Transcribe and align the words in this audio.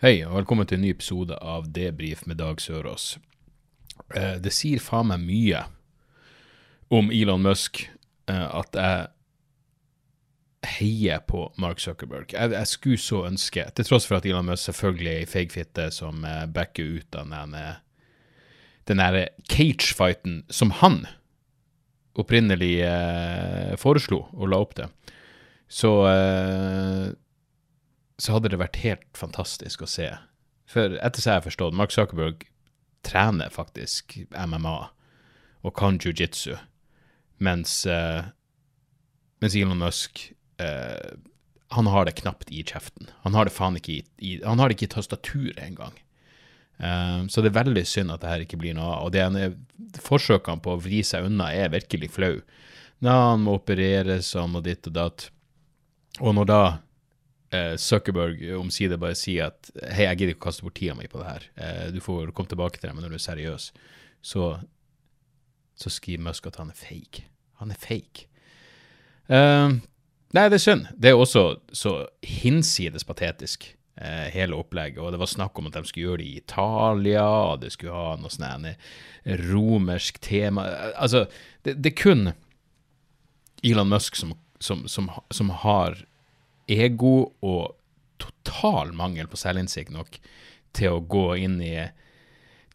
Hei, 0.00 0.22
og 0.24 0.32
velkommen 0.32 0.64
til 0.64 0.78
en 0.78 0.86
ny 0.86 0.90
episode 0.94 1.36
av 1.44 1.66
Debrif 1.76 2.22
med 2.24 2.38
Dag 2.40 2.56
Sørås. 2.64 3.18
Eh, 4.16 4.38
det 4.40 4.48
sier 4.56 4.80
faen 4.80 5.10
meg 5.10 5.26
mye 5.26 5.60
om 6.88 7.12
Elon 7.12 7.44
Musk 7.44 7.82
eh, 7.84 8.46
at 8.48 8.78
jeg 8.80 9.10
heier 10.78 11.20
på 11.28 11.42
Mark 11.60 11.84
Zuckerberg. 11.84 12.32
Jeg, 12.32 12.54
jeg 12.56 12.72
skulle 12.72 13.04
så 13.04 13.26
ønske, 13.28 13.68
til 13.76 13.90
tross 13.90 14.08
for 14.08 14.16
at 14.16 14.24
Elon 14.24 14.48
Musk 14.48 14.70
selvfølgelig 14.70 15.12
er 15.12 15.20
ei 15.20 15.30
feigfitte 15.36 15.90
som 15.92 16.24
eh, 16.24 16.48
backer 16.48 16.96
ut 16.96 17.20
av 17.20 17.28
den, 17.36 17.60
den 18.88 19.04
derre 19.04 19.28
cage-fighten 19.52 20.46
som 20.48 20.72
han 20.80 21.02
opprinnelig 22.16 22.78
foreslo 23.84 24.24
og 24.32 24.48
la 24.48 24.64
opp 24.64 24.78
til, 24.80 24.88
så 25.68 25.92
så 28.20 28.36
hadde 28.36 28.52
det 28.52 28.60
vært 28.60 28.80
helt 28.84 29.06
fantastisk 29.16 29.84
å 29.84 29.88
se. 29.88 30.10
For 30.70 30.98
etter 31.00 31.22
så 31.22 31.32
jeg 31.32 31.40
har 31.40 31.46
forstått, 31.46 31.76
Mark 31.76 31.94
Zuckerberg 31.94 32.44
trener 33.06 33.52
faktisk 33.52 34.18
MMA 34.34 34.76
og 35.64 35.74
kan 35.76 35.98
jiu-jitsu, 36.00 36.54
mens, 37.40 37.82
uh, 37.88 38.28
mens 39.40 39.56
Elon 39.56 39.80
Musk 39.80 40.30
uh, 40.60 41.16
han 41.70 41.86
har 41.86 42.06
det 42.06 42.18
knapt 42.18 42.50
i 42.50 42.62
kjeften. 42.66 43.10
Han 43.24 43.36
har 43.36 43.46
det 43.46 43.54
faen 43.54 43.76
ikke 43.78 43.92
i, 43.92 44.04
i, 44.18 44.30
han 44.42 44.58
har 44.60 44.68
det 44.68 44.78
ikke 44.78 44.88
i 44.88 44.94
tastaturet 44.96 45.60
engang. 45.62 45.96
Uh, 46.80 47.28
så 47.30 47.44
det 47.44 47.52
er 47.52 47.60
veldig 47.60 47.84
synd 47.88 48.12
at 48.14 48.24
det 48.24 48.32
her 48.32 48.44
ikke 48.44 48.60
blir 48.60 48.76
noe 48.76 48.88
av. 48.96 49.06
Og 49.06 49.14
det 49.14 49.22
ene 49.22 50.00
forsøkene 50.02 50.64
på 50.64 50.74
å 50.74 50.80
vri 50.82 51.02
seg 51.06 51.28
unna 51.28 51.50
er 51.54 51.72
virkelig 51.72 52.12
flau. 52.16 52.34
Ja, 53.00 53.32
han 53.32 53.44
må 53.46 53.56
opereres, 53.60 54.34
han 54.36 54.52
må 54.52 54.64
ditt 54.64 54.88
og 54.90 54.96
datt. 54.96 55.28
Og 56.20 56.34
når 56.36 56.48
da 56.50 56.62
eh, 57.54 57.74
Zuckerberg 57.80 58.42
omsider 58.58 59.00
bare 59.00 59.18
sier 59.18 59.50
at 59.50 59.70
hei, 59.94 60.06
jeg 60.06 60.20
gidder 60.20 60.34
ikke 60.34 60.44
å 60.44 60.48
kaste 60.48 60.66
bort 60.66 60.78
tida 60.78 60.96
mi 60.98 61.08
på 61.10 61.20
det 61.20 61.28
her, 61.28 61.48
eh, 61.56 61.86
du 61.94 62.00
får 62.04 62.32
komme 62.36 62.50
tilbake 62.50 62.78
til 62.78 62.88
det, 62.88 62.94
men 62.96 63.06
når 63.06 63.14
du 63.14 63.18
er 63.20 63.26
seriøs, 63.26 63.70
så, 64.22 64.50
så 65.78 65.92
skriver 65.92 66.26
Musk 66.28 66.48
at 66.50 66.60
han 66.60 66.72
er 66.72 66.78
fake. 66.78 67.26
Han 67.60 67.72
er 67.74 67.80
fake. 67.80 68.26
Eh, 69.30 69.76
nei, 70.36 70.46
det 70.48 70.58
er 70.58 70.64
synd. 70.64 70.88
Det 70.96 71.12
er 71.12 71.18
også 71.18 71.44
så 71.76 71.94
hinsides 72.26 73.06
patetisk, 73.08 73.70
eh, 74.00 74.28
hele 74.34 74.58
opplegget. 74.58 75.00
Og 75.02 75.14
det 75.14 75.20
var 75.22 75.30
snakk 75.30 75.58
om 75.58 75.70
at 75.70 75.78
de 75.78 75.84
skulle 75.88 76.08
gjøre 76.08 76.22
det 76.22 76.28
i 76.28 76.42
Italia, 76.42 77.24
og 77.52 77.64
det 77.64 77.72
skulle 77.74 77.96
ha 77.96 78.14
noe 78.20 78.32
sånn 78.32 78.68
her 78.68 79.40
romersk 79.50 80.20
tema. 80.24 80.66
Altså, 80.96 81.26
det 81.66 81.92
er 81.92 81.98
kun 81.98 82.32
Elon 83.66 83.90
Musk 83.92 84.16
som, 84.16 84.32
som, 84.60 84.86
som, 84.88 85.10
som 85.30 85.52
har 85.64 85.98
ego 86.70 87.14
og 87.40 87.76
total 88.20 88.92
mangel 88.96 89.28
på 89.30 89.38
selvinnsikt 89.40 89.92
nok 89.94 90.20
til 90.76 90.96
å 90.96 91.02
gå 91.02 91.26
inn 91.40 91.58
i 91.64 91.74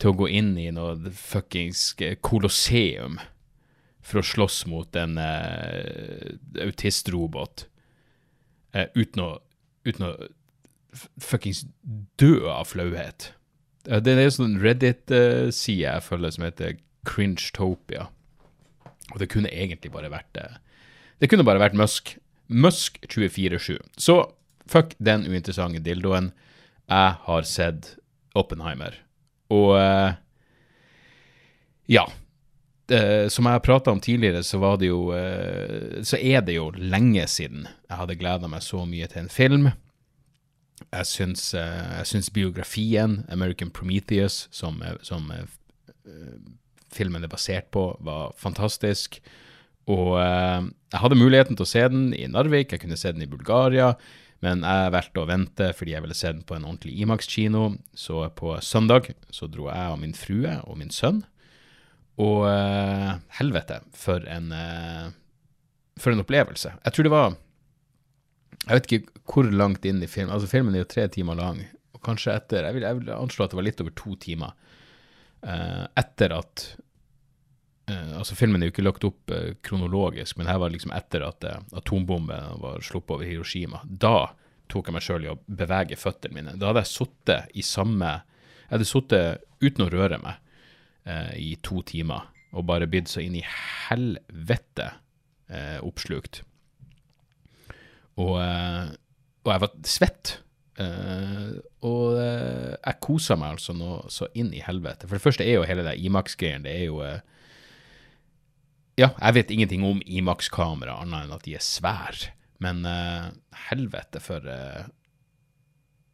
til 0.01 0.11
å 0.11 0.17
gå 0.19 0.27
inn 0.27 0.55
i 0.59 0.67
noe 0.75 1.11
fuckings 1.15 1.93
kolosseum 2.25 3.19
for 4.05 4.19
å 4.19 4.27
slåss 4.27 4.66
mot 4.67 4.97
en 5.00 5.16
uh, 5.17 6.35
autistrobot 6.66 7.66
uh, 8.75 8.88
uten 8.97 9.23
å 9.23 9.29
uten 9.85 10.07
å 10.09 10.11
fuckings 11.22 11.63
dø 12.19 12.50
av 12.50 12.67
flauhet. 12.73 13.31
Uh, 13.88 14.01
Det 14.03 14.13
er 14.13 14.25
en 14.25 14.35
sånn 14.35 14.59
Reddit-side 14.61 15.85
jeg 15.85 16.05
følger 16.05 16.35
som 16.35 16.45
heter 16.47 16.78
Cringetopia. 17.07 18.09
Og 19.13 19.22
det 19.22 19.29
kunne 19.31 19.53
egentlig 19.53 19.94
bare 19.94 20.11
vært 20.11 20.31
det. 20.35 20.47
Det 21.22 21.29
kunne 21.31 21.45
bare 21.47 21.61
vært 21.61 21.78
Musk. 21.78 22.16
Musk 22.47 23.00
24-7. 23.09 23.79
Så 23.97 24.19
fuck 24.69 24.94
den 24.97 25.25
uinteressante 25.28 25.81
dildoen. 25.83 26.31
Jeg 26.89 27.16
har 27.25 27.47
sett 27.50 27.95
Oppenheimer. 28.35 28.97
Og 29.53 29.78
eh, 29.79 30.17
ja. 31.85 32.05
Eh, 32.91 33.28
som 33.34 33.47
jeg 33.47 33.57
har 33.57 33.63
prata 33.66 33.94
om 33.94 34.01
tidligere, 34.01 34.44
så 34.44 34.59
var 34.61 34.78
det 34.78 34.91
jo 34.91 35.09
eh, 35.17 36.03
Så 36.05 36.19
er 36.22 36.44
det 36.45 36.53
jo 36.59 36.67
lenge 36.78 37.23
siden 37.28 37.66
jeg 37.66 37.97
hadde 37.97 38.17
gleda 38.19 38.50
meg 38.51 38.61
så 38.61 38.84
mye 38.85 39.07
til 39.09 39.23
en 39.23 39.31
film. 39.34 39.72
Jeg 40.91 41.07
syns, 41.07 41.53
eh, 41.53 41.97
jeg 42.01 42.09
syns 42.11 42.29
biografien, 42.29 43.23
American 43.29 43.72
Prometheus, 43.72 44.47
som, 44.51 44.81
eh, 44.81 44.97
som 45.01 45.31
eh, 45.31 45.45
filmen 46.94 47.23
er 47.23 47.31
basert 47.31 47.72
på, 47.72 47.97
var 48.00 48.34
fantastisk. 48.38 49.19
Og 49.91 50.16
eh, 50.18 50.68
jeg 50.94 51.01
hadde 51.01 51.19
muligheten 51.19 51.57
til 51.57 51.66
å 51.66 51.69
se 51.69 51.84
den 51.91 52.07
i 52.18 52.25
Narvik, 52.31 52.73
jeg 52.73 52.81
kunne 52.81 52.97
se 52.97 53.12
den 53.13 53.25
i 53.25 53.29
Bulgaria, 53.29 53.94
men 54.44 54.66
jeg 54.66 54.94
valgte 54.94 55.22
å 55.22 55.29
vente 55.29 55.69
fordi 55.78 55.94
jeg 55.96 56.03
ville 56.06 56.18
se 56.18 56.31
den 56.31 56.44
på 56.46 56.57
en 56.57 56.66
ordentlig 56.66 56.96
Imax-kino. 57.01 57.68
Så 57.97 58.23
på 58.38 58.56
søndag 58.66 59.12
så 59.34 59.50
dro 59.51 59.69
jeg 59.69 59.94
og 59.94 60.01
min 60.01 60.16
frue 60.18 60.57
og 60.66 60.79
min 60.81 60.94
sønn. 60.94 61.23
Og 62.22 62.46
eh, 62.47 63.12
helvete, 63.40 63.81
for 63.96 64.25
en, 64.31 64.51
eh, 64.56 65.07
for 66.00 66.13
en 66.13 66.23
opplevelse. 66.23 66.72
Jeg 66.85 66.96
tror 66.96 67.07
det 67.07 67.16
var 67.16 67.34
Jeg 68.66 68.78
vet 68.78 68.88
ikke 68.88 69.23
hvor 69.29 69.50
langt 69.52 69.84
inn 69.85 70.00
i 70.02 70.07
filmen 70.07 70.31
Altså, 70.34 70.47
filmen 70.50 70.73
er 70.73 70.85
jo 70.85 70.94
tre 70.94 71.09
timer 71.12 71.35
lang, 71.38 71.59
og 71.94 72.00
kanskje 72.06 72.38
etter 72.38 72.69
Jeg 72.69 72.78
vil, 72.78 72.85
jeg 72.88 73.00
vil 73.02 73.12
anslå 73.17 73.46
at 73.46 73.52
det 73.52 73.59
var 73.59 73.67
litt 73.67 73.84
over 73.84 73.94
to 74.00 74.16
timer 74.22 74.56
etter 75.46 76.31
at 76.34 76.63
eh, 77.88 78.13
Altså, 78.18 78.35
filmen 78.38 78.62
er 78.62 78.69
jo 78.69 78.75
ikke 78.75 78.85
lagt 78.85 79.06
opp 79.07 79.34
uh, 79.34 79.53
kronologisk, 79.66 80.38
men 80.40 80.50
her 80.50 80.59
var 80.62 80.69
det 80.69 80.79
liksom 80.79 80.94
etter 80.96 81.25
at 81.28 81.46
uh, 81.47 81.59
atombomben 81.78 82.62
var 82.63 82.84
sluppet 82.85 83.18
over 83.18 83.29
Hiroshima. 83.29 83.81
Da 83.85 84.31
tok 84.72 84.90
jeg 84.90 84.96
meg 84.96 85.06
sjøl 85.06 85.28
i 85.28 85.34
å 85.34 85.40
bevege 85.46 86.00
føttene 86.00 86.40
mine. 86.40 86.56
Da 86.57 86.72
hadde 86.72 86.85
jeg 86.85 86.94
sittet 86.94 87.53
i 87.53 87.66
samme 87.66 88.16
Jeg 88.66 88.72
hadde 88.72 88.88
sittet 88.90 89.44
uten 89.62 89.85
å 89.85 89.91
røre 89.94 90.18
meg 90.23 90.41
i 91.38 91.51
to 91.62 91.84
timer 91.85 92.23
og 92.57 92.66
bare 92.66 92.88
blitt 92.90 93.12
så 93.12 93.22
inn 93.22 93.35
i 93.38 93.44
helvete 93.46 94.88
oppslukt. 95.85 96.40
Og, 98.17 98.40
og 98.41 99.52
jeg 99.52 99.62
var 99.62 99.75
svett. 99.85 100.31
Og 101.85 102.17
jeg 102.17 102.97
kosa 103.06 103.38
meg 103.38 103.53
altså 103.53 103.78
nå 103.78 104.00
så 104.09 104.31
inn 104.34 104.50
i 104.50 104.66
helvete. 104.66 105.06
For 105.06 105.19
det 105.19 105.25
første 105.28 105.46
er 105.46 105.59
jo 105.59 105.69
hele 105.69 105.85
det 105.85 106.00
Imax-greien, 106.02 106.66
det 106.66 106.73
er 106.73 106.88
jo 106.88 107.03
Ja, 109.00 109.09
jeg 109.19 109.35
vet 109.35 109.51
ingenting 109.51 109.83
om 109.83 110.00
Imax-kamera 110.07 111.01
annet 111.03 111.25
enn 111.25 111.35
at 111.35 111.44
de 111.47 111.57
er 111.57 111.63
svære. 111.63 112.31
Men 112.63 112.85
uh, 112.88 113.33
helvete 113.67 114.22
for 114.23 114.45
uh, 114.47 114.85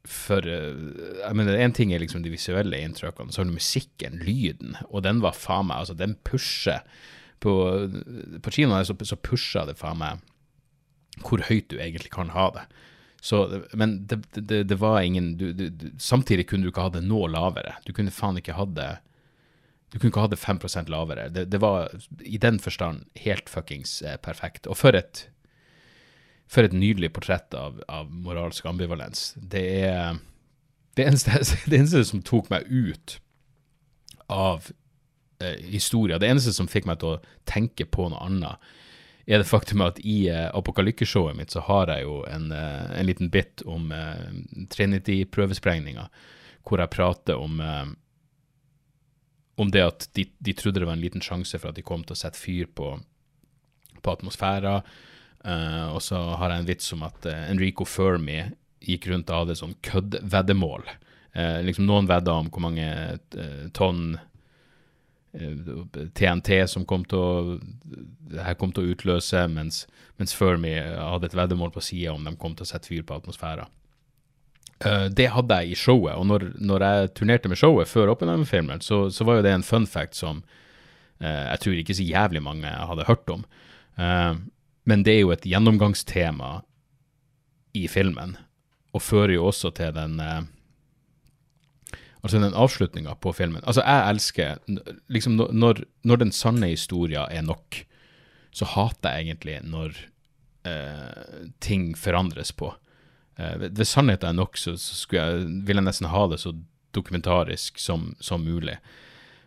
For 0.09 0.41
uh, 0.41 1.19
jeg 1.21 1.37
mener, 1.37 1.59
én 1.61 1.75
ting 1.77 1.93
er 1.93 2.01
liksom 2.01 2.23
de 2.25 2.33
visuelle 2.33 2.79
inntrykkene, 2.81 3.29
så 3.29 3.43
har 3.43 3.49
du 3.49 3.53
musikken, 3.53 4.17
lyden, 4.25 4.73
og 4.89 5.03
den 5.05 5.21
var 5.21 5.37
faen 5.37 5.69
meg 5.69 5.83
Altså, 5.83 5.93
den 5.93 6.15
pusher 6.25 6.81
På, 7.41 7.53
på 8.41 8.53
kinoen 8.53 8.85
så, 8.85 8.97
så 9.05 9.17
pusher 9.17 9.69
det 9.69 9.77
faen 9.77 10.01
meg 10.01 10.27
hvor 11.21 11.41
høyt 11.43 11.67
du 11.69 11.75
egentlig 11.75 12.09
kan 12.13 12.31
ha 12.33 12.45
det. 12.55 12.61
Så, 13.21 13.43
men 13.77 14.07
det, 14.07 14.23
det, 14.33 14.63
det 14.69 14.77
var 14.81 15.03
ingen 15.05 15.35
du, 15.37 15.51
du, 15.53 15.67
du, 15.69 15.89
Samtidig 16.01 16.47
kunne 16.49 16.65
du 16.65 16.71
ikke 16.71 16.85
ha 16.87 16.93
det 16.95 17.03
noe 17.05 17.27
lavere. 17.29 17.75
Du 17.85 17.91
kunne 17.93 18.13
faen 18.13 18.39
ikke 18.39 18.55
ha 18.57 18.65
det 18.65 18.87
Du 19.91 19.99
kunne 19.99 20.09
ikke 20.13 20.23
ha 20.23 20.31
det 20.31 20.39
5 20.39 20.59
lavere. 20.87 21.29
Det, 21.29 21.45
det 21.51 21.59
var 21.61 21.91
i 22.23 22.37
den 22.39 22.59
forstand 22.59 23.05
helt 23.19 23.49
fuckings 23.49 24.01
eh, 24.01 24.17
perfekt. 24.17 24.67
Og 24.67 24.77
for 24.79 24.95
et 24.95 25.27
for 26.51 26.67
et 26.67 26.75
nydelig 26.75 27.13
portrett 27.15 27.53
av, 27.55 27.79
av 27.87 28.11
moralsk 28.11 28.65
ambivalens. 28.67 29.31
Det 29.35 29.63
er 29.87 30.19
det 30.99 31.07
eneste, 31.07 31.39
det 31.71 31.79
eneste 31.79 32.03
som 32.09 32.23
tok 32.27 32.51
meg 32.51 32.67
ut 32.67 33.17
av 34.31 34.67
eh, 35.43 35.59
historia, 35.71 36.19
det 36.19 36.27
eneste 36.31 36.53
som 36.55 36.69
fikk 36.71 36.89
meg 36.89 36.99
til 37.01 37.15
å 37.15 37.21
tenke 37.47 37.87
på 37.87 38.09
noe 38.11 38.23
annet, 38.27 38.71
er 39.31 39.39
det 39.39 39.47
faktum 39.47 39.83
at 39.85 40.01
i 40.03 40.25
eh, 40.31 40.49
apokalykkeshowet 40.51 41.37
mitt 41.37 41.53
så 41.53 41.63
har 41.69 41.91
jeg 41.93 42.07
jo 42.07 42.19
en, 42.27 42.49
eh, 42.55 42.99
en 42.99 43.07
liten 43.07 43.31
bit 43.31 43.63
om 43.69 43.91
eh, 43.95 44.27
Trinity-prøvesprengninga, 44.73 46.09
hvor 46.67 46.83
jeg 46.83 46.95
prater 46.97 47.39
om 47.39 47.61
eh, 47.63 47.85
om 49.59 49.71
det 49.71 49.83
at 49.83 50.07
de, 50.17 50.25
de 50.39 50.53
trodde 50.57 50.81
det 50.81 50.87
var 50.87 50.97
en 50.97 51.03
liten 51.03 51.23
sjanse 51.23 51.59
for 51.59 51.71
at 51.71 51.79
de 51.79 51.85
kom 51.85 52.05
til 52.05 52.15
å 52.15 52.21
sette 52.21 52.39
fyr 52.39 52.69
på, 52.75 52.93
på 54.01 54.13
atmosfæra. 54.13 54.79
Uh, 55.41 55.87
og 55.95 56.01
så 56.05 56.19
har 56.37 56.53
jeg 56.53 56.61
en 56.61 56.69
vits 56.69 56.91
om 56.95 57.05
at 57.07 57.25
uh, 57.25 57.37
Enrico 57.49 57.85
Fermi 57.87 58.43
gikk 58.81 59.07
rundt 59.09 59.29
og 59.29 59.45
hadde 59.45 59.61
sånn 59.61 59.79
køddveddemål 59.85 60.89
Uh, 61.31 61.61
liksom 61.63 61.85
Noen 61.87 62.09
vedda 62.09 62.33
om 62.41 62.49
hvor 62.51 62.59
mange 62.65 62.85
tonn 63.71 64.17
TNT 65.31 66.49
som 66.67 66.83
kom 66.83 67.05
til 67.07 67.21
å 67.23 68.41
her 68.43 68.57
kom 68.59 68.73
til 68.75 68.83
å 68.83 68.91
utløse, 68.91 69.45
mens, 69.47 69.85
mens 70.19 70.35
Fermi 70.35 70.73
hadde 70.75 71.29
et 71.29 71.37
veddemål 71.37 71.71
på 71.71 71.83
sida 71.87 72.11
om 72.11 72.27
de 72.27 72.33
kom 72.35 72.51
til 72.51 72.67
å 72.67 72.71
sette 72.73 72.91
fyr 72.91 73.05
på 73.07 73.15
atmosfæren. 73.15 73.71
Eh, 74.85 75.07
det 75.13 75.29
hadde 75.35 75.57
jeg 75.61 75.73
i 75.73 75.77
showet, 75.77 76.15
og 76.17 76.25
når, 76.25 76.47
når 76.57 76.85
jeg 76.85 77.11
turnerte 77.19 77.51
med 77.51 77.59
showet 77.59 77.89
før 77.89 78.13
Oppenheimer-filmen, 78.15 78.81
så, 78.81 79.03
så, 79.13 79.25
var 79.27 79.37
jo 79.37 79.45
det 79.45 79.53
en 79.53 79.65
fun 79.65 79.85
fact 79.89 80.17
som 80.17 80.41
uh, 81.21 81.43
jeg 81.51 81.61
tror 81.61 81.81
ikke 81.81 81.97
så 81.97 82.07
jævlig 82.07 82.41
mange 82.41 82.69
hadde 82.69 83.05
hørt 83.09 83.29
om. 83.29 83.43
Uh, 83.99 84.39
men 84.89 85.05
det 85.05 85.15
er 85.15 85.21
jo 85.21 85.35
et 85.35 85.45
gjennomgangstema 85.45 86.63
i 87.77 87.85
filmen, 87.91 88.35
og 88.91 89.05
fører 89.05 89.35
jo 89.37 89.51
også 89.51 89.71
til 89.77 89.93
den 89.95 90.19
Altså 92.21 92.37
den 92.37 92.53
avslutninga 92.53 93.15
på 93.17 93.31
filmen. 93.33 93.63
Altså, 93.65 93.81
jeg 93.81 94.09
elsker 94.11 94.59
liksom 95.09 95.39
Når, 95.39 95.79
når 96.05 96.19
den 96.21 96.31
sanne 96.31 96.67
historia 96.69 97.23
er 97.33 97.41
nok, 97.41 97.79
så 98.53 98.65
hater 98.75 99.15
jeg 99.15 99.25
egentlig 99.25 99.55
når 99.63 99.97
ting 101.65 101.95
forandres 101.97 102.51
på. 102.53 102.69
Hvis 103.37 103.93
sannheten 103.95 104.27
er 104.27 104.35
nok, 104.37 104.57
så, 104.59 104.75
så 104.77 105.07
jeg, 105.15 105.45
vil 105.65 105.79
jeg 105.79 105.85
nesten 105.85 106.09
ha 106.11 106.25
det 106.29 106.41
så 106.41 106.51
dokumentarisk 106.95 107.79
som, 107.79 108.15
som, 108.19 108.43
mulig. 108.43 108.77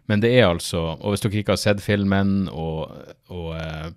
Men 0.06 0.20
det 0.20 0.32
er 0.36 0.48
altså 0.48 0.80
Og 1.00 1.12
hvis 1.12 1.24
dere 1.24 1.38
ikke 1.40 1.54
har 1.54 1.60
sett 1.60 1.82
filmen, 1.84 2.48
og, 2.48 2.90
og 3.28 3.54
uh, 3.56 3.92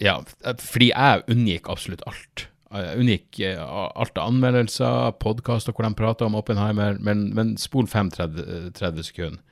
Ja, 0.00 0.16
fordi 0.58 0.90
jeg 0.90 1.22
unngikk 1.30 1.68
absolutt 1.70 2.02
alt. 2.06 2.48
Jeg 2.72 2.98
unngikk 2.98 3.40
uh, 3.44 3.90
alt 3.94 4.18
av 4.18 4.32
anmeldelser, 4.32 5.12
podkaster 5.22 5.74
hvor 5.74 5.86
de 5.86 5.94
prater 5.98 6.26
om 6.26 6.38
Oppenheimer, 6.38 6.98
men, 6.98 7.28
men 7.36 7.56
spol 7.60 7.86
5-30 7.86 9.02
sekunder. 9.06 9.42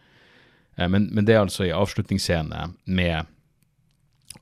Men, 0.81 1.11
men, 1.13 1.27
det 1.29 1.35
er 1.35 1.43
altså 1.43 1.67
i 1.67 1.75
avslutningsscene 1.77 2.71
med 2.89 3.29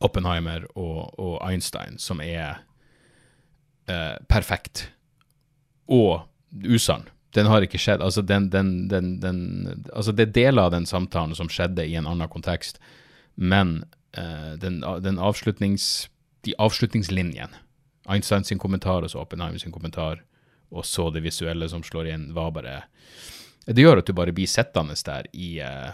Oppenheimer 0.05 0.69
og, 0.76 1.09
og 1.19 1.41
Einstein 1.43 1.97
som 1.99 2.20
er 2.23 2.61
eh, 3.88 4.17
perfekt 4.29 4.88
og 5.88 6.29
usann. 6.64 7.08
Den 7.37 7.49
har 7.50 7.64
ikke 7.64 7.81
skjedd. 7.81 8.02
Altså, 8.05 8.23
den, 8.25 8.49
den, 8.52 8.88
den, 8.88 9.40
altså, 9.93 10.12
det 10.12 10.29
er 10.29 10.37
deler 10.37 10.69
av 10.69 10.75
den 10.76 10.88
samtalen 10.88 11.37
som 11.37 11.50
skjedde 11.52 11.85
i 11.85 11.96
en 11.99 12.08
annen 12.08 12.31
kontekst, 12.32 12.81
men 13.35 13.82
eh, 14.17 14.55
den, 14.61 14.82
avslutnings, 15.19 16.08
de 16.46 16.56
avslutningslinjene 16.58 17.64
Einstein 18.08 18.46
sin 18.49 18.61
kommentar 18.61 19.05
og 19.05 19.12
så 19.12 19.20
Oppenheimer 19.20 19.61
sin 19.61 19.73
kommentar, 19.75 20.23
og 20.73 20.87
så 20.88 21.11
det 21.12 21.20
visuelle 21.25 21.69
som 21.69 21.82
slår 21.84 22.08
inn, 22.14 22.31
var 22.32 22.55
bare 22.56 22.82
Det 23.69 23.84
gjør 23.84 24.00
at 24.00 24.08
du 24.08 24.14
bare 24.17 24.32
blir 24.32 24.49
sittende 24.49 24.96
der 25.05 25.26
i, 25.37 25.61
uh, 25.61 25.93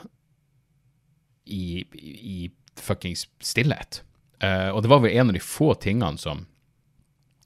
i, 1.44 1.82
i 1.90 2.52
fuckings 2.79 3.26
stillhet. 3.43 4.05
Uh, 4.38 4.70
og 4.70 4.82
det 4.82 4.90
var 4.93 5.02
vel 5.02 5.17
en 5.19 5.32
av 5.32 5.35
de 5.35 5.43
få 5.43 5.73
tingene 5.75 6.19
som 6.19 6.47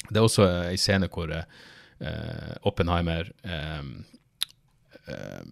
det 0.08 0.20
er 0.20 0.26
også 0.26 0.46
ei 0.70 0.78
scene 0.81 1.08
hvor 1.12 1.31
uh, 1.32 2.55
Oppenheimer 2.69 3.31
um, 3.44 3.93
uh, 5.08 5.44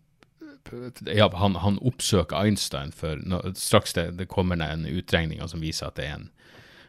ja, 1.06 1.28
han, 1.38 1.58
han, 1.62 1.78
oppsøker 1.86 2.40
Einstein 2.40 2.92
for 2.94 3.20
når, 3.22 3.52
straks 3.60 3.94
det, 3.94 4.08
det 4.18 4.28
kommer 4.32 4.58
en 4.64 4.86
utregning 4.88 5.42
som 5.48 5.62
viser 5.62 5.90
at 5.90 5.98
det 5.98 6.08
er 6.08 6.16
en, 6.16 6.28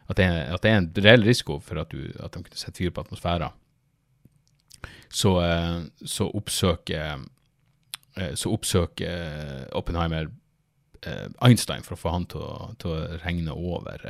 at 0.08 0.18
det 0.18 0.26
er, 0.26 0.40
at 0.54 0.64
det 0.64 0.72
er 0.72 0.80
en 0.80 0.92
reell 1.04 1.26
risiko 1.26 1.60
for 1.62 1.80
at, 1.82 1.92
du, 1.92 2.10
at 2.18 2.34
de 2.34 2.42
kunne 2.42 2.58
sette 2.58 2.80
fyr 2.80 2.90
på 2.94 3.04
atmosfæren. 3.04 3.54
Så, 5.12 5.36
uh, 5.38 5.84
så 6.04 6.30
oppsøker 6.34 7.26
så 8.34 8.50
oppsøker 8.50 9.68
Oppenheimer 9.78 10.26
Einstein 11.46 11.84
for 11.86 11.94
å 11.94 12.00
få 12.00 12.10
han 12.10 12.24
til 12.26 12.42
å, 12.42 12.72
til 12.82 12.90
å 12.90 13.18
regne 13.22 13.54
over 13.54 14.02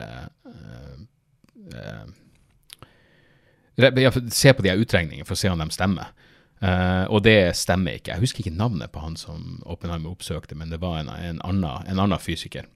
Se 3.79 4.53
på 4.53 4.65
de 4.65 4.75
utregningene 4.75 5.27
for 5.27 5.37
å 5.37 5.41
se 5.41 5.51
om 5.53 5.61
de 5.61 5.69
stemmer. 5.71 6.11
Uh, 6.59 7.07
og 7.15 7.23
det 7.23 7.55
stemmer 7.55 8.01
ikke. 8.01 8.17
Jeg 8.17 8.25
husker 8.25 8.43
ikke 8.43 8.59
navnet 8.59 8.91
på 8.91 9.03
han 9.03 9.15
som 9.19 9.61
Oppenheimer 9.71 10.11
oppsøkte, 10.11 10.57
men 10.59 10.73
det 10.73 10.81
var 10.83 10.99
en, 10.99 11.11
en, 11.13 11.39
annen, 11.47 11.85
en 11.87 12.01
annen, 12.03 12.19
fysiker. 12.19 12.67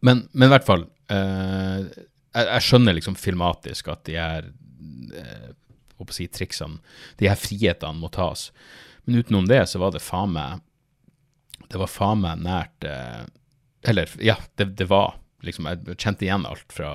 Men, 0.00 0.24
men, 0.32 0.46
i 0.46 0.52
hvert 0.54 0.64
fall 0.64 0.86
uh, 1.12 1.84
jeg, 1.84 2.46
jeg, 2.46 2.64
skjønner 2.64 2.96
liksom 2.96 3.18
filmatisk 3.20 3.90
at 3.92 4.06
de 4.08 4.16
her 4.16 4.48
uh, 4.48 5.50
si, 6.08 6.30
triksene, 6.32 6.80
de 7.20 7.28
her 7.28 7.36
frihetene 7.36 8.00
må 8.00 8.08
tas. 8.14 8.48
Men 9.04 9.20
utenom 9.20 9.50
det 9.50 9.66
så 9.68 9.82
var 9.82 9.92
det 9.92 10.00
faen 10.04 10.32
meg 10.32 10.64
Det 11.68 11.80
var 11.80 11.88
faen 11.88 12.20
meg 12.20 12.42
nært 12.44 12.84
Eller, 12.84 14.12
ja, 14.20 14.34
det, 14.60 14.66
det, 14.76 14.86
var 14.90 15.16
liksom 15.44 15.68
Jeg 15.68 15.96
kjente 15.96 16.26
igjen 16.26 16.44
alt 16.48 16.72
fra, 16.72 16.90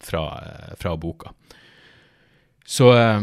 fra, 0.00 0.22
fra 0.80 0.94
boka. 1.00 1.34
Så 2.66 2.90
uh, 2.92 3.22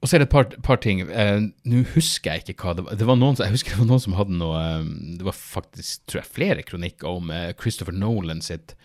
Og 0.00 0.08
så 0.08 0.16
er 0.16 0.22
det 0.22 0.28
et 0.28 0.34
par, 0.34 0.48
par 0.64 0.80
ting. 0.80 1.02
Uh, 1.08 1.50
Nå 1.68 1.84
husker 1.94 2.32
jeg 2.32 2.44
ikke 2.54 2.64
hva 2.64 2.76
det 2.78 2.86
var. 2.86 2.98
Det 3.00 3.08
var 3.08 3.18
noen, 3.20 3.38
jeg 3.40 3.54
husker 3.54 3.76
det 3.76 3.82
var 3.82 3.90
noen 3.92 4.04
som 4.06 4.18
hadde 4.18 4.38
noe 4.40 4.64
um, 4.80 4.92
Det 5.20 5.26
var 5.26 5.36
faktisk 5.36 6.06
tror 6.08 6.22
jeg, 6.22 6.32
flere 6.38 6.66
kronikker 6.66 7.10
om 7.10 7.32
uh, 7.32 7.50
Christopher 7.60 7.96
Nolan 7.96 8.44
sitt 8.44 8.76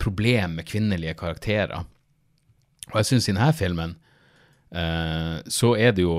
problem 0.00 0.54
med 0.56 0.64
kvinnelige 0.64 1.12
karakterer. 1.18 1.82
Og 2.86 2.94
jeg 2.96 3.08
syns 3.10 3.26
i 3.28 3.32
denne 3.34 3.50
filmen 3.52 3.90
så 5.52 5.72
er 5.76 5.90
det 5.92 6.06
jo 6.06 6.14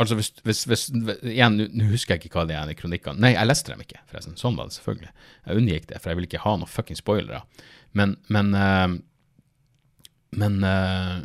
Altså 0.00 0.16
hvis, 0.16 0.32
hvis, 0.42 0.64
hvis 0.66 0.86
Igjen, 1.28 1.60
nå 1.76 1.90
husker 1.92 2.16
jeg 2.16 2.24
ikke 2.24 2.40
hva 2.40 2.46
det 2.48 2.56
er 2.56 2.72
i 2.72 2.74
kronikkene. 2.74 3.20
Nei, 3.20 3.34
jeg 3.36 3.46
leste 3.46 3.70
dem 3.70 3.84
ikke, 3.84 4.00
forresten. 4.10 4.34
Sånn 4.40 4.56
var 4.58 4.70
det 4.70 4.74
selvfølgelig. 4.78 5.12
Jeg 5.44 5.60
unngikk 5.60 5.86
det, 5.92 6.00
for 6.00 6.10
jeg 6.10 6.18
vil 6.18 6.26
ikke 6.26 6.42
ha 6.42 6.56
noen 6.56 6.72
fucking 6.72 6.98
spoilere. 6.98 7.44
Men, 7.94 8.16
men 8.32 8.50
men 10.36 10.62
uh, 10.64 11.20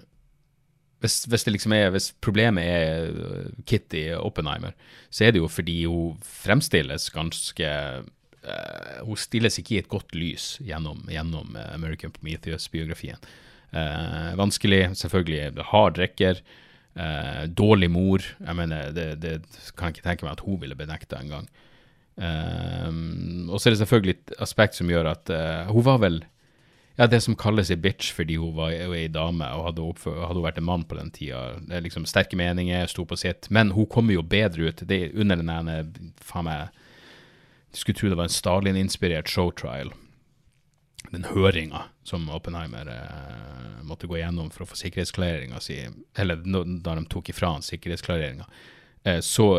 hvis, 1.03 1.21
hvis, 1.29 1.45
liksom 1.47 1.73
er, 1.75 1.91
hvis 1.93 2.09
problemet 2.23 2.65
er 2.65 3.09
eh, 3.11 3.49
Kitty 3.67 4.07
Oppenheimer, 4.17 4.73
så 5.13 5.27
er 5.27 5.35
det 5.35 5.41
jo 5.43 5.49
fordi 5.51 5.83
hun 5.85 6.15
fremstilles 6.25 7.11
ganske 7.13 7.71
uh, 8.01 9.01
Hun 9.05 9.19
stilles 9.19 9.59
ikke 9.59 9.75
i 9.75 9.81
et 9.83 9.91
godt 9.91 10.15
lys 10.17 10.55
gjennom, 10.65 11.03
gjennom 11.11 11.57
American 11.73 12.13
Prometheus-biografien. 12.15 13.21
Uh, 13.73 14.33
vanskelig, 14.39 14.95
selvfølgelig. 14.97 15.65
Hard 15.71 15.99
drikker. 15.99 16.41
Dårlig 17.51 17.89
mor. 17.91 18.23
Jeg 18.23 18.55
mener, 18.55 18.93
det, 18.95 19.07
det, 19.19 19.33
kan 19.75 19.89
jeg 19.89 19.97
ikke 19.97 20.05
tenke 20.05 20.25
meg 20.25 20.37
at 20.37 20.43
hun 20.45 20.61
ville 20.61 20.77
benekta 20.79 21.19
engang. 21.19 21.49
Uh, 22.15 23.49
og 23.51 23.59
så 23.59 23.67
er 23.67 23.75
det 23.75 23.81
selvfølgelig 23.81 24.15
et 24.15 24.37
aspekt 24.45 24.77
som 24.77 24.89
gjør 24.89 25.11
at 25.11 25.33
hun 25.73 25.85
var 25.85 25.99
vel 26.05 26.21
ja, 26.95 27.07
det 27.11 27.21
som 27.25 27.35
kalles 27.35 27.71
ei 27.73 27.79
bitch 27.81 28.13
fordi 28.15 28.37
hun 28.39 28.55
var 28.55 28.71
ei 28.71 29.07
dame, 29.11 29.47
og 29.57 29.67
hadde, 29.69 29.83
oppfør, 29.83 30.21
hadde, 30.23 30.39
hun 30.39 30.47
vært 30.47 30.61
en 30.61 30.67
mann 30.69 30.85
på 30.87 30.95
den 30.99 31.11
tida. 31.15 31.41
Liksom 31.83 32.07
Sterke 32.07 32.39
meninger, 32.39 32.87
sto 32.87 33.03
på 33.07 33.17
sitt. 33.19 33.49
Men 33.51 33.73
hun 33.75 33.89
kommer 33.91 34.15
jo 34.15 34.23
bedre 34.23 34.69
ut. 34.69 34.85
Det 34.87 35.01
er 35.01 35.19
under 35.19 35.41
den 35.41 35.51
ene 35.51 35.77
Faen 36.23 36.47
meg 36.47 36.81
skulle 37.75 37.99
tro 37.99 38.09
det 38.09 38.15
var 38.15 38.29
en 38.29 38.31
Stalin-inspirert 38.31 39.27
showtrial. 39.27 39.91
Den 41.11 41.27
høringa 41.27 41.83
som 42.07 42.29
Oppenheimer 42.33 42.87
eh, 42.87 43.83
måtte 43.83 44.07
gå 44.07 44.17
gjennom 44.17 44.47
for 44.53 44.63
å 44.63 44.69
få 44.69 44.77
sikkerhetsklareringa 44.79 45.59
si, 45.61 45.81
eller 46.17 46.39
da 46.45 46.95
de 46.95 47.03
tok 47.11 47.29
ifra 47.33 47.51
han 47.53 47.65
sikkerhetsklareringa, 47.65 48.47
eh, 49.03 49.19
så 49.19 49.49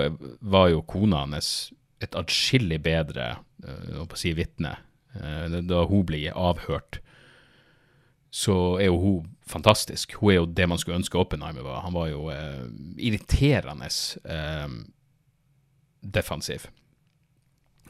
var 0.41 0.71
jo 0.73 0.83
kona 0.89 1.27
hans 1.27 1.71
et 2.03 2.17
atskillig 2.19 2.81
bedre 2.85 3.37
eh, 3.65 4.01
å 4.01 4.09
si 4.19 4.33
vitne 4.37 4.75
eh, 5.15 5.61
da 5.69 5.85
hun 5.87 6.07
ble 6.09 6.25
avhørt 6.33 7.01
så 8.31 8.79
er 8.81 8.91
jo 8.91 8.99
hun 9.01 9.37
fantastisk. 9.47 10.17
Hun 10.21 10.33
er 10.33 10.41
jo 10.41 10.47
det 10.47 10.67
man 10.69 10.79
skulle 10.79 10.99
ønske 10.99 11.19
Oppenheimer 11.19 11.65
var. 11.65 11.85
Han 11.87 11.95
var 11.95 12.11
jo 12.11 12.29
eh, 12.35 12.67
irriterende 12.99 13.89
eh, 14.25 14.69
defensiv. 16.03 16.67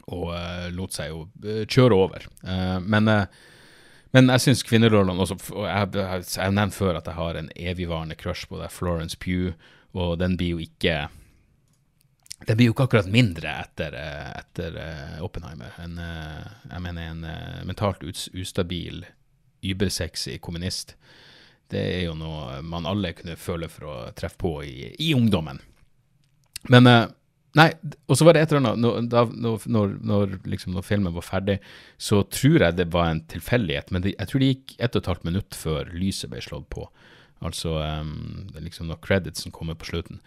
Og 0.07 0.31
eh, 0.37 0.69
lot 0.75 0.95
seg 0.95 1.11
jo 1.11 1.25
eh, 1.43 1.65
kjøre 1.65 1.97
over. 1.97 2.27
Eh, 2.45 2.77
men, 2.79 3.09
eh, 3.11 3.25
men, 4.15 4.31
jeg 4.35 4.45
syns 4.45 4.65
kvinnerollene 4.67 5.25
også 5.25 5.39
og 5.55 5.65
Jeg 5.65 6.43
har 6.45 6.55
nevnt 6.55 6.77
før 6.77 7.01
at 7.01 7.09
jeg 7.09 7.17
har 7.17 7.39
en 7.39 7.51
evigvarende 7.57 8.15
crush 8.15 8.47
på 8.47 8.61
det 8.61 8.71
Florence 8.71 9.17
Pugh, 9.19 9.57
og 9.97 10.19
den 10.21 10.37
blir 10.37 10.55
jo 10.55 10.63
ikke 10.63 11.07
det 12.45 12.53
blir 12.53 12.67
jo 12.67 12.73
ikke 12.75 12.85
akkurat 12.85 13.07
mindre 13.09 13.49
etter, 13.63 13.95
etter 14.37 14.75
Oppenheimer. 15.25 15.73
En, 15.81 15.95
jeg 15.97 16.81
mener 16.85 17.07
en 17.09 17.23
mentalt 17.65 18.03
ustabil 18.05 19.01
übersexy 19.73 20.37
kommunist. 20.43 20.95
Det 21.67 21.81
er 21.81 22.03
jo 22.07 22.15
noe 22.15 22.61
man 22.63 22.87
alle 22.87 23.13
kunne 23.17 23.35
føle 23.39 23.67
for 23.71 23.89
å 23.89 23.95
treffe 24.15 24.39
på 24.39 24.53
i, 24.63 24.91
i 25.03 25.13
ungdommen. 25.17 25.59
Men 26.71 26.87
uh, 26.87 27.05
Nei, 27.57 27.71
og 28.05 28.17
så 28.19 28.25
var 28.27 28.35
det 28.35 28.43
et 28.43 28.51
eller 28.53 28.73
annet 28.75 29.07
da, 29.09 29.23
når, 29.25 29.63
når, 29.71 29.93
når, 30.05 30.33
liksom, 30.51 30.75
når, 30.75 30.83
filmen 30.85 31.13
var 31.15 31.25
ferdig, 31.25 31.55
så 31.97 32.19
tror 32.29 32.61
jeg 32.61 32.75
det 32.77 32.85
var 32.93 33.09
en 33.09 33.21
tilfeldighet, 33.31 33.89
men 33.93 34.03
det, 34.03 34.13
jeg 34.13 34.29
tror 34.29 34.43
det 34.43 34.49
gikk 34.51 34.75
ett 34.77 34.97
og 34.97 35.01
et 35.01 35.09
halvt 35.09 35.25
minutt 35.25 35.57
før 35.57 35.89
lyset 35.95 36.29
ble 36.29 36.43
slått 36.43 36.67
på. 36.73 36.85
Altså 37.47 37.79
um, 37.79 38.45
liksom 38.61 38.91
når 38.91 39.01
creditsen 39.05 39.55
kommer 39.55 39.77
på 39.77 39.89
slutten. 39.89 40.21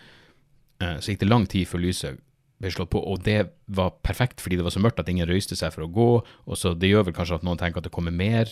Uh, 0.83 0.97
så 0.99 1.13
gikk 1.13 1.23
det 1.23 1.31
lang 1.31 1.47
tid 1.51 1.71
før 1.71 1.85
lyset 1.85 2.19
ble 2.61 2.73
slått 2.75 2.93
på, 2.97 3.01
og 3.01 3.23
det 3.25 3.39
var 3.73 3.95
perfekt 4.05 4.43
fordi 4.43 4.59
det 4.59 4.67
var 4.67 4.75
så 4.75 4.83
mørkt 4.83 5.01
at 5.01 5.09
ingen 5.13 5.29
røyste 5.29 5.57
seg 5.59 5.73
for 5.77 5.87
å 5.87 5.93
gå. 5.93 6.11
og 6.25 6.59
så 6.59 6.75
Det 6.75 6.91
gjør 6.91 7.09
vel 7.09 7.17
kanskje 7.17 7.39
at 7.39 7.47
noen 7.47 7.61
tenker 7.61 7.81
at 7.81 7.87
det 7.87 7.95
kommer 7.95 8.15
mer. 8.15 8.51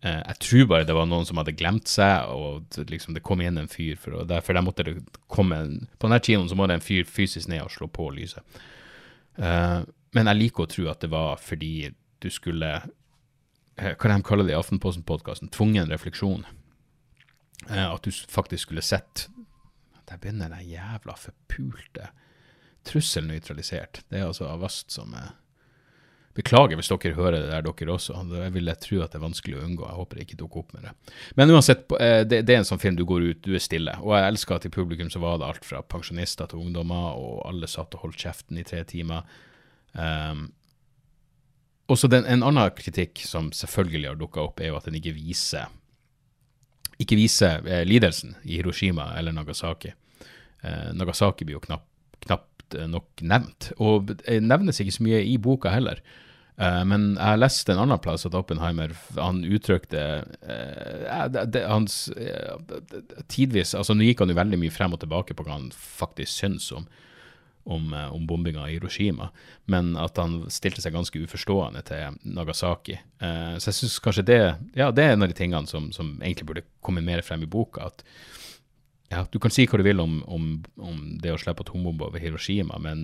Eh, 0.00 0.20
jeg 0.32 0.38
tror 0.40 0.68
bare 0.70 0.86
det 0.88 0.96
var 0.96 1.08
noen 1.08 1.26
som 1.28 1.40
hadde 1.40 1.52
glemt 1.56 1.90
seg, 1.90 2.30
og 2.32 2.78
liksom, 2.88 3.12
det 3.16 3.24
kom 3.26 3.42
igjen 3.42 3.60
en 3.60 3.70
fyr. 3.70 3.98
For, 4.00 4.22
derfor 4.28 4.56
der 4.56 4.64
måtte 4.64 4.86
det 4.86 4.96
komme 5.28 5.58
en, 5.60 5.74
På 5.98 6.08
denne 6.08 6.22
kinoen 6.24 6.48
så 6.48 6.56
må 6.56 6.68
det 6.68 6.78
en 6.78 6.84
fyr 6.84 7.08
fysisk 7.08 7.50
ned 7.52 7.66
og 7.66 7.74
slå 7.74 7.90
på 7.92 8.08
lyset. 8.16 8.60
Uh, 9.40 9.84
men 10.16 10.26
jeg 10.26 10.40
liker 10.40 10.66
å 10.66 10.68
tro 10.68 10.88
at 10.90 11.04
det 11.04 11.08
var 11.12 11.38
fordi 11.40 11.92
du 12.20 12.26
skulle 12.34 12.72
uh, 12.82 13.92
Hva 13.94 14.10
de 14.10 14.16
kaller 14.26 14.48
det 14.48 14.52
i 14.52 14.58
Aftenposten-podkasten? 14.58 15.52
Tvungen 15.54 15.92
refleksjon. 15.92 16.42
Uh, 17.68 17.92
at 17.92 18.04
du 18.04 18.10
faktisk 18.10 18.66
skulle 18.66 18.84
sett 18.84 19.28
Der 20.08 20.18
begynner 20.18 20.50
den 20.50 20.66
jævla 20.66 21.14
forpulte 21.16 22.10
trussel 22.88 23.26
nøytralisert. 23.28 24.00
Det 24.08 24.18
er 24.18 24.26
altså 24.26 24.48
Avast 24.48 24.90
som 24.92 25.12
er 25.14 25.34
Beklager 26.40 26.78
hvis 26.78 26.90
dere 26.90 27.16
hører 27.16 27.36
det 27.38 27.50
der, 27.50 27.64
dere 27.66 27.94
også. 27.94 28.16
Jeg 28.32 28.54
vil 28.54 28.72
tro 28.80 29.00
at 29.04 29.12
det 29.12 29.18
er 29.18 29.24
vanskelig 29.24 29.58
å 29.58 29.64
unngå. 29.64 29.86
Jeg 29.86 29.98
håper 29.98 30.18
det 30.18 30.26
ikke 30.26 30.38
dukker 30.40 30.62
opp 30.62 30.76
med 30.76 30.86
det. 30.86 30.92
Men 31.36 31.52
uansett, 31.54 31.84
eh, 32.00 32.22
det, 32.28 32.42
er 32.46 32.60
en 32.60 32.68
sånn 32.68 32.80
film 32.82 32.96
du 32.98 33.04
går 33.08 33.26
ut, 33.26 33.42
du 33.44 33.56
er 33.56 33.64
stille. 33.64 33.96
Og 34.04 34.14
jeg 34.16 34.30
elsker 34.30 34.56
at 34.56 34.68
i 34.68 34.72
publikum 34.72 35.10
så 35.12 35.22
var 35.22 35.40
det 35.40 35.50
alt 35.50 35.68
fra 35.68 35.82
pensjonister 35.82 36.48
til 36.50 36.62
ungdommer, 36.62 37.18
og 37.18 37.42
alle 37.50 37.68
satt 37.70 37.96
og 37.98 38.06
holdt 38.06 38.24
kjeften 38.24 38.60
i 38.60 38.64
tre 38.66 38.82
timer. 38.88 39.28
Um, 39.92 40.48
og 41.90 41.98
så 41.98 42.06
En 42.14 42.44
annen 42.46 42.70
kritikk 42.78 43.18
som 43.26 43.50
selvfølgelig 43.50 44.12
har 44.12 44.18
dukka 44.20 44.44
opp, 44.46 44.60
er 44.60 44.70
jo 44.70 44.78
at 44.78 44.86
den 44.86 45.00
ikke 45.00 45.16
viser 45.16 45.68
ikke 47.00 47.16
viser 47.16 47.64
eh, 47.64 47.82
lidelsen 47.88 48.34
i 48.44 48.58
Hiroshima 48.58 49.14
eller 49.16 49.32
Nagasaki. 49.32 49.88
Eh, 50.60 50.90
Nagasaki 50.92 51.46
blir 51.48 51.56
jo 51.56 51.62
knapt 51.64 51.88
Eh, 52.74 52.86
nok 52.90 53.22
nevnt. 53.26 53.70
Og 53.82 54.10
det 54.10 54.40
nevnes 54.44 54.80
ikke 54.80 54.94
så 54.94 55.06
mye 55.06 55.22
i 55.26 55.36
boka 55.42 55.72
heller. 55.74 56.00
Uh, 56.60 56.82
men 56.84 57.14
jeg 57.16 57.40
leste 57.40 57.72
en 57.72 57.78
annen 57.86 58.00
plass 58.04 58.26
at 58.28 58.34
Oppenheimer 58.36 58.92
han 59.16 59.38
uttrykte 59.48 60.00
uh, 60.44 61.22
det, 61.32 61.62
hans 61.64 62.02
uh, 62.12 62.58
tidvis 63.32 63.72
altså 63.78 63.96
Nå 63.96 64.04
gikk 64.04 64.20
han 64.20 64.28
jo 64.28 64.36
veldig 64.36 64.58
mye 64.60 64.74
frem 64.74 64.92
og 64.92 65.00
tilbake 65.00 65.36
på 65.36 65.46
hva 65.46 65.56
han 65.56 65.70
faktisk 65.72 66.42
syns 66.42 66.66
om, 66.76 66.84
om, 67.64 67.94
om 67.94 68.26
bombinga 68.28 68.66
i 68.68 68.74
Hiroshima, 68.74 69.30
men 69.72 69.94
at 70.00 70.20
han 70.20 70.42
stilte 70.52 70.84
seg 70.84 70.92
ganske 70.96 71.22
uforstående 71.24 71.80
til 71.88 72.20
Nagasaki. 72.28 72.98
så 73.20 73.70
jeg 73.70 73.78
syns 73.78 73.98
kanskje 74.04 74.26
det 74.28 74.40
ja, 74.76 74.90
det 74.92 75.04
er 75.04 75.14
en 75.14 75.24
av 75.24 75.32
de 75.32 75.38
tingene 75.38 75.70
som, 75.70 75.88
som 75.96 76.18
egentlig 76.18 76.48
burde 76.50 76.66
komme 76.84 77.04
mer 77.04 77.24
frem 77.24 77.44
i 77.46 77.50
boka. 77.50 77.88
at 77.88 78.04
ja, 79.10 79.24
Du 79.30 79.40
kan 79.42 79.50
si 79.50 79.66
hva 79.66 79.78
du 79.80 79.84
vil 79.84 80.00
om, 80.00 80.20
om, 80.30 80.50
om 80.78 80.98
det 81.18 81.32
å 81.34 81.38
slippe 81.40 81.64
atombomber 81.66 82.10
over 82.10 82.22
Hiroshima, 82.22 82.78
men 82.78 83.00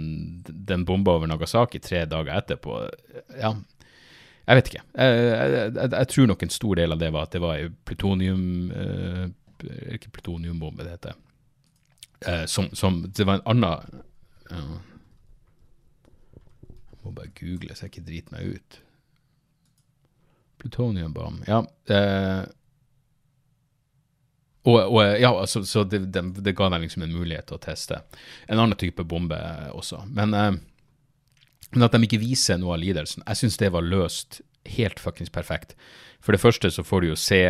den 0.47 0.85
bomba 0.87 1.17
over 1.19 1.31
Nagasaki 1.31 1.81
tre 1.83 2.05
dager 2.07 2.37
etterpå 2.39 2.79
Ja, 3.41 3.57
jeg 4.47 4.59
vet 4.61 4.69
ikke. 4.71 4.83
Jeg, 4.95 5.15
jeg, 5.19 5.55
jeg, 5.75 5.91
jeg, 5.91 6.09
tror 6.13 6.29
nok 6.31 6.43
en 6.47 6.53
stor 6.55 6.79
del 6.79 6.95
av 6.95 7.01
det 7.03 7.13
var 7.15 7.27
at 7.27 7.33
det 7.35 7.43
var 7.43 7.63
plutonium 7.89 8.45
eh, 8.71 9.25
Ikke 9.97 10.13
plutoniumbombe 10.15 10.87
det 10.87 10.93
heter. 10.95 11.17
Eh, 12.23 12.45
som, 12.47 12.71
som, 12.73 13.01
Det 13.11 13.27
var 13.27 13.41
en 13.41 13.49
annen 13.51 14.05
uh, 14.53 14.77
Jeg 16.71 17.01
må 17.03 17.11
bare 17.11 17.35
google 17.41 17.75
så 17.75 17.89
jeg 17.89 17.97
ikke 17.97 18.07
driter 18.07 18.37
meg 18.37 18.55
ut. 18.55 18.79
Plutoniumbombe 20.63 21.51
Ja. 21.51 21.65
Eh, 21.91 22.45
og, 24.67 24.79
og, 24.83 25.01
ja, 25.21 25.31
altså, 25.31 25.63
så 25.65 25.85
det, 25.87 26.03
det, 26.15 26.25
det, 26.43 26.57
ga 26.59 26.69
dem 26.73 26.83
liksom 26.83 27.05
en 27.07 27.15
mulighet 27.15 27.47
til 27.47 27.59
å 27.59 27.63
teste 27.63 28.01
en 28.51 28.59
annen 28.59 28.79
type 28.79 29.05
bombe 29.07 29.39
også. 29.71 30.03
Men, 30.11 30.35
eh, 30.35 30.53
men 31.73 31.87
at 31.87 31.95
de 31.95 32.03
ikke 32.07 32.23
viser 32.23 32.59
noe 32.59 32.75
av 32.75 32.83
lidelsen, 32.83 33.25
jeg 33.27 33.43
syns 33.43 33.61
det 33.63 33.73
var 33.75 33.87
løst 33.87 34.41
helt 34.77 34.99
fuckings 35.03 35.31
perfekt. 35.31 35.77
For 36.19 36.35
det 36.35 36.43
første 36.43 36.73
så 36.75 36.83
får 36.83 37.03
du 37.05 37.13
jo 37.13 37.21
se 37.21 37.43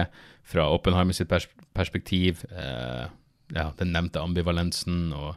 fra 0.46 0.68
Oppenheimer 0.70 1.16
sitt 1.16 1.30
pers 1.32 1.48
perspektiv 1.76 2.44
eh, 2.52 3.08
ja, 3.52 3.66
den 3.76 3.92
nevnte 3.92 4.22
ambivalensen 4.22 5.10
og 5.16 5.34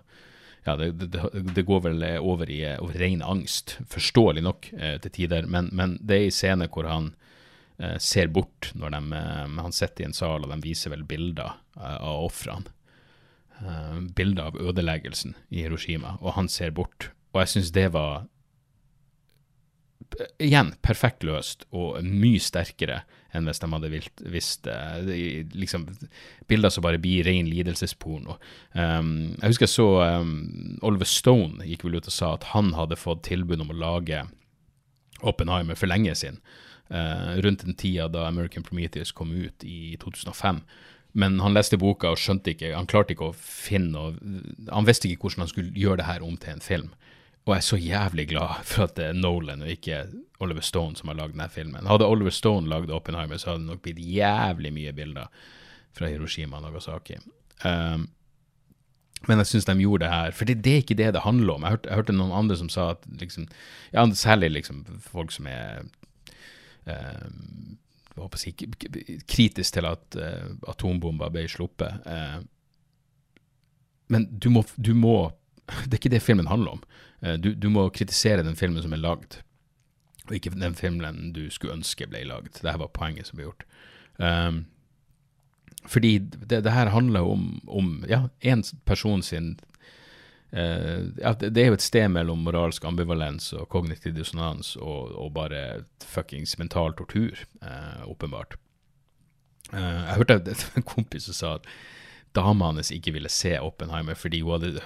ja, 0.67 0.75
det, 0.75 1.09
det, 1.55 1.63
går 1.67 1.81
vel 1.87 2.03
over 2.19 2.49
i 2.51 2.61
over 2.77 2.99
ren 2.99 3.23
angst, 3.25 3.77
forståelig 3.89 4.43
nok 4.43 4.69
eh, 4.75 4.97
til 5.03 5.13
tider, 5.15 5.47
men, 5.47 5.69
men, 5.75 5.97
det 6.01 6.17
er 6.17 6.27
i 6.27 6.35
scene 6.35 6.67
hvor 6.71 6.87
han 6.89 7.13
ser 7.99 8.27
bort 8.27 8.71
når 8.75 8.91
de, 8.95 8.99
eh, 9.15 9.53
han 9.63 9.75
sitter 9.75 10.03
i 10.03 10.09
en 10.09 10.17
sal 10.17 10.43
og 10.43 10.51
de 10.51 10.59
viser 10.63 10.91
vel 10.93 11.05
bilder 11.07 11.55
eh, 11.79 11.95
av 11.95 12.25
ofrene. 12.27 12.75
bilder 14.15 14.53
av 14.53 14.55
ødeleggelsen 14.55 15.33
i 15.51 15.65
Hiroshima, 15.65 16.13
og 16.21 16.37
han 16.37 16.47
ser 16.47 16.71
bort. 16.71 17.09
Og 17.33 17.41
jeg 17.41 17.49
syns 17.51 17.71
det 17.75 17.89
var 17.91 18.29
igjen 20.39 20.71
perfekt 20.81 21.25
løst 21.27 21.65
og 21.75 21.99
mye 22.01 22.39
sterkere 22.39 23.01
enn 23.35 23.43
hvis 23.45 23.59
de 23.59 23.69
hadde 23.73 23.89
visst 24.31 24.69
liksom, 25.51 25.89
bilder 26.47 26.71
som 26.71 26.87
bare 26.87 27.01
blir 27.03 27.27
ren 27.27 27.51
lidelsesporno. 27.51 28.37
Um, 28.71 29.35
jeg 29.41 29.51
husker 29.51 29.67
jeg 29.67 29.75
så 29.75 29.89
um, 30.23 30.79
Oliver 30.81 31.11
Stone 31.11 31.67
gikk 31.67 31.83
vel 31.83 31.99
ut 31.99 32.07
og 32.07 32.15
sa 32.15 32.31
at 32.37 32.47
han 32.55 32.71
hadde 32.79 32.97
fått 32.97 33.27
tilbud 33.27 33.59
om 33.59 33.75
å 33.75 33.79
lage 33.83 34.23
Oppenheimer 35.19 35.75
for 35.75 35.91
lenge 35.91 36.15
siden 36.15 36.39
eh, 36.39 36.68
rundt 36.89 37.61
den 37.61 37.75
tida 37.77 38.07
da 38.09 38.23
American 38.25 38.63
Prometheus 38.65 39.11
kom 39.13 39.29
ut 39.31 39.63
i 39.63 39.97
2005. 40.01 40.63
Men 41.11 41.39
han 41.41 41.53
leste 41.53 41.77
boka 41.77 42.11
og 42.13 42.21
skjønte 42.21 42.53
ikke, 42.53 42.71
han 42.75 42.89
klarte 42.89 43.15
ikke 43.15 43.31
å 43.31 43.35
finne 43.35 44.11
Han 44.69 44.87
visste 44.87 45.09
ikke 45.09 45.25
hvordan 45.25 45.45
han 45.45 45.51
skulle 45.51 45.73
gjøre 45.73 46.01
det 46.01 46.09
her 46.09 46.25
om 46.25 46.35
til 46.37 46.55
en 46.55 46.65
film. 46.65 46.91
Og 47.47 47.55
jeg 47.55 47.63
er 47.63 47.65
så 47.65 47.79
jævlig 47.81 48.27
glad 48.29 48.61
for 48.69 48.85
at 48.85 48.95
det 48.99 49.07
er 49.09 49.17
Nolan 49.17 49.63
og 49.65 49.71
ikke 49.73 50.03
Oliver 50.43 50.65
Stone 50.65 50.99
som 50.99 51.09
har 51.09 51.17
lagd 51.17 51.33
denne 51.33 51.49
filmen. 51.49 51.89
Hadde 51.89 52.05
Oliver 52.05 52.33
Stone 52.35 52.69
lagd 52.69 52.93
Oppenheimer, 52.93 53.41
så 53.41 53.51
hadde 53.53 53.63
det 53.63 53.71
nok 53.71 53.81
blitt 53.87 54.01
jævlig 54.05 54.71
mye 54.75 54.93
bilder 54.95 55.31
fra 55.97 56.11
Hiroshima 56.11 56.59
og 56.59 56.67
Nagasaki. 56.67 57.17
Um, 57.65 58.05
men 59.27 59.41
jeg 59.41 59.49
syns 59.49 59.67
de 59.67 59.75
gjorde 59.81 60.05
det 60.05 60.13
her, 60.13 60.31
for 60.31 60.47
det, 60.47 60.59
det, 60.63 60.73
er 60.73 60.83
ikke 60.83 60.99
det 60.99 61.09
det 61.15 61.25
handler 61.25 61.57
om. 61.57 61.65
Jeg 61.65 61.75
hørte, 61.75 61.89
jeg 61.89 61.99
hørte 61.99 62.15
noen 62.15 62.35
andre 62.37 62.55
som 62.59 62.69
sa 62.71 62.91
at 62.93 63.09
liksom, 63.19 63.49
ja, 63.91 64.05
særlig 64.15 64.51
liksom 64.53 64.85
folk 65.03 65.33
som 65.35 65.49
er 65.49 65.81
eh, 65.81 65.89
si, 68.39 68.53
kritisk 69.27 69.75
til 69.75 69.87
at 69.87 70.17
eh, 70.19 70.47
atombomber 70.67 71.31
ble 71.33 71.45
sluppet. 71.51 72.05
Eh, 72.05 72.39
men 74.09 74.25
du 74.31 74.49
må, 74.53 74.65
du 74.75 74.93
må, 74.97 75.31
Det 75.85 75.93
er 75.93 75.99
ikke 75.99 76.15
det 76.15 76.25
filmen 76.25 76.49
handler 76.49 76.79
om. 76.79 76.83
Eh, 77.21 77.37
du, 77.37 77.53
du, 77.53 77.69
må 77.69 77.89
kritisere 77.93 78.43
den 78.43 78.57
filmen 78.57 78.81
som 78.83 78.93
er 78.95 79.03
lagd, 79.03 79.41
og 80.27 80.35
ikke 80.35 80.55
den 80.57 80.75
filmen 80.77 81.31
du 81.35 81.47
skulle 81.53 81.77
ønske 81.77 82.07
ble 82.09 82.25
lagd. 82.27 82.57
Dette 82.57 82.77
var 82.81 82.91
poenget 82.93 83.29
som 83.29 83.39
ble 83.39 83.49
gjort. 83.49 83.65
Um, 84.19 84.65
fordi 85.87 86.17
det, 86.19 86.63
det, 86.65 86.73
her 86.73 86.91
handler 86.91 87.23
om, 87.23 87.61
om 87.67 88.03
ja, 88.09 88.25
en 88.41 88.63
person 88.85 89.21
sin 89.23 89.53
det, 90.49 91.49
det, 91.53 91.61
er 91.61 91.67
jo 91.69 91.77
et 91.77 91.85
sted 91.85 92.07
mellom 92.09 92.41
moralsk 92.41 92.85
ambivalens 92.89 93.51
og 93.53 93.67
kognitiv 93.69 94.15
dissonans 94.17 94.73
og, 94.81 95.13
og 95.13 95.31
bare 95.35 95.83
fuckings 96.01 96.57
mental 96.57 96.95
tortur, 96.97 97.37
uh, 97.61 98.01
åpenbart. 98.09 98.57
Uh, 99.69 99.77
jeg 100.07 100.19
hørte 100.23 100.57
en 100.79 100.87
kompis 100.87 101.29
som 101.29 101.37
sa 101.37 101.55
at 101.59 101.69
dama 102.37 102.71
hans 102.71 102.91
ikke 102.93 103.13
ville 103.15 103.29
se 103.29 103.55
Oppenheimer 103.61 104.17
fordi 104.17 104.41
hun 104.45 104.57
hadde 104.57 104.81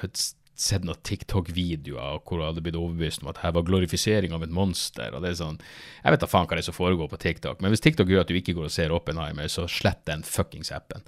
sett 0.53 0.85
noen 0.85 0.99
TikTok-videoer 1.07 2.21
hvor 2.21 2.39
hun 2.39 2.45
hadde 2.45 2.63
blitt 2.63 2.77
overbevist 2.77 3.23
om 3.23 3.31
at 3.31 3.41
her 3.41 3.55
var 3.55 3.65
glorifisering 3.67 4.35
av 4.35 4.45
et 4.45 4.53
monster. 4.53 5.15
og 5.15 5.23
det 5.23 5.33
er 5.33 5.41
sånn, 5.41 5.59
Jeg 6.03 6.13
vet 6.13 6.23
da 6.23 6.29
faen 6.29 6.47
hva 6.47 6.57
det 6.57 6.63
er 6.63 6.69
som 6.69 6.77
foregår 6.77 7.09
på 7.09 7.19
TikTok, 7.23 7.61
men 7.61 7.73
hvis 7.73 7.83
TikTok 7.83 8.11
gjør 8.11 8.23
at 8.23 8.31
du 8.31 8.37
ikke 8.37 8.53
går 8.53 8.69
og 8.69 8.75
ser 8.75 8.93
Oppenheimer, 8.93 9.47
så 9.47 9.67
slett 9.67 10.05
den 10.05 10.23
fuckings 10.23 10.71
appen. 10.71 11.03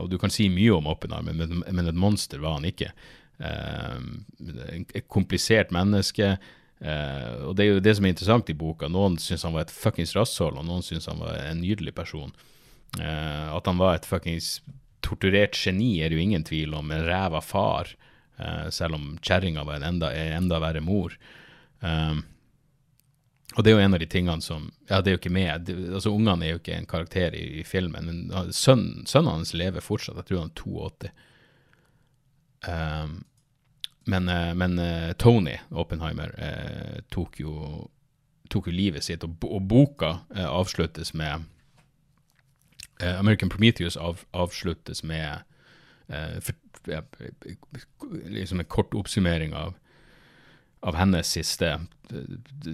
og 0.00 0.10
du 0.10 0.18
kan 0.18 0.30
si 0.30 0.48
mye 0.50 0.74
om 0.74 0.86
Oppenheimer, 0.90 1.32
men, 1.32 1.62
men 1.70 1.88
et 1.88 1.94
monster 1.94 2.42
var 2.42 2.58
han 2.58 2.68
ikke. 2.68 2.90
Eh, 3.38 3.96
et 4.94 5.08
komplisert 5.08 5.72
menneske. 5.74 6.36
Uh, 6.84 7.48
og 7.48 7.56
Det 7.56 7.64
er 7.64 7.70
jo 7.70 7.82
det 7.82 7.94
som 7.96 8.04
er 8.04 8.12
interessant 8.12 8.50
i 8.50 8.56
boka. 8.58 8.90
Noen 8.92 9.16
syns 9.22 9.44
han 9.46 9.54
var 9.54 9.64
et 9.64 9.72
fuckings 9.72 10.14
rasshold, 10.16 10.58
og 10.60 10.66
noen 10.68 10.84
syns 10.84 11.08
han 11.08 11.22
var 11.22 11.38
en 11.38 11.62
nydelig 11.62 11.94
person. 11.96 12.34
Uh, 12.98 13.54
at 13.54 13.70
han 13.70 13.80
var 13.80 13.96
et 13.96 14.08
fuckings 14.08 14.58
torturert 15.04 15.56
geni, 15.56 16.02
er 16.02 16.10
det 16.10 16.18
jo 16.18 16.26
ingen 16.26 16.44
tvil 16.44 16.74
om. 16.76 16.90
En 16.92 17.06
ræva 17.06 17.40
far, 17.44 17.94
selv 18.74 18.96
om 18.96 19.02
kjerringa 19.22 19.62
var 19.62 19.76
en 19.76 19.84
enda, 19.86 20.08
en 20.10 20.32
enda 20.40 20.58
verre 20.58 20.80
mor. 20.82 21.12
og 23.54 23.60
det 23.62 23.70
er 23.70 23.76
jo 23.76 23.82
en 23.84 23.94
av 23.94 24.00
de 24.00 24.08
tingene 24.10 24.42
som 24.42 24.72
Ja, 24.88 25.00
det 25.00 25.10
er 25.10 25.14
jo 25.14 25.20
ikke 25.20 25.30
med. 25.30 25.68
Det, 25.68 25.76
altså 25.94 26.10
Ungene 26.10 26.46
er 26.46 26.50
jo 26.56 26.58
ikke 26.58 26.74
en 26.74 26.88
karakter 26.88 27.36
i, 27.36 27.60
i 27.60 27.62
filmen, 27.62 28.08
men 28.08 28.50
sønnen, 28.50 29.04
sønnen 29.06 29.36
hans 29.36 29.54
lever 29.54 29.84
fortsatt. 29.84 30.16
Jeg 30.16 30.26
tror 30.32 30.40
han 30.40 30.50
er 30.50 30.64
82. 30.64 31.12
Um, 32.68 33.24
men, 34.04 34.28
uh, 34.28 34.52
men 34.54 34.78
uh, 34.78 35.12
Tony 35.18 35.56
Oppenheimer 35.70 36.34
uh, 36.38 37.00
tok, 37.14 37.40
jo, 37.40 37.88
tok, 38.52 38.68
jo, 38.68 38.74
livet 38.76 39.04
sitt, 39.04 39.24
og, 39.24 39.36
og 39.48 39.64
boka 39.68 40.18
avsluttes 40.44 41.14
med 41.14 41.50
American 43.00 43.50
Prometheus 43.50 43.96
av, 43.96 44.22
avsluttes 44.32 45.02
med 45.04 45.42
for, 46.06 46.54
ja, 46.86 47.00
liksom 48.28 48.60
en 48.60 48.68
kort 48.70 48.94
oppsummering 48.94 49.54
av, 49.56 49.74
av 50.80 50.96
hennes 51.00 51.26
siste, 51.26 51.72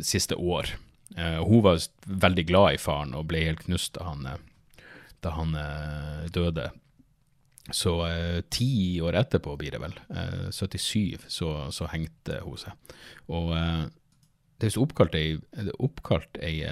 siste 0.03 0.35
år. 0.35 0.75
Eh, 1.17 1.41
hun 1.47 1.63
var 1.63 1.81
veldig 2.05 2.47
glad 2.47 2.75
i 2.75 2.79
faren 2.79 3.15
og 3.19 3.27
ble 3.31 3.43
helt 3.47 3.65
knust 3.67 3.95
da 3.97 4.07
han, 4.11 4.27
da 5.25 5.35
han 5.35 5.57
eh, 5.59 6.27
døde. 6.35 6.71
Så 7.73 7.95
eh, 8.09 8.41
ti 8.51 9.01
år 9.05 9.19
etterpå 9.21 9.57
blir 9.59 9.75
det 9.75 9.81
vel, 9.83 9.97
77, 10.51 11.27
så, 11.29 11.71
så, 11.71 11.89
hengte 11.93 12.41
hun 12.45 12.59
seg. 12.59 12.97
Og 13.31 13.53
det 14.61 14.71
er 14.71 14.81
oppkalt 14.83 15.15
ei, 15.17 15.39
oppkalt 15.79 16.41
ei, 16.43 16.65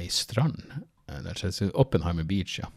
ei 0.00 0.08
strand 0.10 0.62
der, 1.06 1.70
Oppenheimer 1.74 2.24
Beach, 2.24 2.58
ja. 2.58 2.70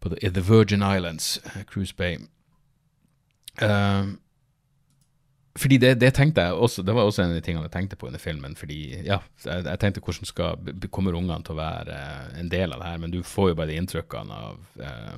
På 0.00 0.08
the, 0.08 0.30
the 0.30 0.40
Virgin 0.40 0.82
Islands, 0.82 1.40
Cruise 1.66 1.94
Bay. 1.96 2.16
Uh, 3.60 4.16
fordi 5.58 5.80
det, 5.82 5.96
det, 5.98 6.12
tenkte 6.14 6.44
jeg 6.46 6.54
også, 6.54 6.82
det 6.86 6.94
var 6.94 7.08
også 7.08 7.24
en 7.24 7.32
av 7.32 7.38
de 7.40 7.42
tingene 7.42 7.66
jeg 7.66 7.74
tenkte 7.74 7.96
på 7.98 8.06
under 8.06 8.22
filmen. 8.22 8.54
fordi 8.56 9.02
ja, 9.02 9.18
jeg, 9.42 9.64
jeg 9.66 9.80
tenkte 9.82 10.02
hvordan 10.04 10.28
skal, 10.28 10.70
kommer 10.94 11.16
ungene 11.18 11.42
til 11.46 11.56
å 11.56 11.58
være 11.58 11.96
uh, 11.96 12.28
en 12.38 12.52
del 12.52 12.74
av 12.74 12.82
det 12.82 12.92
her, 12.92 13.00
men 13.02 13.14
du 13.14 13.18
får 13.26 13.50
jo 13.50 13.58
bare 13.58 13.72
de 13.72 13.80
inntrykkene 13.80 14.36
av 14.36 14.84
eh, 14.86 15.16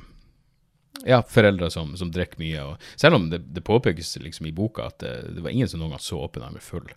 ja, 1.05 1.21
foreldre 1.29 1.69
som, 1.71 1.93
som 2.01 2.13
drikker 2.13 2.41
mye. 2.41 2.65
Og, 2.65 2.87
selv 2.97 3.19
om 3.19 3.29
det, 3.33 3.43
det 3.53 3.65
påpekes 3.67 4.15
liksom 4.25 4.49
i 4.49 4.55
boka 4.57 4.89
at 4.89 5.03
det, 5.05 5.13
det 5.37 5.45
var 5.45 5.53
ingen 5.53 5.69
som 5.69 5.83
noen 5.83 5.97
gang 5.97 6.05
så 6.05 6.23
Oppenheimer 6.25 6.65
full. 6.65 6.89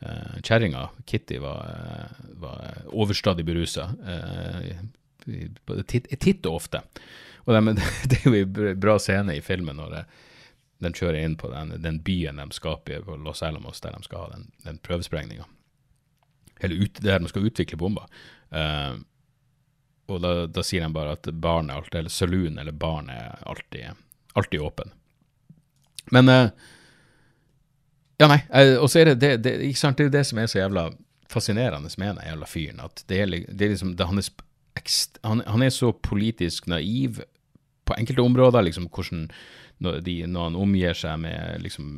Eh, 0.00 0.40
Kjerringa, 0.40 0.88
Kitty, 1.04 1.42
var, 1.44 2.08
var 2.40 2.84
overstadig 2.88 3.44
berusa. 3.48 3.90
Uh, 4.00 5.84
titt 5.84 6.46
og 6.48 6.54
ofte. 6.54 6.80
Og 7.44 7.52
det, 7.52 7.76
det, 8.10 8.22
er 8.22 8.28
jo 8.28 8.40
en 8.40 8.80
bra 8.80 8.96
scene 9.02 9.36
i 9.36 9.44
filmen 9.44 9.76
når 9.76 9.96
det, 9.96 10.04
den 10.78 10.94
kjører 10.94 11.20
inn 11.24 11.36
på 11.38 11.50
den, 11.50 11.74
den, 11.82 12.00
byen 12.06 12.38
de 12.38 12.48
skaper 12.54 13.02
på 13.06 13.16
Los 13.18 13.42
Alamos, 13.42 13.80
der 13.82 13.96
de 13.96 14.02
skal 14.06 14.24
ha 14.24 14.28
den, 14.36 14.48
den 14.64 14.78
prøvesprengninga. 14.82 15.46
Eller 16.60 16.86
der 17.00 17.18
de 17.18 17.30
skal 17.30 17.46
utvikle 17.50 17.78
bomba. 17.78 18.06
Uh, 18.54 19.00
og 20.08 20.22
da, 20.24 20.32
da, 20.48 20.64
sier 20.64 20.86
de 20.86 20.94
bare 20.94 21.16
at 21.18 21.28
barnet 21.34 21.76
alltid, 21.76 21.98
eller 22.00 22.14
saloon 22.14 22.58
eller 22.58 22.72
barn 22.72 23.10
er 23.12 23.42
alltid, 23.46 23.98
alltid 24.38 24.64
åpen. 24.64 24.94
Men 26.14 26.32
uh, 26.32 26.48
Ja, 28.18 28.26
nei, 28.26 28.40
uh, 28.50 28.80
og 28.82 28.88
så 28.90 29.02
er 29.02 29.12
det 29.12 29.20
det, 29.22 29.34
det, 29.44 29.52
ikke 29.68 29.78
sant, 29.78 29.98
det 29.98 30.08
er 30.08 30.16
det 30.16 30.24
som 30.26 30.40
er 30.42 30.48
så 30.50 30.58
jævla 30.58 30.88
fascinerende 31.30 31.90
med 32.00 32.16
den 32.16 32.24
jævla 32.26 32.48
fyren. 32.50 32.80
At 32.82 33.04
det 33.10 33.20
er, 33.22 33.34
det 33.46 33.66
er 33.66 33.74
liksom, 33.74 33.92
det, 33.98 34.06
han, 34.08 34.18
er, 34.18 34.94
han, 35.28 35.42
han, 35.46 35.62
er 35.62 35.74
så 35.74 35.92
politisk 35.92 36.66
naiv 36.66 37.20
på 37.86 37.94
enkelte 37.98 38.24
områder, 38.24 38.66
liksom 38.66 38.88
hvordan 38.90 39.28
når, 39.84 40.00
de, 40.06 40.14
når, 40.26 40.48
han 40.48 40.58
omgir 40.58 40.96
seg 40.98 41.20
med, 41.22 41.62
liksom, 41.62 41.90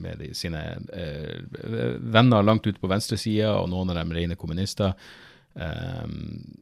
med 0.00 0.22
de, 0.22 0.30
sine 0.36 0.62
eh, 0.96 1.98
venner 2.00 2.46
langt 2.46 2.66
ute 2.66 2.80
på 2.80 2.90
venstresida, 2.90 3.58
og 3.60 3.68
noen 3.72 3.92
av 3.92 4.00
dem 4.00 4.14
rene 4.16 4.38
kommunister. 4.40 4.94
Um, 5.56 6.56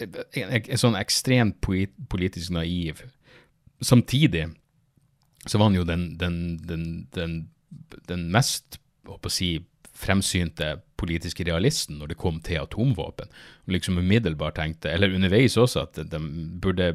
en, 0.00 0.78
sånn 0.78 0.98
ekstremt 0.98 1.58
politisk 1.60 2.54
naiv. 2.54 3.02
Samtidig 3.82 4.46
så 5.46 5.58
var 5.58 5.70
han 5.70 5.78
jo 5.78 5.86
den, 5.88 6.06
den, 6.20 6.36
den, 6.66 7.34
den, 8.08 8.28
mest 8.32 8.78
å 9.08 9.18
si, 9.32 9.56
fremsynte 10.00 10.78
politiske 11.00 11.44
realisten 11.44 11.98
når 12.00 12.12
det 12.12 12.20
kom 12.20 12.38
til 12.44 12.62
atomvåpen. 12.62 13.30
Og 13.66 13.74
liksom 13.74 13.98
umiddelbart 14.00 14.58
tenkte, 14.60 14.92
eller 14.92 15.12
underveis 15.16 15.58
også, 15.60 15.86
at 15.88 16.00
de 16.12 16.20
burde 16.62 16.92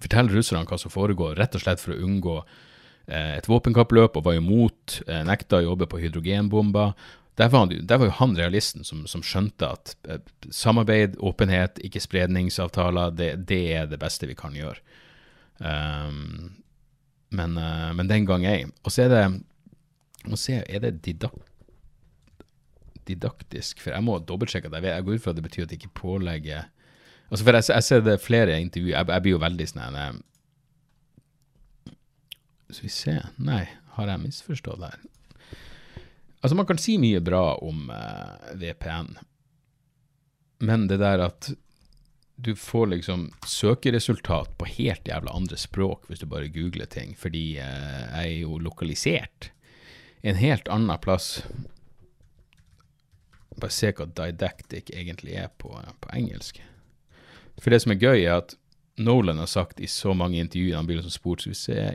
fortelle 0.00 0.32
russerne 0.32 0.66
hva 0.68 0.78
som 0.80 0.92
foregår, 0.92 1.36
rett 1.40 1.56
og 1.56 1.64
slett 1.64 1.82
for 1.82 1.94
å 1.94 2.04
unngå 2.06 2.36
eh, 2.40 3.36
et 3.38 3.48
våpenkappløp, 3.50 4.16
og 4.16 4.28
var 4.28 4.38
imot, 4.38 5.02
eh, 5.06 5.22
nekta 5.28 5.60
å 5.60 5.66
jobbe 5.70 5.88
på 5.90 6.00
hydrogenbomber. 6.02 6.94
Der 7.40 7.48
var, 7.48 7.64
han, 7.64 7.86
der 7.88 8.00
var, 8.00 8.10
jo 8.10 8.16
han 8.18 8.34
realisten 8.36 8.84
som, 8.84 9.06
som 9.08 9.24
skjønte 9.24 9.70
at 9.76 9.94
eh, 10.08 10.20
samarbeid, 10.52 11.16
åpenhet, 11.20 11.80
ikke-spredningsavtaler, 11.84 13.14
det, 13.16 13.30
det, 13.48 13.62
er 13.76 13.88
det 13.90 14.00
beste 14.02 14.28
vi 14.28 14.36
kan 14.38 14.56
gjøre. 14.56 14.80
Um, 15.62 16.58
men, 17.32 17.56
uh, 17.56 17.92
men, 17.94 18.08
den 18.10 18.26
gang 18.26 18.44
ei. 18.48 18.66
Og 18.82 18.92
så 18.92 19.06
er 19.06 19.12
det 19.12 19.24
må 20.28 20.38
se, 20.38 20.60
er 20.62 20.84
det 20.84 21.00
didak 21.06 21.34
didaktisk, 23.08 23.80
for 23.82 23.90
jeg 23.90 24.04
må 24.06 24.20
dobbeltsjekke 24.22 24.68
at 24.70 24.76
jeg 24.76 24.84
vet, 24.84 24.92
jeg 24.94 25.06
går 25.06 25.16
ut 25.16 25.22
fra 25.24 25.32
at 25.32 25.38
det 25.38 25.42
betyr 25.42 25.64
at 25.64 25.72
det 25.72 25.78
ikke 25.80 25.96
pålegger 25.98 26.68
Altså 27.32 27.46
for 27.46 27.56
jeg, 27.56 27.68
jeg 27.72 27.86
ser 27.86 28.04
det 28.04 28.18
flere 28.20 28.60
intervjuer. 28.60 28.92
Jeg, 28.92 29.08
jeg, 29.08 29.24
blir 29.24 29.32
jo 29.32 29.40
veldig 29.40 29.66
sånn 29.70 29.96
eh, 29.96 30.12
Skal 32.68 32.84
vi 32.84 32.92
se 32.92 33.16
Nei, 33.40 33.64
har 33.96 34.12
jeg 34.12 34.24
misforstått 34.26 34.84
her? 34.84 35.00
Altså, 36.42 36.56
man 36.58 36.66
kan 36.66 36.80
si 36.82 36.98
mye 36.98 37.22
bra 37.22 37.54
om 37.62 37.86
eh, 37.94 38.48
VPN, 38.58 39.12
men 40.66 40.88
det 40.90 40.98
der 40.98 41.22
at 41.22 41.52
du 42.42 42.56
får 42.58 42.88
liksom 42.90 43.28
søkeresultat 43.46 44.56
på 44.58 44.66
helt 44.66 45.06
jævla 45.06 45.30
andre 45.38 45.58
språk 45.60 46.08
hvis 46.08 46.24
du 46.24 46.26
bare 46.26 46.50
googler 46.50 46.90
ting, 46.90 47.14
fordi 47.18 47.60
uh, 47.62 48.02
jeg 48.16 48.24
er 48.24 48.40
jo 48.40 48.58
lokalisert 48.58 49.52
en 50.26 50.40
helt 50.40 50.66
annen 50.66 50.98
plass. 51.02 51.44
Bare 53.54 53.70
se 53.70 53.92
hva 53.94 54.08
didactic 54.10 54.90
egentlig 54.90 55.38
er 55.38 55.52
på, 55.62 55.70
på 56.02 56.10
engelsk. 56.18 56.58
For 57.60 57.74
det 57.74 57.82
som 57.84 57.92
er 57.94 58.00
gøy, 58.00 58.24
er 58.24 58.40
at 58.40 58.56
Nolan 58.96 59.38
har 59.38 59.46
sagt 59.46 59.80
i 59.80 59.86
så 59.86 60.12
mange 60.14 60.40
intervjuer 60.40 60.76
han 60.76 60.86
blir 60.88 61.00
som 61.02 61.12
spurt, 61.12 61.46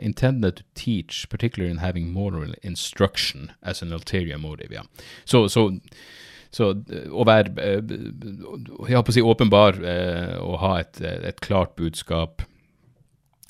intended 0.02 0.56
to 0.56 0.64
teach, 0.74 1.28
particularly 1.30 1.70
in 1.70 1.78
having 1.78 2.12
moral 2.12 2.54
instruction 2.62 3.52
as 3.62 3.82
an 3.82 3.92
ulterior 3.92 4.38
motive. 4.38 4.74
Ja. 4.74 4.82
Så, 5.24 5.48
så, 5.48 5.70
så 6.50 6.72
å 7.12 7.26
være 7.28 7.54
eh, 7.62 7.94
Jeg 8.88 9.04
på 9.04 9.14
å 9.14 9.14
si 9.14 9.22
åpenbar 9.22 9.78
eh, 9.78 10.36
og 10.42 10.58
ha 10.64 10.78
et, 10.80 11.00
et, 11.00 11.40
klart 11.40 11.76
budskap 11.76 12.42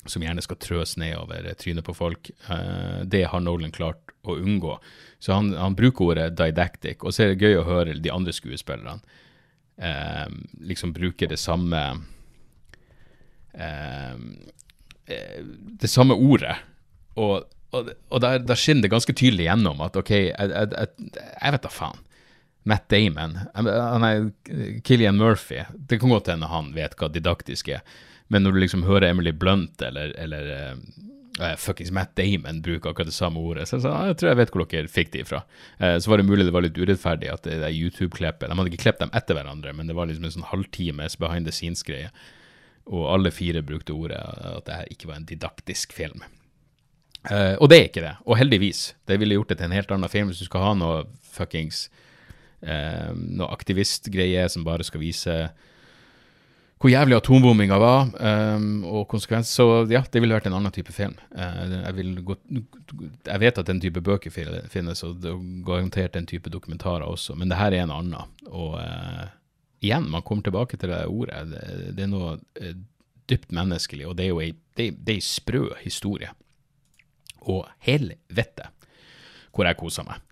som 0.09 0.23
gjerne 0.23 0.41
skal 0.41 0.57
trøs 0.61 0.95
nedover 0.97 1.49
trynet 1.59 1.85
på 1.85 1.93
folk, 1.97 2.29
eh, 2.49 3.01
det 3.05 3.25
har 3.33 3.41
Nolan 3.41 3.73
klart 3.73 4.13
å 4.29 4.37
unngå. 4.37 4.77
Så 5.19 5.33
han, 5.33 5.55
han 5.57 5.77
bruker 5.77 6.13
ordet 6.13 6.29
didactic, 6.37 7.01
og 7.01 7.13
så 7.13 7.25
er 7.25 7.33
det 7.33 7.49
gøy 7.49 7.59
å 7.59 7.67
høre 7.67 7.97
de 7.97 8.13
andre 8.13 8.33
skuespillerne 8.35 8.99
eh, 9.81 10.27
liksom 10.59 10.93
bruker 10.93 11.31
det 11.31 11.39
samme 11.39 11.79
eh, 13.53 14.13
eh, 15.05 15.39
Det 15.81 15.87
samme 15.89 16.13
ordet. 16.13 16.57
Og, 17.15 17.47
og, 17.71 17.89
og 18.09 18.21
der, 18.21 18.39
der, 18.39 18.59
skinner 18.59 18.85
det 18.85 18.93
ganske 18.93 19.13
tydelig 19.13 19.49
gjennom 19.49 19.81
at 19.83 19.97
OK, 19.99 20.11
jeg, 20.11 20.35
jeg, 20.35 20.69
jeg, 20.75 21.17
jeg 21.41 21.55
vet 21.55 21.65
da 21.65 21.73
faen. 21.73 22.05
Matt 22.69 22.89
Damon, 22.91 23.37
er 23.55 24.81
Killian 24.85 25.17
Murphy. 25.17 25.63
Det 25.89 25.99
kan 25.99 26.11
godt 26.11 26.27
hende 26.29 26.49
han 26.51 26.73
vet 26.75 26.95
hva 26.99 27.09
didaktisk 27.09 27.71
er, 27.73 27.81
men 28.29 28.43
når 28.43 28.53
du 28.53 28.59
liksom 28.61 28.83
hører 28.85 29.09
Emily 29.09 29.31
Blunt 29.33 29.81
eller, 29.81 30.11
eller 30.19 30.51
eh, 30.53 30.75
uh, 31.41 31.55
fuckings 31.59 31.91
Matt 31.95 32.15
Damon 32.19 32.61
bruker 32.65 32.91
akkurat 32.91 33.09
det 33.09 33.15
samme 33.15 33.41
ordet. 33.41 33.67
Så 33.69 33.77
jeg 33.77 33.85
sa 33.85 33.93
jeg 34.09 34.17
tror 34.19 34.31
jeg 34.31 34.39
vet 34.41 34.51
hvor 34.55 34.65
dere 34.71 34.91
fikk 34.91 35.13
det 35.13 35.23
ifra. 35.25 35.43
Uh, 35.81 35.95
så 35.97 36.11
var 36.11 36.21
det 36.21 36.27
mulig 36.29 36.47
det 36.47 36.55
var 36.55 36.65
litt 36.65 36.79
urettferdig 36.79 37.31
at 37.33 37.47
det, 37.47 37.59
det 37.63 37.71
YouTube-klippet 37.75 38.49
De 38.49 38.57
hadde 38.59 38.73
ikke 38.73 38.83
klippet 38.85 39.05
dem 39.05 39.15
etter 39.17 39.37
hverandre, 39.37 39.73
men 39.75 39.89
det 39.89 39.95
var 39.97 40.09
liksom 40.09 40.27
en 40.27 40.35
sånn 40.39 40.49
halvtimes 40.51 41.17
behind 41.21 41.49
the 41.49 41.55
scenes-greie. 41.55 42.11
Og 42.89 43.05
alle 43.13 43.31
fire 43.33 43.61
brukte 43.65 43.93
ordet 43.93 44.19
at 44.19 44.65
det 44.65 44.77
her 44.81 44.93
ikke 44.93 45.09
var 45.11 45.19
en 45.19 45.29
didaktisk 45.29 45.93
film. 45.93 46.23
Uh, 47.27 47.55
og 47.59 47.67
det 47.69 47.79
er 47.79 47.89
ikke 47.89 48.05
det. 48.05 48.13
Og 48.25 48.39
heldigvis. 48.39 48.93
Det 49.07 49.19
ville 49.19 49.35
gjort 49.35 49.51
det 49.51 49.59
til 49.59 49.69
en 49.69 49.75
helt 49.75 49.91
annen 49.91 50.11
film 50.11 50.31
hvis 50.31 50.39
du 50.41 50.47
skal 50.47 50.69
ha 50.69 50.75
noe 50.77 51.01
fuckings 51.29 51.87
uh, 52.63 53.11
Noe 53.13 53.51
aktivistgreie 53.53 54.47
som 54.51 54.65
bare 54.67 54.87
skal 54.87 55.03
vise 55.03 55.35
hvor 56.79 56.91
jævlig 56.93 57.17
atombombinga 57.17 57.77
var, 57.81 58.05
um, 58.55 58.83
og 58.87 59.07
konsekvenser. 59.11 59.51
Så 59.51 59.65
ja, 59.91 59.99
det 60.07 60.21
ville 60.23 60.35
vært 60.37 60.47
en 60.47 60.55
annen 60.55 60.71
type 60.71 60.93
film. 60.95 61.17
Uh, 61.35 61.73
jeg, 61.75 62.13
gå, 62.23 62.37
jeg, 63.27 63.39
vet 63.43 63.59
at 63.59 63.67
den 63.67 63.81
type 63.83 64.03
bøker 64.03 64.31
finnes, 64.31 65.03
og 65.03 65.19
det 65.19 65.33
er 65.33 65.41
garantert 65.67 66.15
den 66.15 66.29
type 66.29 66.51
dokumentarer 66.53 67.03
også, 67.03 67.35
men 67.35 67.51
det 67.51 67.59
her 67.59 67.75
er 67.75 67.83
en 67.83 67.95
annen. 67.97 68.31
Og 68.47 68.77
uh, 68.79 69.27
igjen, 69.83 70.07
man 70.07 70.23
kommer 70.23 70.47
tilbake 70.47 70.79
til 70.79 70.93
det 70.93 71.03
ordet. 71.11 71.43
Det, 71.51 71.91
det 71.99 72.07
er 72.07 72.13
noe 72.13 72.37
uh, 72.39 72.73
dypt 73.29 73.51
menneskelig, 73.51 74.07
og 74.07 74.15
det 74.15 74.29
er 74.29 74.31
jo 74.31 74.41
ei, 74.47 74.53
det, 74.79 74.93
det 75.03 75.17
er 75.17 75.19
ei 75.19 75.25
sprø 75.25 75.65
historie. 75.83 76.31
Og 77.43 77.67
helvete 77.83 78.71
hvor 79.51 79.67
jeg 79.67 79.79
koser 79.79 80.07
meg. 80.07 80.28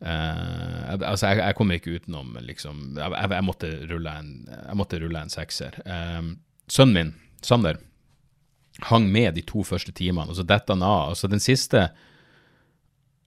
Uh, 0.00 0.96
altså, 0.96 1.28
jeg, 1.28 1.42
jeg, 1.42 1.56
kommer 1.58 1.76
ikke 1.76 1.98
utenom, 2.00 2.32
liksom 2.40 2.94
Jeg, 2.96 3.12
jeg, 3.20 3.44
måtte, 3.44 3.68
rulle 3.90 4.14
en, 4.16 4.30
jeg 4.48 4.78
måtte 4.80 5.00
rulle 5.02 5.24
en 5.24 5.32
sekser. 5.32 5.76
Uh, 5.84 6.32
sønnen 6.72 6.96
min, 6.96 7.10
Sander, 7.44 7.80
hang 8.88 9.10
med 9.12 9.34
de 9.36 9.44
to 9.44 9.64
første 9.66 9.92
timene, 9.96 10.30
og 10.30 10.38
så 10.38 10.46
detter 10.46 10.76
han 10.76 10.86
av. 10.86 11.10
Altså, 11.14 11.30
den 11.30 11.42
siste 11.42 11.90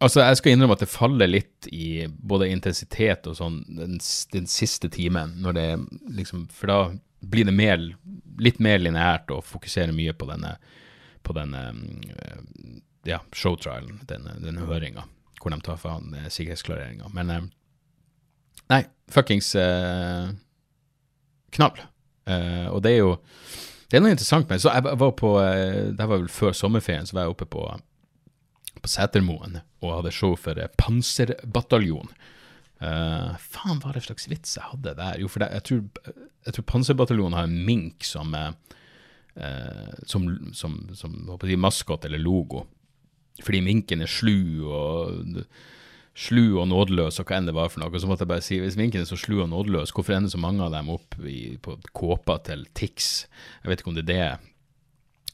Altså, 0.04 0.20
jeg 0.20 0.36
skal 0.36 0.52
innrømme 0.52 0.76
at 0.76 0.82
det 0.84 0.92
faller 0.92 1.30
litt 1.30 1.68
i 1.72 2.04
både 2.12 2.50
intensitet 2.52 3.28
og 3.30 3.38
sånn 3.38 3.62
den, 3.72 3.94
den 4.34 4.50
siste 4.52 4.90
timen, 4.92 5.38
når 5.40 5.56
det 5.56 5.68
liksom 6.18 6.42
For 6.52 6.68
da 6.68 6.80
blir 7.24 7.48
det 7.48 7.54
mer, 7.56 7.80
litt 8.44 8.60
mer 8.60 8.82
lineært 8.82 9.32
og 9.32 9.46
fokuserer 9.48 9.96
mye 9.96 10.12
på 10.18 10.28
denne 10.28 10.58
på 11.24 11.32
den 11.38 11.54
eh, 11.56 11.70
ja, 13.08 13.22
showtrialen, 13.32 14.02
denne, 14.10 14.36
denne 14.44 14.66
høringa, 14.68 15.06
hvor 15.43 15.53
de 15.53 15.60
tar 15.63 15.79
for 15.82 15.97
han 15.97 16.15
eh, 16.17 16.32
sikkerhetsklareringa. 16.32 17.12
Men 17.13 17.34
eh, 17.34 17.45
nei, 18.71 18.82
fuckings 19.12 19.53
eh, 19.60 20.32
knall. 21.53 21.84
Eh, 22.25 22.67
og 22.71 22.82
det 22.86 22.95
er 22.95 23.03
jo 23.03 23.15
det 23.93 23.99
er 23.99 24.01
noe 24.08 24.13
interessant 24.15 24.47
med 24.47 24.58
det. 24.58 24.63
Så 24.63 24.71
jeg 24.73 24.97
var 24.97 25.12
på 25.19 25.36
eh, 25.38 25.91
Det 25.93 26.06
var 26.10 26.17
vel 26.17 26.32
før 26.32 26.56
sommerferien, 26.58 27.06
så 27.06 27.13
var 27.13 27.27
jeg 27.27 27.36
oppe 27.36 27.45
på, 27.53 27.65
på 28.79 28.89
Setermoen 28.89 29.60
og 29.84 29.91
hadde 29.99 30.13
show 30.15 30.34
for 30.39 30.58
eh, 30.58 30.71
Panserbataljon. 30.82 32.10
Uh, 32.84 33.38
faen, 33.39 33.77
hva 33.79 33.93
er 33.93 33.95
det 33.95 34.08
slags 34.10 34.25
vits 34.27 34.58
jeg 34.58 34.65
hadde 34.65 34.95
der? 34.97 35.19
Jo, 35.21 35.29
for 35.32 35.39
det, 35.39 35.51
jeg, 35.56 35.63
tror, 35.69 36.23
jeg 36.43 36.56
tror 36.56 36.65
Panserbataljonen 36.67 37.38
har 37.38 37.45
en 37.47 37.62
mink 37.67 38.03
som, 38.03 38.34
uh, 38.34 39.93
som, 40.10 40.25
som, 40.58 40.73
som 40.97 41.13
maskot 41.63 42.10
eller 42.10 42.19
logo. 42.19 42.65
Fordi 43.41 43.63
minken 43.65 44.04
er 44.04 44.12
slu 44.12 44.67
og 44.69 45.46
slu 46.13 46.60
og 46.62 46.67
nådeløs 46.69 47.17
og 47.19 47.26
hva 47.26 47.39
enn 47.39 47.48
det 47.50 47.56
var 47.58 47.72
for 47.74 47.82
noe. 47.82 48.00
Så 48.00 48.10
måtte 48.10 48.28
jeg 48.28 48.32
bare 48.32 48.46
si, 48.46 48.60
hvis 48.62 48.78
minken 48.78 49.02
er 49.02 49.10
så 49.10 49.17
slu 49.17 49.39
og 49.41 49.50
nådeløs, 49.50 49.93
hvorfor 49.96 50.17
ender 50.17 50.34
så 50.34 50.41
mange 50.41 50.62
av 50.65 50.74
dem 50.76 50.91
opp 50.93 51.17
i, 51.26 51.56
på 51.62 51.80
kåpa 51.98 52.38
til 52.46 52.67
Tix? 52.78 53.26
Jeg 53.63 53.72
vet 53.72 53.82
ikke 53.82 53.93
om 53.93 53.98
det 53.98 54.06
er 54.06 54.12
det. 54.12 54.52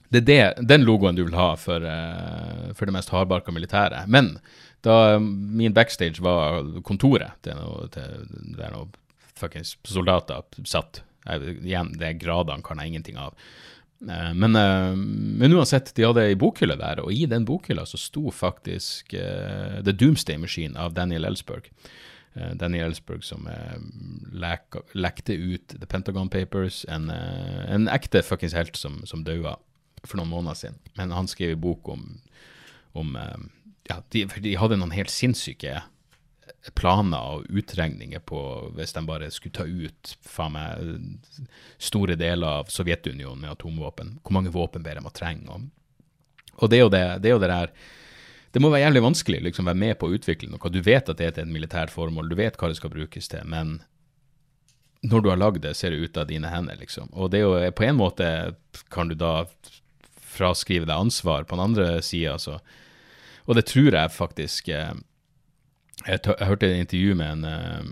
Det 0.10 0.22
er 0.22 0.30
det, 0.30 0.70
den 0.72 0.88
logoen 0.88 1.18
du 1.18 1.26
vil 1.26 1.38
ha 1.38 1.52
for, 1.60 1.84
uh, 1.84 2.72
for 2.74 2.90
det 2.90 2.96
mest 2.96 3.12
hardbarka 3.14 3.54
militæret. 3.54 4.08
Men 4.10 4.38
da 4.86 5.20
min 5.20 5.76
backstage 5.76 6.24
var 6.24 6.64
kontoret 6.88 7.36
til 7.46 7.60
noe, 7.60 7.90
til, 7.94 8.24
fuckings 9.40 9.76
soldater 9.88 10.44
satt. 10.68 11.04
Jeg, 11.28 11.60
igjen, 11.62 11.94
det 12.00 12.16
gradene 12.24 12.66
kan 12.66 12.80
jeg 12.82 12.94
ingenting 12.94 13.20
av. 13.22 13.36
Uh, 14.00 14.34
men, 14.34 14.56
uh, 14.56 14.96
men, 14.96 15.54
uansett, 15.54 15.92
de 15.96 16.06
hadde 16.08 16.24
ei 16.30 16.38
bokhylle 16.40 16.78
der, 16.80 17.02
og 17.04 17.12
i 17.12 17.26
den 17.28 17.48
bokhylla 17.48 17.84
så 17.90 18.00
sto 18.00 18.32
faktisk 18.32 19.16
uh, 19.18 19.80
The 19.84 19.92
Doomsday 19.92 20.40
Machine 20.40 20.80
av 20.80 20.96
Daniel 20.96 21.28
Ellsberg. 21.30 21.72
Daniel 22.56 22.92
Ellsberg 22.92 23.24
som 23.26 23.48
uh, 23.50 23.80
lekte 24.94 25.34
ut 25.34 25.74
The 25.74 25.88
Pentagon 25.90 26.30
Papers, 26.32 26.84
en, 26.88 27.10
en 27.10 27.90
ekte 27.92 28.22
fuckings 28.24 28.54
helt 28.56 28.78
som, 28.80 29.02
som 29.10 29.26
daua 29.28 29.58
for 30.06 30.22
noen 30.22 30.30
måneder 30.32 30.56
siden. 30.56 30.78
Men 30.96 31.12
han 31.12 31.28
skrev 31.28 31.58
en 31.58 31.64
bok 31.66 31.90
om, 31.92 32.06
om 32.96 33.18
ja, 33.90 33.98
de, 34.14 34.24
de, 34.46 34.54
hadde 34.62 34.78
noen 34.80 34.94
helt 34.96 35.12
sinnssyke 35.12 35.82
planer 36.76 37.36
og 37.36 37.46
utregninger 37.50 38.22
på 38.28 38.40
hvis 38.76 38.94
de 38.96 39.04
bare 39.08 39.30
skulle 39.32 39.56
ta 39.56 39.66
ut 39.66 40.16
meg, 40.52 40.84
store 41.80 42.18
deler 42.20 42.62
av 42.62 42.74
Sovjetunionen 42.74 43.46
med 43.46 43.54
atomvåpen. 43.54 44.18
Hvor 44.24 44.36
mange 44.36 44.54
våpen 44.54 44.84
ber 44.84 45.00
de 45.00 45.08
å 45.08 45.16
trenge? 45.16 45.48
Og, 45.56 45.70
og 46.60 46.72
det 46.72 46.82
er 46.82 46.92
det, 46.92 47.04
det, 47.24 47.32
er 47.32 47.38
jo 47.38 47.44
det 47.44 47.52
der 47.54 47.72
Det 48.52 48.62
må 48.62 48.72
være 48.74 48.88
jævlig 48.88 49.06
vanskelig 49.06 49.44
liksom 49.46 49.70
være 49.70 49.84
med 49.86 50.00
på 50.00 50.10
å 50.10 50.18
utvikle 50.18 50.50
noe. 50.52 50.74
Du 50.74 50.82
vet 50.84 51.10
at 51.10 51.22
det 51.22 51.30
er 51.30 51.40
et 51.46 51.54
militært 51.54 51.94
formål, 51.94 52.30
du 52.30 52.36
vet 52.40 52.60
hva 52.60 52.72
det 52.72 52.80
skal 52.82 52.94
brukes 52.94 53.32
til, 53.32 53.46
men 53.46 53.80
når 55.00 55.22
du 55.24 55.30
har 55.32 55.40
lagd 55.40 55.62
det, 55.64 55.78
ser 55.80 55.94
det 55.96 56.04
ut 56.04 56.18
av 56.20 56.28
dine 56.28 56.50
hender, 56.52 56.76
liksom. 56.76 57.08
Og 57.16 57.30
det 57.32 57.40
er 57.40 57.46
jo 57.46 57.72
på 57.72 57.86
en 57.88 57.96
måte 58.02 58.26
kan 58.92 59.08
du 59.08 59.16
da 59.16 59.48
fraskrive 60.20 60.84
deg 60.90 61.06
ansvar. 61.06 61.46
På 61.48 61.56
den 61.56 61.70
andre 61.70 62.02
sida 62.04 62.36
så 62.42 62.58
og 63.50 63.58
det 63.58 63.66
tror 63.66 63.96
jeg 63.98 64.14
faktisk 64.14 64.68
eh, 64.70 64.94
jeg, 66.08 66.20
jeg, 66.26 66.48
hørte 66.48 66.70
et 66.70 66.80
intervju 66.80 67.16
med 67.16 67.32
en, 67.32 67.44
eh, 67.46 67.90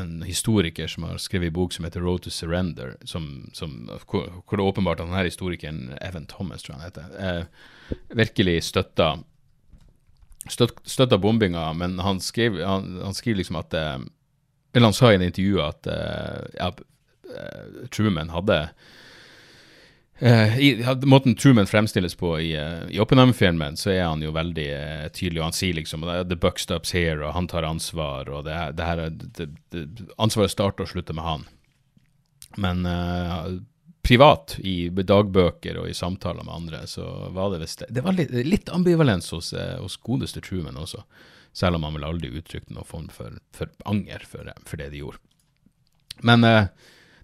en 0.00 0.12
historiker 0.22 0.90
som 0.90 1.06
har 1.08 1.18
skrevet 1.22 1.50
en 1.50 1.56
bok 1.56 1.72
som 1.72 1.84
heter 1.84 2.00
'Road 2.00 2.22
to 2.26 2.30
Surrender', 2.30 2.94
som, 3.04 3.50
som, 3.54 3.90
hvor, 4.10 4.28
hvor, 4.44 4.56
det 4.56 4.62
er 4.62 4.70
åpenbart 4.70 5.00
at 5.00 5.06
denne 5.06 5.24
historikeren, 5.24 5.96
Evan 6.00 6.26
Thomas, 6.26 6.62
tror 6.62 6.74
jeg 6.74 6.80
han 6.80 6.90
heter, 6.90 7.06
eh, 7.18 7.44
virkelig 8.16 8.62
støtta 8.62 9.16
støt, 10.48 10.72
støtta 10.84 11.18
bombinga, 11.18 11.72
men 11.72 11.98
han 11.98 12.20
skrev, 12.20 12.60
han, 12.64 13.00
han 13.04 13.14
skriver 13.14 13.36
liksom 13.36 13.56
at 13.56 13.74
Eller 14.74 14.86
han 14.86 14.92
sa 14.92 15.10
i 15.10 15.14
et 15.14 15.22
intervju 15.22 15.60
at 15.60 15.86
ja, 16.54 16.70
Truman 17.90 18.30
hadde 18.30 18.68
Uh, 20.22 20.58
i, 20.58 20.96
måten 21.02 21.34
Truman 21.34 21.66
fremstilles 21.66 22.14
på 22.14 22.40
i, 22.40 22.58
uh, 22.60 22.90
i 22.90 23.00
Oppenheimer-filmen, 23.00 23.76
så 23.76 23.90
er 23.90 24.02
han 24.04 24.20
jo 24.20 24.34
veldig 24.36 24.66
uh, 24.68 25.06
tydelig. 25.16 25.40
og 25.40 25.46
Han 25.46 25.56
sier 25.56 25.78
liksom 25.78 26.04
The 26.04 26.36
buck 26.36 26.60
stops 26.60 26.92
here, 26.92 27.22
og 27.24 27.32
han 27.32 27.48
tar 27.48 27.64
ansvar. 27.64 28.28
og 28.28 28.44
det, 28.44 28.58
det 28.76 28.88
her, 28.88 29.02
det, 29.10 29.48
det, 29.72 29.86
Ansvaret 30.18 30.52
starter 30.52 30.84
og 30.84 30.92
slutter 30.92 31.16
med 31.16 31.24
han. 31.24 31.48
Men 32.60 32.84
privat, 34.02 34.56
i 34.58 34.88
dagbøker 34.90 35.78
og 35.78 35.88
i 35.88 35.94
samtaler 35.94 36.44
med 36.44 36.54
andre, 36.54 36.80
så 36.90 37.30
var 37.30 37.52
det 37.52 37.60
visst 37.62 37.84
Det 37.88 38.02
var 38.02 38.16
litt, 38.18 38.32
litt 38.44 38.72
ambivalens 38.74 39.30
hos, 39.30 39.52
hos, 39.54 39.96
godeste 40.02 40.42
Truman 40.42 40.76
også. 40.76 41.04
Selv 41.52 41.78
om 41.78 41.86
han 41.86 41.94
vel 41.94 42.08
aldri 42.08 42.32
uttrykte 42.34 42.74
noen 42.74 42.88
form 42.88 43.06
for, 43.14 43.38
for 43.54 43.70
anger 43.86 44.26
for, 44.26 44.50
for, 44.66 44.82
det 44.82 44.90
de 44.90 45.04
gjorde. 45.04 45.22
Men 46.26 46.44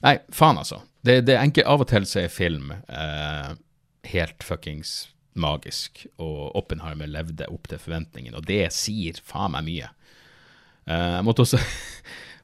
Nei, 0.04 0.18
faen, 0.30 0.60
altså. 0.60 0.80
Det, 1.06 1.20
det 1.28 1.38
enkelt. 1.38 1.68
Av 1.70 1.84
og 1.84 1.90
til 1.90 2.06
så 2.08 2.24
er 2.24 2.32
film 2.32 2.72
eh, 2.74 3.52
helt 4.10 4.46
fuckings 4.46 4.96
magisk, 5.36 6.06
og 6.22 6.56
Oppenheimer 6.58 7.08
levde 7.10 7.48
opp 7.52 7.68
til 7.70 7.80
forventningene, 7.80 8.38
og 8.38 8.46
det 8.48 8.64
sier 8.74 9.18
faen 9.24 9.54
meg 9.54 9.66
mye. 9.68 9.90
Eh, 10.88 11.10
jeg 11.18 11.26
måtte 11.26 11.46
også 11.46 11.62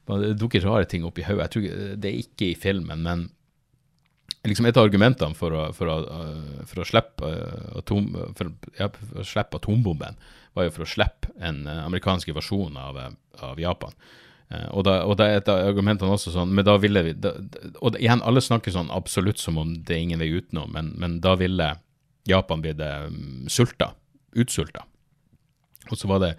Det 0.03 0.33
dukker 0.35 0.65
rare 0.67 0.83
ting 0.83 1.05
opp 1.07 1.15
i 1.15 1.23
hodet. 1.23 1.61
Det 1.95 2.09
er 2.09 2.17
ikke 2.19 2.49
i 2.49 2.57
filmen, 2.59 3.05
men 3.05 3.21
liksom 4.43 4.65
et 4.67 4.75
av 4.75 4.83
argumentene 4.83 5.31
for 5.39 5.55
å, 5.55 5.61
for 5.71 5.87
å, 5.87 5.95
for 6.67 6.83
å 6.83 6.87
slippe, 6.89 7.29
atom, 7.79 8.09
for, 8.35 8.51
ja, 8.75 8.89
for 8.91 9.21
å 9.23 9.27
slippe 9.29 9.61
atombomben, 9.61 10.19
var 10.57 10.67
jo 10.67 10.73
for 10.75 10.83
å 10.83 10.89
slippe 10.91 11.31
en 11.39 11.63
amerikansk 11.71 12.33
invasjon 12.33 12.75
av, 12.83 12.99
av 13.47 13.63
Japan. 13.63 13.95
Eh, 14.53 14.67
og 14.71 14.85
da, 14.87 14.99
og 15.07 15.17
da 15.17 15.27
er 15.29 15.41
et 15.41 15.49
av 15.49 15.63
argumentene 15.65 16.13
også 16.13 16.33
sånn 16.33 16.51
Men 16.53 16.65
da 16.67 16.75
ville 16.81 17.01
vi 17.07 17.13
da, 17.17 17.31
Og 17.81 17.97
igjen, 17.97 18.21
alle 18.21 18.43
snakker 18.43 18.73
sånn 18.75 18.91
absolutt 18.93 19.41
som 19.41 19.57
om 19.61 19.73
det 19.81 19.97
er 19.97 20.05
ingen 20.05 20.21
vei 20.21 20.29
utenom, 20.35 20.71
men, 20.75 20.93
men 20.99 21.19
da 21.23 21.35
ville 21.39 21.73
Japan 22.29 22.61
blitt 22.63 22.79
um, 22.79 23.49
sulta. 23.51 23.89
Utsulta. 24.39 24.85
Og 25.91 25.99
så 25.99 26.07
var 26.07 26.21
det 26.23 26.29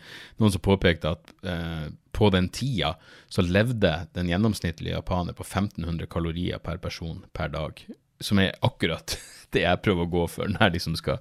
noen 0.41 0.53
som 0.55 0.63
påpekte 0.65 1.11
at 1.13 1.33
eh, 1.45 1.91
på 2.17 2.31
den 2.33 2.49
tida 2.49 2.95
så 3.29 3.45
levde 3.45 3.93
den 4.17 4.31
gjennomsnittlige 4.33 4.97
japaner 4.97 5.37
på 5.37 5.45
1500 5.45 6.09
kalorier 6.09 6.63
per 6.65 6.81
person 6.81 7.21
per 7.37 7.53
dag. 7.53 7.83
Som 8.25 8.41
er 8.41 8.57
akkurat 8.65 9.19
det 9.53 9.67
jeg 9.67 9.83
prøver 9.85 10.07
å 10.07 10.15
gå 10.15 10.25
for 10.33 10.49
når 10.49 10.69
jeg 10.69 10.77
liksom 10.79 10.97
skal 11.01 11.21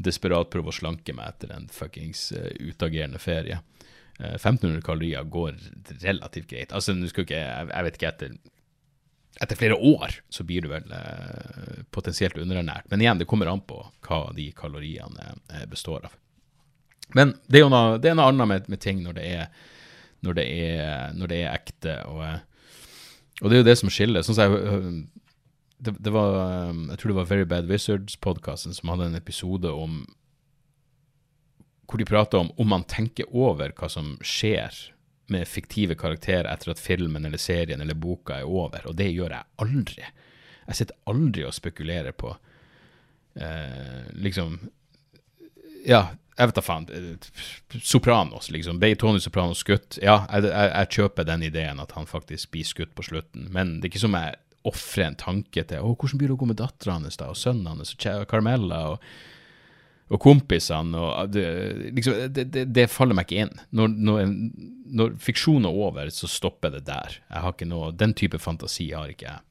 desperat 0.00 0.50
prøve 0.50 0.72
å 0.72 0.74
slanke 0.74 1.14
meg 1.14 1.36
etter 1.36 1.54
en 1.54 1.70
fuckings 1.70 2.30
uh, 2.34 2.50
utagerende 2.58 3.22
ferie. 3.22 3.60
1500 4.20 4.78
eh, 4.78 4.82
kalorier 4.84 5.24
går 5.24 5.56
relativt 6.02 6.48
greit. 6.50 6.72
Altså, 6.72 6.94
du 6.94 7.08
skal 7.08 7.24
ikke, 7.26 7.40
jeg 7.40 7.86
vet 7.86 7.98
ikke, 7.98 8.10
etter, 8.10 8.34
etter 9.40 9.58
flere 9.58 9.76
år 9.76 10.18
så 10.32 10.44
blir 10.46 10.64
du 10.64 10.70
vel 10.72 10.92
eh, 10.96 11.80
potensielt 11.94 12.38
underernært. 12.40 12.88
Men 12.90 13.04
igjen, 13.04 13.20
det 13.20 13.28
kommer 13.30 13.50
an 13.50 13.64
på 13.64 13.80
hva 14.06 14.22
de 14.36 14.50
kaloriene 14.56 15.32
eh, 15.52 15.64
består 15.70 16.10
av. 16.10 16.18
Men 17.16 17.34
det 17.50 17.60
er 17.60 17.64
jo 17.64 17.72
noe, 17.72 17.96
det 17.98 18.12
er 18.12 18.18
noe 18.18 18.28
annet 18.30 18.50
med, 18.50 18.68
med, 18.70 18.82
ting 18.82 19.00
når 19.02 19.16
det 19.18 19.26
er, 19.32 19.48
når 20.26 20.36
det 20.38 20.46
er, 20.46 21.16
når 21.16 21.32
det 21.32 21.40
er 21.40 21.56
ekte. 21.56 21.96
Og, 22.06 22.22
og, 23.40 23.48
det 23.48 23.56
er 23.56 23.64
jo 23.64 23.70
det 23.70 23.78
som 23.80 23.90
skiller. 23.90 24.26
Sånn 24.26 24.38
som 24.38 24.54
jeg, 24.54 25.00
det, 25.80 25.96
det, 25.96 26.12
var, 26.12 26.36
jeg 26.92 27.00
tror 27.00 27.10
det 27.10 27.18
var 27.18 27.30
Very 27.32 27.48
Bad 27.48 27.70
Wizards-podkasten 27.70 28.76
som 28.76 28.92
hadde 28.92 29.08
en 29.08 29.18
episode 29.18 29.72
om 29.72 30.04
hvor 31.90 31.98
de 31.98 32.06
prater 32.08 32.38
om 32.38 32.52
om 32.56 32.70
man 32.70 32.86
tenker 32.86 33.28
over 33.34 33.74
hva 33.76 33.90
som 33.90 34.14
skjer 34.22 34.76
med 35.30 35.48
fiktive 35.48 35.94
karakterer 35.98 36.48
etter 36.50 36.72
at 36.72 36.82
filmen 36.82 37.26
eller 37.26 37.38
serien 37.38 37.80
eller 37.82 37.98
boka 37.98 38.40
er 38.40 38.48
over, 38.48 38.86
og 38.90 38.96
det 38.98 39.10
gjør 39.12 39.34
jeg 39.36 39.48
aldri. 39.62 40.06
Jeg 40.66 40.78
sitter 40.78 40.98
aldri 41.10 41.44
og 41.46 41.54
spekulerer 41.54 42.14
på 42.14 42.32
eh, 43.34 44.10
liksom 44.18 44.58
Ja, 45.86 46.10
jeg 46.36 46.50
vet 46.50 46.58
da 46.58 46.62
faen. 46.64 46.86
Sopranos, 47.82 48.50
liksom. 48.52 48.78
Ble 48.80 48.94
Tony 48.96 49.20
Sopranos 49.20 49.62
skutt? 49.64 49.98
Ja, 50.02 50.22
jeg, 50.30 50.48
jeg, 50.48 50.70
jeg, 50.72 50.90
kjøper 50.96 51.26
den 51.28 51.44
ideen 51.46 51.82
at 51.82 51.92
han 51.96 52.08
faktisk 52.08 52.52
blir 52.54 52.68
skutt 52.68 52.94
på 52.96 53.04
slutten, 53.06 53.48
men 53.54 53.78
det 53.78 53.88
er 53.88 53.92
ikke 53.94 54.06
som 54.06 54.16
jeg 54.16 54.38
ofrer 54.68 55.06
en 55.06 55.18
tanke 55.20 55.64
til 55.68 55.84
å, 55.84 55.94
hvordan 55.94 56.20
blir 56.20 56.30
det 56.30 56.36
å 56.36 56.40
gå 56.40 56.48
med 56.50 56.60
dattera 56.60 56.98
hans 56.98 57.16
da, 57.20 57.30
og 57.32 57.38
sønnen 57.40 57.68
hans 57.70 57.94
og 57.96 58.26
Carmella 58.28 58.80
og 58.92 59.04
og 60.10 60.18
kompisene 60.22 60.98
og 60.98 61.30
det, 61.30 61.44
liksom, 61.94 62.16
det, 62.34 62.48
det, 62.50 62.64
det, 62.74 62.88
faller 62.90 63.14
meg 63.14 63.28
ikke 63.28 63.44
inn. 63.44 63.60
Når, 63.78 63.92
når, 63.94 64.32
når 65.00 65.12
fiksjonen 65.22 65.68
er 65.70 65.82
over, 65.86 66.10
så 66.14 66.30
stopper 66.30 66.74
det 66.74 66.82
der. 66.88 67.20
Jeg 67.28 67.44
har 67.44 67.54
ikke 67.54 67.68
noe, 67.70 67.92
Den 67.94 68.16
type 68.18 68.40
fantasi 68.42 68.90
har 68.90 69.12
ikke 69.12 69.28
jeg. 69.28 69.44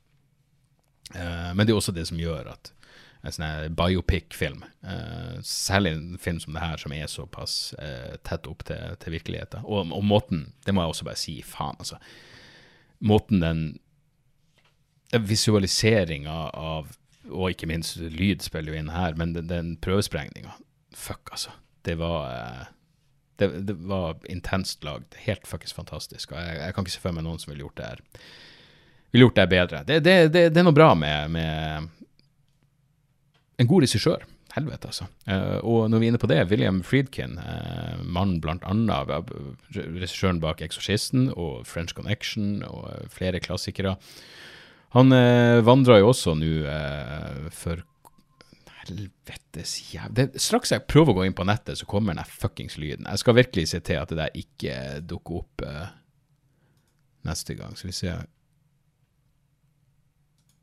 Uh, 1.15 1.55
men 1.55 1.63
det 1.63 1.73
er 1.73 1.79
også 1.79 1.95
det 1.95 2.05
som 2.09 2.19
gjør 2.19 2.51
at 2.51 2.73
en 3.19 3.35
sånn 3.35 3.73
biopic-film, 3.75 4.61
uh, 4.87 5.39
særlig 5.43 5.95
en 5.95 6.19
film 6.21 6.37
som 6.43 6.55
det 6.55 6.63
her, 6.63 6.79
som 6.79 6.93
er 6.95 7.09
såpass 7.11 7.55
uh, 7.79 8.15
tett 8.27 8.47
opp 8.47 8.63
til, 8.67 8.99
til 9.01 9.15
virkeligheten, 9.15 9.65
og, 9.65 9.91
og, 9.95 10.03
måten 10.07 10.49
Det 10.63 10.75
må 10.75 10.83
jeg 10.83 10.93
også 10.93 11.07
bare 11.07 11.19
si, 11.19 11.39
faen, 11.43 11.79
altså. 11.79 11.99
Måten 12.99 13.43
den 13.43 13.63
Visualiseringa 15.09 16.51
av 16.53 16.91
og 17.29 17.53
ikke 17.53 17.69
minst 17.69 17.97
lyd 17.97 18.43
spiller 18.45 18.73
jo 18.73 18.81
inn 18.81 18.91
her, 18.93 19.15
men 19.19 19.33
den, 19.35 19.47
den 19.49 19.71
prøvesprengninga, 19.83 20.55
fuck, 20.95 21.29
altså. 21.31 21.55
Det 21.87 21.95
var 21.99 22.25
eh, 22.33 22.65
det, 23.39 23.47
det, 23.69 23.75
var 23.87 24.17
intenst 24.29 24.83
lagd. 24.83 25.15
Helt 25.23 25.47
fuckings 25.47 25.73
fantastisk. 25.73 26.33
Og 26.33 26.41
jeg, 26.41 26.57
jeg, 26.59 26.75
kan 26.75 26.85
ikke 26.85 26.95
se 26.97 27.03
for 27.03 27.15
meg 27.15 27.23
noen 27.25 27.39
som 27.39 27.53
ville 27.53 27.63
gjort 27.63 27.79
det 27.79 27.87
her 27.87 28.01
Ville 29.09 29.25
gjort 29.25 29.39
det 29.39 29.47
bedre. 29.49 29.79
Det, 29.87 30.01
det, 30.05 30.17
det 30.35 30.59
er 30.59 30.65
noe 30.67 30.75
bra 30.75 30.91
med, 30.93 31.31
med 31.33 31.87
en 33.57 33.69
god 33.69 33.87
regissør. 33.87 34.27
Helvete, 34.53 34.89
altså. 34.89 35.05
Uh, 35.29 35.57
og 35.61 35.89
når 35.89 36.01
vi 36.01 36.07
er 36.07 36.13
inne 36.13 36.21
på 36.21 36.29
det, 36.29 36.39
William 36.51 36.83
Friedkin, 36.85 37.37
uh, 37.37 37.97
mannen 38.01 38.39
blant 38.41 38.65
annet 38.69 39.31
regissøren 39.75 40.41
bak 40.41 40.61
'Eksorsisten' 40.61 41.31
og 41.35 41.65
'French 41.65 41.93
Connection' 41.97 42.65
og 42.65 43.09
flere 43.13 43.39
klassikere. 43.39 43.95
Han 44.95 45.13
eh, 45.13 45.59
vandra 45.65 45.99
jo 45.99 46.09
også 46.09 46.33
nå 46.39 46.49
for 47.53 47.83
Helvetes 48.79 49.75
jævla 49.93 50.25
Straks 50.41 50.73
jeg 50.73 50.87
prøver 50.89 51.13
å 51.13 51.19
gå 51.19 51.27
inn 51.27 51.37
på 51.37 51.45
nettet, 51.45 51.77
så 51.77 51.85
kommer 51.89 52.17
den 52.17 52.25
fuckings 52.25 52.79
lyden. 52.81 53.05
Jeg 53.05 53.21
skal 53.21 53.37
virkelig 53.37 53.67
se 53.69 53.83
til 53.85 54.01
at 54.01 54.09
det 54.09 54.17
der 54.17 54.39
ikke 54.39 54.75
dukker 55.05 55.43
opp 55.43 55.65
neste 57.27 57.53
gang. 57.59 57.75
Skal 57.77 57.91
vi 57.91 57.97
se 57.99 58.09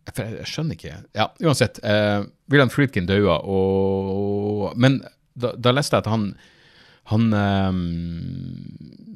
jeg, 0.07 0.37
jeg 0.39 0.49
skjønner 0.51 0.79
ikke 0.79 0.99
Ja, 1.17 1.31
uansett. 1.43 1.81
Eh, 1.85 2.21
William 2.53 2.71
Friedkin 2.71 3.09
daua, 3.09 3.41
og 3.43 4.77
Men 4.79 5.01
da, 5.35 5.53
da, 5.59 5.73
leste 5.75 5.99
jeg 5.99 6.07
at 6.07 6.12
han 6.12 6.31
han 7.07 7.27
eh, 7.39 7.73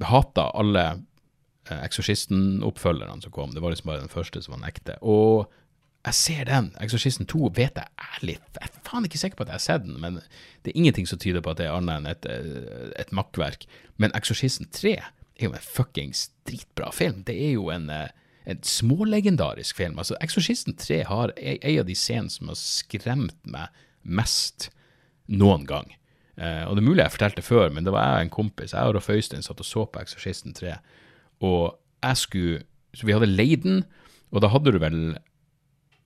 hata 0.07 0.45
alle 0.55 0.83
eh, 0.87 0.99
Eksorsisten-oppfølgerne 1.79 3.23
som 3.25 3.33
kom. 3.35 3.55
Det 3.55 3.63
var 3.63 3.75
liksom 3.75 3.91
bare 3.91 4.05
den 4.05 4.13
første 4.13 4.43
som 4.43 4.55
var 4.55 4.63
den 4.63 4.71
ekte. 4.71 4.97
Og 5.03 5.51
jeg 6.07 6.17
ser 6.17 6.45
den. 6.49 6.71
Eksorsisten 6.81 7.29
2 7.29 7.51
vet 7.57 7.77
jeg 7.77 8.07
ærlig 8.17 8.39
Jeg 8.39 8.63
er 8.65 8.79
faen 8.87 9.05
ikke 9.05 9.21
sikker 9.21 9.37
på 9.37 9.45
at 9.45 9.53
jeg 9.53 9.59
har 9.59 9.67
sett 9.67 9.85
den, 9.85 9.99
men 10.01 10.21
det 10.65 10.73
er 10.73 10.79
ingenting 10.81 11.09
som 11.09 11.21
tyder 11.21 11.45
på 11.45 11.53
at 11.53 11.61
det 11.61 11.69
er 11.69 11.77
annet 11.77 12.01
enn 12.01 12.09
et, 12.09 12.27
eh, 12.27 12.93
et 13.03 13.13
makkverk. 13.13 13.67
Men 14.01 14.15
Eksorsisten 14.17 14.71
3 14.73 14.97
er 14.97 15.45
jo 15.45 15.53
en 15.53 15.69
fuckings 15.77 16.31
dritbra 16.49 16.91
film. 16.93 17.23
Det 17.29 17.37
er 17.37 17.53
jo 17.59 17.69
en 17.75 17.91
eh, 17.93 18.09
en 18.51 18.63
smålegendarisk 18.63 19.77
film. 19.77 19.99
Altså, 19.99 20.17
'Eksorsisten 20.21 20.77
3' 20.77 21.05
har 21.05 21.33
en 21.37 21.79
av 21.79 21.87
de 21.87 21.95
scenene 21.95 22.31
som 22.31 22.49
har 22.49 22.55
skremt 22.55 23.47
meg 23.47 23.69
mest 24.03 24.71
noen 25.29 25.67
gang. 25.67 25.95
Eh, 26.37 26.65
og 26.65 26.77
det 26.77 26.83
er 26.83 26.89
mulig 26.89 27.03
jeg 27.03 27.13
fortalte 27.13 27.37
det 27.37 27.45
før, 27.45 27.69
men 27.69 27.85
det 27.85 27.93
var 27.93 28.07
jeg 28.07 28.15
og 28.15 28.23
en 28.23 28.31
kompis, 28.31 28.73
jeg 28.73 28.83
og 28.83 28.95
Rolf 28.95 29.11
Øystein 29.11 29.43
satt 29.43 29.61
og 29.61 29.67
så 29.67 29.85
på 29.85 30.01
'Eksorsisten 30.01 30.55
3', 30.55 30.79
og 31.41 31.79
jeg 32.05 32.17
skulle 32.21 32.63
Så 32.97 33.07
vi 33.07 33.15
hadde 33.15 33.29
leid 33.31 33.63
den, 33.63 33.85
og 34.35 34.43
da 34.43 34.49
hadde 34.51 34.73
du 34.75 34.81
vel 34.83 35.01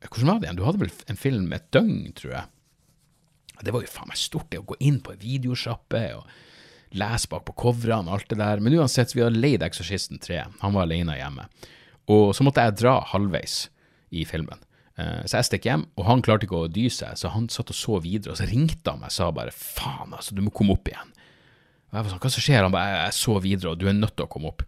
Hvordan 0.04 0.28
var 0.28 0.40
det 0.40 0.48
igjen? 0.48 0.58
Du 0.58 0.64
hadde 0.66 0.80
vel 0.82 0.90
en 1.08 1.16
film 1.16 1.52
et 1.56 1.70
døgn, 1.72 2.12
tror 2.12 2.32
jeg. 2.34 2.44
Det 3.64 3.72
var 3.72 3.80
jo 3.80 3.88
faen 3.88 4.10
meg 4.10 4.18
stort, 4.20 4.50
det 4.52 4.60
å 4.60 4.66
gå 4.68 4.76
inn 4.84 4.98
på 5.00 5.14
ei 5.14 5.20
videosjappe 5.22 6.02
og 6.18 6.26
lese 6.94 7.30
bak 7.32 7.46
på 7.48 7.54
coverne 7.56 8.10
og 8.10 8.18
alt 8.18 8.28
det 8.28 8.38
der. 8.42 8.60
Men 8.60 8.76
uansett, 8.76 9.14
vi 9.14 9.22
hadde 9.24 9.40
leid 9.40 9.64
'Eksorsisten 9.64 10.20
3'. 10.20 10.60
Han 10.60 10.76
var 10.76 10.84
alene 10.84 11.16
hjemme. 11.16 11.48
Og 12.12 12.34
så 12.36 12.44
måtte 12.44 12.60
jeg 12.60 12.76
dra 12.82 12.98
halvveis 13.14 13.70
i 14.12 14.26
filmen. 14.28 14.60
Uh, 14.94 15.24
så 15.26 15.40
jeg 15.40 15.48
stikk 15.48 15.66
hjem, 15.66 15.88
og 15.98 16.06
han 16.06 16.22
klarte 16.22 16.46
ikke 16.46 16.66
å 16.66 16.70
dy 16.70 16.86
seg, 16.92 17.16
så 17.18 17.32
han 17.34 17.48
satt 17.50 17.72
og 17.72 17.78
så 17.78 17.98
videre. 18.04 18.34
Og 18.34 18.38
så 18.38 18.46
ringte 18.46 18.92
han 18.92 19.00
meg 19.00 19.10
og 19.10 19.16
sa 19.16 19.30
bare 19.34 19.54
faen, 19.54 20.12
altså, 20.14 20.36
du 20.36 20.44
må 20.44 20.52
komme 20.54 20.76
opp 20.76 20.90
igjen. 20.90 21.10
Og 21.90 21.98
jeg 21.98 22.04
var 22.04 22.12
sånn, 22.12 22.22
hva 22.22 22.30
som 22.36 22.44
skjer? 22.44 22.62
Han 22.62 22.74
bare 22.74 22.92
jeg, 22.92 23.16
så 23.18 23.38
videre, 23.42 23.72
og 23.72 23.80
du 23.80 23.88
er 23.90 23.96
nødt 23.96 24.14
til 24.14 24.28
å 24.28 24.30
komme 24.30 24.52
opp. 24.52 24.62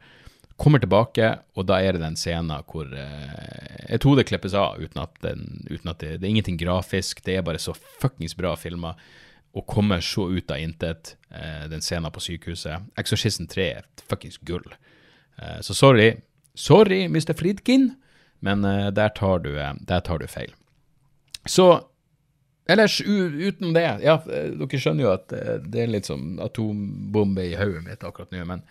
Kommer 0.56 0.80
tilbake, 0.80 1.34
og 1.52 1.66
da 1.68 1.82
er 1.84 1.92
det 1.96 2.00
den 2.00 2.16
scenen 2.16 2.64
hvor 2.64 2.88
uh, 2.88 3.92
et 3.92 4.04
hode 4.08 4.24
klippes 4.24 4.54
av 4.56 4.80
uten 4.80 5.02
at, 5.02 5.18
den, 5.20 5.66
uten 5.68 5.90
at 5.92 6.00
det, 6.00 6.14
det, 6.16 6.24
er 6.24 6.32
ingenting 6.32 6.56
grafisk, 6.60 7.20
det 7.26 7.36
er 7.36 7.44
bare 7.44 7.60
så 7.60 7.74
fuckings 7.76 8.36
bra 8.38 8.54
filma. 8.56 8.94
Og 9.56 9.66
kommer 9.68 10.00
så 10.04 10.30
ut 10.32 10.50
av 10.52 10.60
intet, 10.60 11.14
uh, 11.28 11.66
den 11.68 11.84
scenen 11.84 12.12
på 12.12 12.24
sykehuset. 12.24 12.88
Exorcisten 12.96 13.50
3 13.52 13.68
er 13.82 13.84
fuckings 14.08 14.40
gull. 14.48 14.64
Uh, 15.36 15.60
så 15.60 15.76
sorry, 15.76 16.14
Sorry, 16.56 17.02
Mr. 17.04 17.34
Fridkin, 17.36 17.90
men 18.40 18.62
der, 18.64 19.10
tar 19.12 19.42
du, 19.44 19.50
der, 19.60 20.00
tar 20.00 20.22
du, 20.22 20.24
feil. 20.24 20.54
Så 21.44 21.66
ellers, 22.64 22.94
uten 23.04 23.74
det 23.76 23.82
Ja, 24.00 24.14
eh, 24.24 24.54
dere 24.56 24.80
skjønner 24.80 25.04
jo 25.04 25.10
at 25.12 25.34
det 25.66 25.82
er 25.82 25.92
litt 25.92 26.08
som 26.08 26.38
atombombe 26.40 27.44
i 27.44 27.58
hodet 27.60 27.84
mitt 27.84 28.06
akkurat 28.08 28.32
nå, 28.32 28.40
men, 28.48 28.64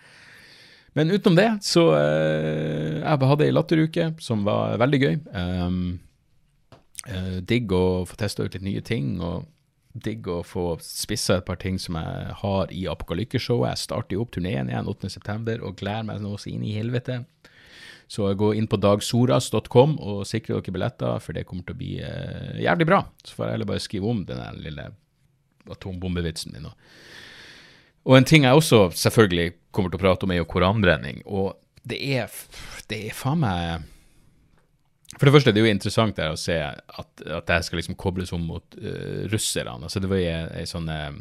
men 0.96 1.12
utenom 1.12 1.36
det, 1.36 1.50
så 1.66 1.90
Jeg 1.92 3.28
hadde 3.30 3.44
ei 3.46 3.52
latteruke 3.54 4.08
som 4.22 4.46
var 4.48 4.78
veldig 4.80 5.00
gøy. 5.02 5.18
Um, 5.36 5.98
digg 7.46 7.70
å 7.76 8.06
få 8.08 8.16
testa 8.18 8.46
ut 8.46 8.56
litt 8.56 8.64
nye 8.66 8.82
ting. 8.84 9.20
og 9.20 9.44
digg 10.02 10.28
å 10.28 10.40
få 10.44 10.76
spissa 10.84 11.38
et 11.38 11.46
par 11.48 11.58
ting 11.60 11.78
som 11.80 11.96
jeg 11.98 12.36
har 12.42 12.72
i 12.74 12.84
Apokalykkeshowet. 12.90 13.70
Jeg 13.72 13.82
starter 13.84 14.16
jo 14.16 14.24
opp 14.24 14.34
turneen 14.36 14.70
igjen 14.70 14.90
8.9. 14.90 15.58
og 15.62 15.78
gleder 15.80 16.06
meg 16.08 16.22
nå 16.24 16.34
så 16.40 16.52
inn 16.52 16.64
i 16.66 16.76
helvete. 16.76 17.22
Så 18.12 18.28
gå 18.38 18.52
inn 18.54 18.68
på 18.70 18.78
dagsoras.com 18.78 19.96
og 19.98 20.26
sikre 20.28 20.60
dere 20.60 20.74
billetter, 20.74 21.22
for 21.22 21.34
det 21.34 21.46
kommer 21.48 21.66
til 21.66 21.74
å 21.74 21.80
bli 21.80 21.92
eh, 22.06 22.60
jævlig 22.62 22.86
bra. 22.86 23.00
Så 23.24 23.34
får 23.34 23.46
jeg 23.46 23.56
heller 23.56 23.70
bare 23.72 23.82
skrive 23.82 24.12
om 24.12 24.22
den 24.28 24.60
lille 24.62 24.90
atombombevitsen 25.74 26.54
min. 26.54 26.68
Og 26.70 26.76
en 28.14 28.26
ting 28.28 28.46
jeg 28.46 28.54
også 28.54 28.84
selvfølgelig 28.94 29.56
kommer 29.74 29.90
til 29.90 29.98
å 29.98 30.04
prate 30.04 30.26
om, 30.26 30.32
er 30.32 30.38
jo 30.38 30.48
koranbrenning. 30.50 31.24
Og 31.26 31.56
det 31.86 31.98
er, 32.16 32.30
det 32.90 33.00
er 33.08 33.14
faen 33.14 33.42
meg 33.42 33.84
For 35.16 35.26
det 35.26 35.34
første, 35.34 35.52
det 35.54 35.60
er 35.60 35.66
jo 35.66 35.74
interessant 35.74 36.16
der 36.18 36.34
å 36.34 36.38
se 36.38 36.56
at, 36.62 37.10
at 37.24 37.48
det 37.50 37.60
skal 37.66 37.80
liksom 37.80 37.98
kobles 37.98 38.32
om 38.36 38.46
mot 38.46 38.78
uh, 38.78 39.26
russerne. 39.32 39.78
Altså, 39.82 40.02
det 40.02 40.10
var 40.10 40.22
ei 40.22 40.66
sånn 40.70 40.90
uh, 40.90 41.14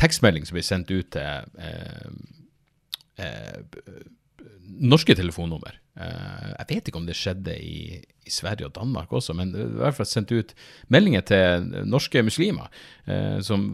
tekstmelding 0.00 0.46
som 0.48 0.58
ble 0.58 0.64
sendt 0.66 0.90
ut 0.90 1.10
til 1.14 1.30
uh, 1.60 2.08
norske 4.78 5.14
telefonnummer. 5.18 5.76
Uh, 5.98 6.54
jeg 6.54 6.68
vet 6.70 6.88
ikke 6.88 7.00
om 7.00 7.06
det 7.08 7.18
skjedde 7.18 7.56
i, 7.58 7.98
i, 8.00 8.32
Sverige 8.32 8.68
og 8.68 8.74
Danmark 8.76 9.12
også, 9.12 9.34
men 9.36 9.52
i 9.52 9.68
hvert 9.80 9.96
fall 9.96 10.08
sendt 10.08 10.32
ut 10.32 10.54
meldinger 10.92 11.24
til 11.26 11.70
norske 11.88 12.22
muslimer 12.24 12.70
uh, 13.08 13.40
som 13.44 13.72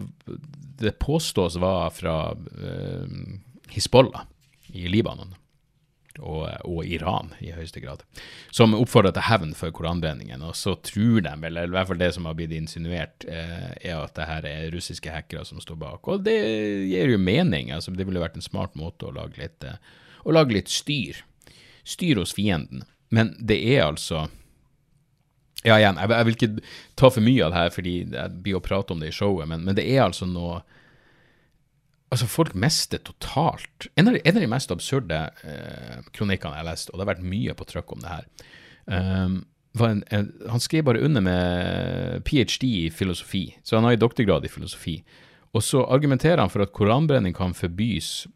det 0.80 0.96
påstås 1.02 1.58
var 1.60 1.90
fra 1.94 2.18
uh, 2.34 3.18
Hizbollah 3.72 4.24
i 4.74 4.88
Libanon. 4.92 5.36
Og, 6.16 6.46
og, 6.64 6.78
Iran 6.88 7.34
i 7.44 7.50
høyeste 7.52 7.82
grad, 7.82 8.00
som 8.48 8.72
oppfordrer 8.72 9.12
til 9.12 9.26
hevn 9.26 9.50
for 9.52 9.68
koranbrenningen. 9.76 10.40
Og 10.48 10.54
så 10.56 10.72
tror 10.80 11.20
de 11.26 11.34
eller 11.44 11.68
i 11.68 11.74
hvert 11.74 11.90
fall 11.90 12.00
det 12.00 12.08
som 12.16 12.24
har 12.24 12.38
blitt 12.38 12.54
insinuert, 12.56 13.26
er 13.28 13.98
at 13.98 14.14
det 14.16 14.28
her 14.30 14.48
er 14.48 14.70
russiske 14.72 15.12
hackere 15.12 15.44
som 15.44 15.60
står 15.60 15.76
bak. 15.82 16.08
Og 16.08 16.24
det 16.24 16.38
gir 16.88 17.12
jo 17.12 17.20
mening. 17.20 17.68
altså 17.68 17.92
Det 17.92 18.08
ville 18.08 18.22
vært 18.22 18.40
en 18.40 18.48
smart 18.48 18.80
måte 18.80 19.10
å 19.10 19.12
lage 19.12 19.42
litt 19.42 19.68
og 20.26 20.34
lage 20.34 20.56
litt 20.58 20.72
styr. 20.72 21.22
Styr 21.86 22.18
hos 22.20 22.34
fienden. 22.34 22.84
Men 23.14 23.34
det 23.38 23.60
er 23.62 23.86
altså 23.86 24.26
Ja, 25.64 25.78
igjen, 25.78 25.98
jeg, 25.98 26.10
jeg 26.12 26.26
vil 26.26 26.36
ikke 26.36 26.70
ta 26.98 27.10
for 27.10 27.24
mye 27.24 27.46
av 27.46 27.52
det 27.52 27.60
her 27.60 27.70
fordi 27.74 27.94
jeg 28.02 28.40
blir 28.42 28.58
å 28.58 28.62
prate 28.62 28.94
om 28.94 29.00
det 29.02 29.10
i 29.10 29.14
showet, 29.14 29.48
men, 29.50 29.64
men 29.66 29.78
det 29.78 29.86
er 29.88 30.04
altså 30.04 30.28
noe 30.30 30.60
Altså, 32.06 32.28
folk 32.30 32.54
mister 32.54 33.00
totalt 33.02 33.88
En 33.98 34.06
av 34.06 34.14
de, 34.14 34.20
en 34.22 34.36
av 34.38 34.44
de 34.44 34.50
mest 34.50 34.70
absurde 34.70 35.16
eh, 35.42 35.96
kronikkene 36.14 36.54
jeg 36.54 36.62
har 36.62 36.68
lest, 36.68 36.92
og 36.92 36.98
det 36.98 37.02
har 37.02 37.12
vært 37.16 37.30
mye 37.34 37.56
på 37.58 37.66
trykk 37.66 37.94
om 37.96 38.04
det 38.04 38.12
her, 38.12 38.28
um, 38.86 39.40
en, 39.82 40.04
en, 40.14 40.28
han 40.48 40.62
skrev 40.62 40.86
bare 40.86 41.02
under 41.04 41.24
med 41.26 42.22
ph.d. 42.24 42.68
i 42.86 42.90
filosofi, 42.94 43.48
så 43.66 43.76
han 43.76 43.88
har 43.88 43.96
en 43.96 44.04
doktorgrad 44.04 44.46
i 44.46 44.52
filosofi. 44.52 44.94
Og 45.52 45.64
så 45.64 45.82
argumenterer 45.84 46.40
han 46.40 46.52
for 46.52 46.64
at 46.64 46.72
koranbrenning 46.76 47.34
kan 47.36 47.52
forbys 47.56 48.26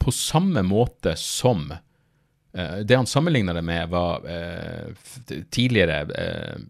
på 0.00 0.12
samme 0.14 0.62
måte 0.66 1.16
som 1.16 1.66
uh, 1.72 2.78
Det 2.84 2.96
han 2.96 3.06
sammenligna 3.06 3.54
det 3.56 3.62
med, 3.62 3.88
var 3.92 4.24
uh, 4.24 4.94
tidligere 5.52 6.04
uh, 6.08 6.62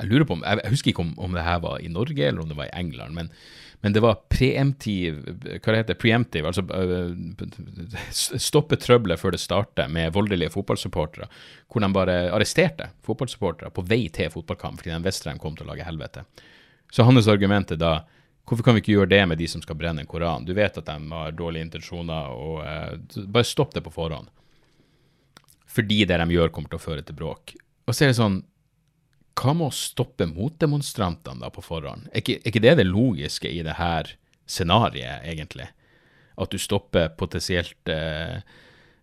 Jeg 0.00 0.08
lurer 0.10 0.26
på 0.28 0.36
om, 0.36 0.42
jeg 0.44 0.72
husker 0.72 0.92
ikke 0.92 1.04
om, 1.04 1.14
om, 1.18 1.36
det 1.36 1.46
her 1.46 1.62
var 1.64 1.78
i 1.80 1.92
Norge 1.92 2.26
eller 2.26 2.42
om 2.42 2.50
det 2.50 2.58
var 2.58 2.68
i 2.68 2.74
England, 2.76 3.14
men, 3.16 3.30
men 3.80 3.94
det 3.94 4.02
var 4.04 4.18
preemptiv 4.28 5.22
Hva 5.24 5.72
det 5.72 5.78
heter 5.78 6.00
preemptiv? 6.00 6.48
Altså 6.50 6.66
stoppe 8.42 8.76
trøbbelet 8.82 9.22
før 9.22 9.36
det 9.36 9.40
starter 9.40 9.88
med 9.88 10.12
voldelige 10.12 10.52
fotballsupportere, 10.52 11.30
hvor 11.70 11.84
de 11.84 11.92
bare 11.94 12.18
arresterte 12.34 12.90
fotballsupportere 13.06 13.72
på 13.72 13.86
vei 13.86 14.02
til 14.12 14.32
fotballkamp 14.34 14.82
fordi 14.82 14.92
de 14.92 15.06
visste 15.06 15.30
de 15.30 15.40
kom 15.40 15.56
til 15.56 15.68
å 15.68 15.72
lage 15.72 15.88
helvete. 15.88 16.26
Så 16.92 17.06
hans 17.06 17.28
argument 17.30 17.72
er 17.72 17.80
da 17.80 17.94
Hvorfor 18.46 18.62
kan 18.62 18.76
vi 18.76 18.84
ikke 18.84 18.94
gjøre 18.94 19.10
det 19.10 19.22
med 19.26 19.40
de 19.40 19.48
som 19.50 19.62
skal 19.62 19.78
brenne 19.78 20.04
en 20.04 20.08
koran? 20.08 20.44
Du 20.46 20.52
vet 20.54 20.76
at 20.78 20.86
de 20.86 20.96
har 21.10 21.34
dårlige 21.34 21.66
intensjoner, 21.66 22.30
og 22.30 22.60
eh, 22.62 23.24
bare 23.26 23.46
stopp 23.46 23.74
det 23.74 23.82
på 23.82 23.94
forhånd. 23.94 24.28
Fordi 25.76 26.04
det 26.06 26.18
de 26.22 26.36
gjør, 26.36 26.52
kommer 26.54 26.70
til 26.70 26.78
å 26.78 26.84
føre 26.84 27.02
til 27.04 27.18
bråk. 27.18 27.56
Og 27.86 27.94
så 27.94 28.06
er 28.06 28.12
det 28.12 28.20
sånn 28.20 28.44
Hva 29.36 29.52
med 29.52 29.68
å 29.68 29.74
stoppe 29.74 30.24
motdemonstrantene 30.30 31.42
da 31.42 31.50
på 31.52 31.64
forhånd? 31.64 32.06
Er 32.12 32.22
ikke, 32.22 32.38
er 32.38 32.52
ikke 32.52 32.62
det 32.64 32.76
det 32.78 32.86
logiske 32.88 33.50
i 33.50 33.58
det 33.66 33.74
her 33.76 34.14
scenarioet, 34.48 35.26
egentlig? 35.26 35.66
At 36.40 36.54
du 36.54 36.62
stopper 36.62 37.10
potensielt 37.18 37.90
eh, 37.92 38.38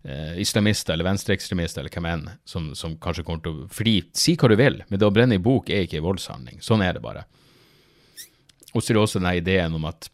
eh, 0.08 0.34
islamister 0.42 0.96
eller 0.96 1.12
venstreekstremister 1.12 1.84
eller 1.84 1.94
hvem 1.94 2.10
enn, 2.10 2.26
som, 2.50 2.72
som 2.80 2.96
kanskje 2.98 3.28
kommer 3.28 3.44
til 3.44 3.60
å 3.66 3.70
Fordi, 3.76 4.00
si 4.18 4.38
hva 4.40 4.50
du 4.50 4.58
vil, 4.58 4.82
men 4.88 5.04
det 5.04 5.10
å 5.10 5.14
brenne 5.14 5.38
i 5.38 5.44
bok 5.44 5.70
er 5.70 5.86
ikke 5.86 6.00
en 6.00 6.08
voldshandling. 6.08 6.64
Sånn 6.64 6.82
er 6.86 6.96
det 6.96 7.04
bare. 7.04 7.28
Og 8.74 8.82
så 8.82 8.92
er 8.92 8.98
det 8.98 9.06
også 9.06 9.22
denne 9.22 9.38
ideen 9.38 9.78
om 9.78 9.86
at, 9.90 10.10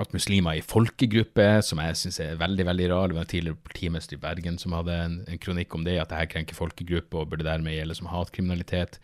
at 0.00 0.12
muslimer 0.14 0.54
er 0.54 0.62
i 0.62 0.66
folkegruppe, 0.66 1.46
som 1.66 1.82
jeg 1.82 1.98
syns 1.98 2.20
er 2.22 2.40
veldig 2.40 2.66
veldig 2.70 2.90
rar. 2.92 3.10
Det 3.10 3.18
var 3.18 3.26
en 3.26 3.32
tidligere 3.32 3.62
politimester 3.66 4.18
i 4.18 4.22
Bergen 4.22 4.58
som 4.62 4.76
hadde 4.78 4.98
en, 5.06 5.16
en 5.30 5.40
kronikk 5.42 5.74
om 5.74 5.86
det, 5.86 5.98
at 6.00 6.12
dette 6.12 6.30
krenker 6.34 6.58
folkegruppe 6.58 7.18
og 7.18 7.32
burde 7.32 7.46
dermed 7.46 7.74
gjelde 7.74 7.98
som 7.98 8.10
hatkriminalitet. 8.12 9.00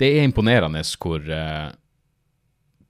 Det 0.00 0.08
er 0.12 0.24
imponerende 0.28 0.82
hvor, 1.00 1.20
uh, 1.24 1.68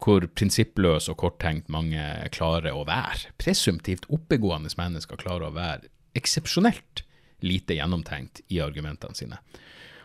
hvor 0.03 0.27
prinsippløs 0.39 1.11
og 1.11 1.19
korttenkt 1.23 1.71
mange 1.73 2.07
klarer 2.35 2.75
å 2.75 2.87
være. 2.87 3.35
Presumptivt 3.43 4.09
oppegående 4.15 4.71
mennesker 4.79 5.19
klarer 5.21 5.51
å 5.51 5.57
være 5.59 5.91
eksepsjonelt 6.17 7.05
lite 7.45 7.77
gjennomtenkt 7.77 8.41
i 8.49 8.63
argumentene 8.65 9.15
sine. 9.19 9.39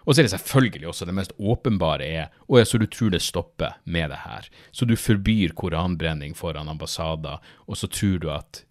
Og 0.05 0.15
så 0.15 0.21
er 0.21 0.27
det 0.27 0.33
selvfølgelig 0.33 0.87
også 0.89 1.05
det 1.05 1.15
mest 1.17 1.35
åpenbare 1.37 2.07
er 2.07 2.31
å 2.49 2.57
ja, 2.59 2.65
så 2.65 2.79
du 2.81 2.87
tror 2.89 3.11
det 3.13 3.21
stopper 3.21 3.77
med 3.83 4.09
det 4.13 4.23
her. 4.23 4.47
Så 4.73 4.87
du 4.89 4.95
forbyr 4.97 5.53
koranbrenning 5.57 6.33
foran 6.37 6.71
ambassader, 6.71 7.41
og 7.67 7.77
så 7.77 7.89
tror 7.91 8.17
du 8.21 8.31
at 8.33 8.63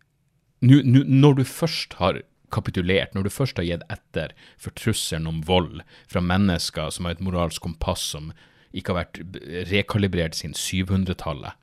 nu, 0.60 0.82
nu, 0.84 1.04
Når 1.04 1.34
du 1.34 1.44
først 1.44 1.94
har 1.96 2.20
kapitulert, 2.52 3.14
når 3.14 3.22
du 3.22 3.30
først 3.30 3.56
har 3.56 3.64
gitt 3.64 3.84
etter 3.88 4.34
for 4.58 4.74
trusselen 4.76 5.28
om 5.30 5.42
vold 5.46 5.80
fra 6.10 6.20
mennesker 6.20 6.90
som 6.90 7.06
har 7.06 7.16
et 7.16 7.22
moralsk 7.24 7.62
kompass 7.62 8.02
som 8.12 8.32
ikke 8.76 8.92
har 8.92 9.04
vært 9.04 9.70
rekalibrert 9.70 10.36
siden 10.36 10.54
700-tallet 10.54 11.56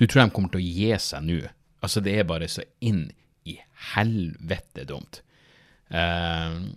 Du 0.00 0.06
tror 0.06 0.24
de 0.24 0.34
kommer 0.34 0.50
til 0.54 0.62
å 0.62 0.64
gi 0.64 0.88
seg 0.98 1.26
nå? 1.26 1.42
Altså, 1.82 2.00
det 2.00 2.14
er 2.16 2.24
bare 2.26 2.48
så 2.48 2.64
inn 2.80 3.10
i 3.44 3.58
helvete 3.92 4.86
dumt. 4.86 5.20
Uh, 5.90 6.70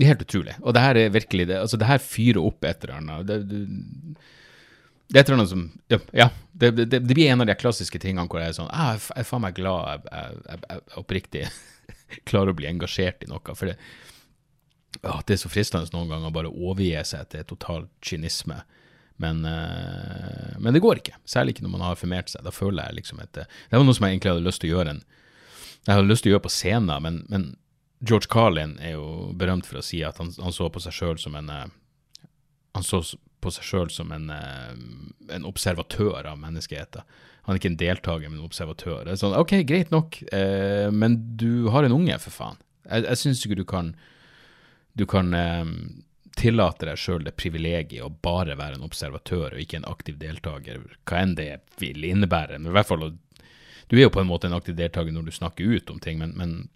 det 0.00 0.06
er 0.06 0.14
helt 0.14 0.22
utrolig. 0.24 0.54
Og 0.64 0.72
det 0.72 0.80
her 0.80 0.96
er 0.96 1.10
virkelig 1.12 1.44
det. 1.50 1.56
Altså, 1.60 1.76
det 1.76 1.88
her 1.90 1.98
fyrer 2.00 2.40
opp 2.40 2.64
et 2.64 2.84
eller 2.86 2.94
annet. 2.96 3.26
Det, 3.28 3.36
det, 3.50 4.22
det 5.10 5.18
er 5.18 5.26
et 5.26 5.32
eller 5.34 5.50
som 5.50 5.66
Ja, 6.16 6.30
det, 6.52 6.70
det, 6.88 7.02
blir 7.04 7.28
en 7.28 7.44
av 7.44 7.50
de 7.50 7.56
klassiske 7.60 8.00
tingene 8.00 8.24
hvor 8.30 8.40
jeg 8.40 8.54
er 8.54 8.56
sånn 8.56 8.70
ah, 8.72 8.94
Jeg 8.94 9.20
er 9.20 9.28
faen 9.28 9.42
meg 9.44 9.58
glad 9.58 9.90
jeg, 9.90 10.04
jeg, 10.14 10.60
jeg, 10.70 10.82
oppriktig 11.02 11.44
klarer 12.30 12.54
å 12.54 12.56
bli 12.56 12.70
engasjert 12.70 13.26
i 13.26 13.28
noe. 13.28 13.56
For 13.58 13.68
det, 13.68 13.76
å, 15.02 15.18
det 15.26 15.36
er 15.36 15.42
så 15.42 15.52
fristende 15.52 15.92
noen 15.92 16.08
ganger 16.14 16.32
å 16.32 16.36
bare 16.38 16.52
overgi 16.54 16.96
seg 17.12 17.28
til 17.34 17.44
total 17.52 17.88
kynisme. 18.00 18.62
Men, 19.20 19.44
uh, 19.44 20.56
men, 20.56 20.72
det 20.72 20.80
går 20.80 21.02
ikke. 21.02 21.18
Særlig 21.28 21.58
ikke 21.58 21.66
når 21.66 21.74
man 21.74 21.88
har 21.90 22.00
formert 22.00 22.32
seg. 22.32 22.46
Da 22.46 22.54
føler 22.56 22.88
jeg 22.88 23.02
liksom 23.02 23.20
at 23.20 23.36
Det 23.36 23.76
var 23.76 23.84
noe 23.84 23.98
som 23.98 24.08
jeg 24.08 24.16
egentlig 24.16 24.32
hadde 24.32 24.48
lyst 24.48 24.64
til 24.64 24.72
å 24.72 24.78
gjøre 24.78 24.94
en 24.96 25.02
Jeg 25.84 25.92
hadde 25.92 26.08
lyst 26.08 26.24
til 26.24 26.32
å 26.32 26.38
gjøre 26.38 26.46
på 26.48 26.54
scenen, 26.56 26.94
men, 27.04 27.20
men 27.28 27.50
George 28.00 28.30
Carlin 28.32 28.78
er 28.80 28.94
jo 28.96 29.32
berømt 29.36 29.68
for 29.68 29.80
å 29.80 29.84
si 29.84 30.00
at 30.06 30.20
han, 30.22 30.32
han 30.40 30.54
så 30.56 30.70
på 30.72 30.80
seg 30.80 30.96
sjøl 30.96 31.18
som 31.20 31.36
en 31.36 31.50
eh, 31.52 31.66
Han 32.76 32.86
så 32.86 33.02
på 33.40 33.50
seg 33.52 33.66
sjøl 33.66 33.90
som 33.92 34.12
en, 34.14 34.28
eh, 34.30 34.72
en, 35.34 35.46
observatør 35.48 36.28
av 36.28 36.38
menneskeheten. 36.40 37.06
Han 37.46 37.54
er 37.54 37.60
ikke 37.60 37.72
en 37.72 37.80
deltaker, 37.80 38.28
men 38.28 38.38
en 38.38 38.46
observatør. 38.46 39.04
Det 39.06 39.14
er 39.14 39.20
sånn, 39.22 39.36
OK, 39.36 39.56
greit 39.68 39.92
nok, 39.94 40.20
eh, 40.32 40.90
men 40.92 41.16
du 41.40 41.70
har 41.72 41.86
en 41.86 41.96
unge, 41.96 42.18
for 42.22 42.36
faen. 42.36 42.60
Jeg, 42.84 43.06
jeg 43.06 43.20
syns 43.20 43.44
ikke 43.44 43.60
du 43.60 43.66
kan 43.68 43.94
Du 44.98 45.04
kan 45.06 45.34
eh, 45.34 45.64
tillate 46.40 46.88
deg 46.88 46.98
sjøl 46.98 47.24
det 47.24 47.36
privilegiet 47.38 48.02
å 48.02 48.10
bare 48.10 48.56
være 48.58 48.78
en 48.78 48.86
observatør 48.86 49.54
og 49.54 49.60
ikke 49.62 49.78
en 49.78 49.88
aktiv 49.88 50.18
deltaker, 50.18 50.80
hva 51.06 51.20
enn 51.22 51.36
det 51.38 51.60
vil 51.80 52.04
innebære. 52.04 52.58
Men 52.58 52.72
i 52.72 52.76
hvert 52.76 52.90
fall, 52.90 53.12
Du 53.90 53.96
er 53.96 54.04
jo 54.06 54.14
på 54.14 54.20
en 54.20 54.28
måte 54.30 54.46
en 54.46 54.54
aktiv 54.54 54.76
deltaker 54.78 55.10
når 55.12 55.24
du 55.26 55.32
snakker 55.34 55.64
ut 55.64 55.90
om 55.90 55.98
ting, 55.98 56.18
men, 56.18 56.36
men 56.38 56.68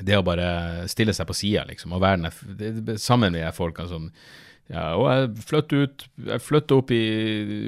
det 0.00 0.16
å 0.18 0.24
bare 0.26 0.88
stille 0.90 1.14
seg 1.14 1.28
på 1.28 1.36
sida, 1.36 1.66
liksom, 1.68 1.94
og 1.94 2.02
være 2.02 2.32
der 2.58 2.98
sammen 3.00 3.34
med 3.34 3.44
de 3.44 3.52
folka 3.54 3.86
som 3.90 4.10
ja, 4.72 4.94
og 4.96 5.10
jeg 5.10 5.44
flytter 5.44 5.82
ut 5.84 6.04
Jeg 6.30 6.40
flytter 6.40 6.78
opp 6.80 6.92
i, 6.94 7.02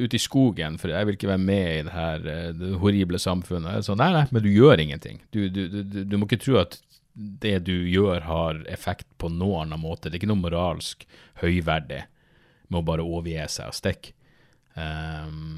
ut 0.01 0.15
i 0.17 0.21
skogen, 0.21 0.79
for 0.81 0.95
jeg 0.95 1.09
vil 1.09 1.19
ikke 1.19 1.29
være 1.29 1.45
med 1.45 1.67
i 1.75 1.83
det 1.85 1.93
her 1.93 2.29
eh, 2.33 2.47
det 2.57 2.71
horrible 2.81 3.21
samfunnet. 3.21 3.85
Sånn, 3.85 4.01
nei, 4.01 4.09
nei, 4.15 4.25
men 4.33 4.45
du 4.45 4.49
gjør 4.49 4.81
ingenting. 4.81 5.21
Du, 5.29 5.43
du, 5.53 5.67
du, 5.69 5.83
du, 5.85 6.17
må 6.17 6.25
ikke 6.25 6.41
tro 6.41 6.57
at 6.63 6.79
det 7.13 7.59
du 7.69 7.75
gjør, 7.89 8.25
har 8.25 8.63
effekt 8.73 9.09
på 9.21 9.29
noen 9.33 9.67
annen 9.67 9.83
måte. 9.85 10.09
Det 10.09 10.17
er 10.17 10.23
ikke 10.23 10.33
noe 10.33 10.45
moralsk 10.47 11.05
høyverdig 11.43 12.07
med 12.73 12.81
å 12.81 12.87
bare 12.89 13.05
overgi 13.05 13.45
seg 13.59 13.73
og 13.73 13.77
stikke. 13.77 14.15
Um, 14.77 15.56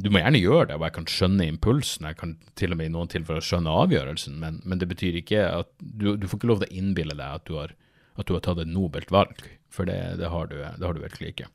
du 0.00 0.08
må 0.12 0.22
gjerne 0.22 0.40
gjøre 0.40 0.70
det, 0.70 0.78
og 0.78 0.86
jeg 0.86 0.96
kan 0.96 1.08
skjønne 1.10 1.46
impulsen, 1.50 2.08
jeg 2.08 2.18
kan 2.20 2.34
til 2.58 2.74
og 2.74 2.80
med 2.80 2.90
i 2.90 2.94
noen 2.94 3.10
tilfeller 3.10 3.44
skjønne 3.44 3.76
avgjørelsen, 3.84 4.36
men, 4.40 4.60
men, 4.64 4.80
det 4.80 4.88
betyr 4.90 5.20
ikke 5.20 5.44
at 5.44 5.70
du, 5.80 6.14
du 6.16 6.28
får 6.28 6.40
ikke 6.40 6.50
lov 6.50 6.62
til 6.62 6.70
å 6.70 6.82
innbille 6.82 7.16
deg 7.18 7.40
at 7.40 7.48
du 7.48 7.56
har, 7.58 7.74
at 8.20 8.28
du 8.28 8.34
har 8.36 8.44
tatt 8.46 8.62
et 8.62 8.70
nobelt 8.70 9.12
valg, 9.14 9.42
for 9.70 9.88
det, 9.88 9.98
det, 10.20 10.30
har, 10.32 10.50
du, 10.50 10.60
det 10.60 10.86
har 10.86 10.96
du 10.96 11.02
virkelig 11.02 11.34
ikke. 11.34 11.50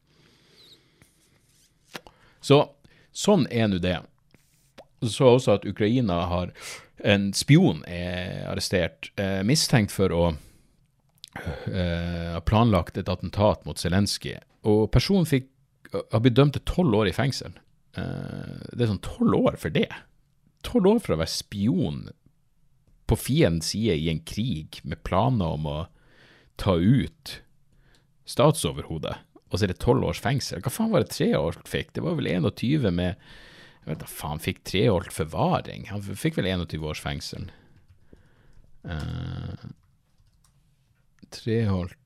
Så 2.45 2.61
sånn 3.15 3.47
er 3.49 3.69
nå 3.71 3.79
det. 3.81 3.99
Så 5.05 5.35
også 5.35 5.57
at 5.57 5.65
Ukraina 5.67 6.21
har 6.29 6.53
en 7.05 7.29
spion 7.35 7.81
er 7.89 8.45
arrestert, 8.49 9.11
eh, 9.19 9.41
mistenkt 9.45 9.93
for 9.93 10.13
å 10.15 10.23
eh, 10.31 12.31
ha 12.31 12.41
planlagt 12.45 12.97
et 12.97 13.09
attentat 13.11 13.65
mot 13.67 13.79
Zelenskyj. 13.79 14.37
Og 14.69 14.87
personen 14.93 15.27
fikk 15.29 15.51
har 15.95 16.23
blitt 16.23 16.37
dømt 16.37 16.55
til 16.57 16.65
tolv 16.67 17.01
år 17.01 17.11
i 17.11 17.15
fengsel. 17.15 17.53
Uh, 17.95 18.59
det 18.75 18.85
er 18.85 18.91
sånn 18.91 19.03
tolv 19.05 19.37
år 19.51 19.57
for 19.61 19.73
det. 19.73 19.89
Tolv 20.65 20.95
år 20.95 21.01
for 21.03 21.15
å 21.15 21.21
være 21.21 21.31
spion 21.31 22.05
på 23.05 23.17
fiendens 23.19 23.71
side 23.73 23.95
i 24.01 24.09
en 24.11 24.21
krig 24.25 24.81
med 24.83 25.03
planer 25.05 25.57
om 25.57 25.67
å 25.69 25.79
ta 26.59 26.75
ut 26.79 27.39
statsoverhodet, 28.25 29.17
og 29.51 29.57
så 29.57 29.67
er 29.67 29.73
det 29.73 29.81
tolv 29.83 30.07
års 30.07 30.21
fengsel. 30.23 30.63
Hva 30.65 30.73
faen 30.73 30.93
var 30.93 31.03
det 31.03 31.13
Treholt 31.13 31.69
fikk? 31.69 31.93
Det 31.93 32.03
var 32.03 32.17
vel 32.17 32.31
21 32.33 32.89
med 32.95 33.13
Jeg 33.85 33.91
vet 33.91 34.01
da 34.01 34.09
faen, 34.09 34.41
fikk 34.41 34.63
Treholt 34.65 35.13
forvaring. 35.13 35.85
Han 35.91 36.01
fikk 36.01 36.39
vel 36.39 36.49
21 36.49 36.87
års 36.89 37.03
fengsel. 37.03 37.51
Uh, 38.81 39.69
Treholt 41.29 41.99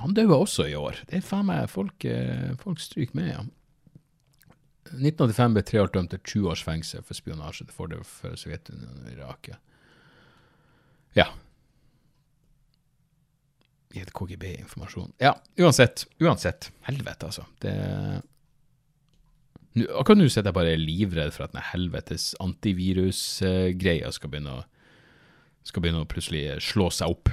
Han 0.00 0.14
døde 0.14 0.36
også 0.36 0.68
i 0.68 0.76
år. 0.78 1.00
Det 1.10 1.18
er 1.18 1.24
faen 1.26 1.48
meg 1.48 1.68
Folk, 1.72 2.04
eh, 2.04 2.52
folk 2.62 2.80
stryker 2.82 3.18
med, 3.18 3.32
ja. 3.32 3.42
1985 4.88 5.56
ble 5.56 5.64
Treholt 5.68 5.96
dømt 5.96 6.14
til 6.14 6.22
20 6.24 6.52
års 6.52 6.62
fengsel 6.64 7.02
for 7.04 7.18
spionasje 7.18 7.66
til 7.66 7.76
fordel 7.76 8.04
for 8.08 8.38
Sovjetunionen 8.40 9.04
og 9.04 9.12
Irak. 9.12 9.50
Ja. 11.18 11.26
I 13.92 14.00
et 14.04 14.12
KGB-informasjon. 14.16 15.12
Ja, 15.20 15.34
uansett. 15.60 16.06
Uansett. 16.20 16.70
Helvete, 16.88 17.28
altså. 17.30 17.46
Det 17.60 17.76
Akkurat 19.78 20.18
nå 20.18 20.26
sitter 20.26 20.48
jeg 20.48 20.56
bare 20.56 20.78
livredd 20.80 21.30
for 21.36 21.44
at 21.44 21.52
den 21.54 21.62
helvetes 21.62 22.32
antivirusgreia 22.42 24.08
skal 24.10 24.32
begynne 24.32 24.56
å 24.56 24.64
skal 25.68 25.84
begynne 25.84 26.00
å 26.02 26.08
plutselig 26.08 26.62
slå 26.64 26.88
seg 26.94 27.12
opp. 27.12 27.30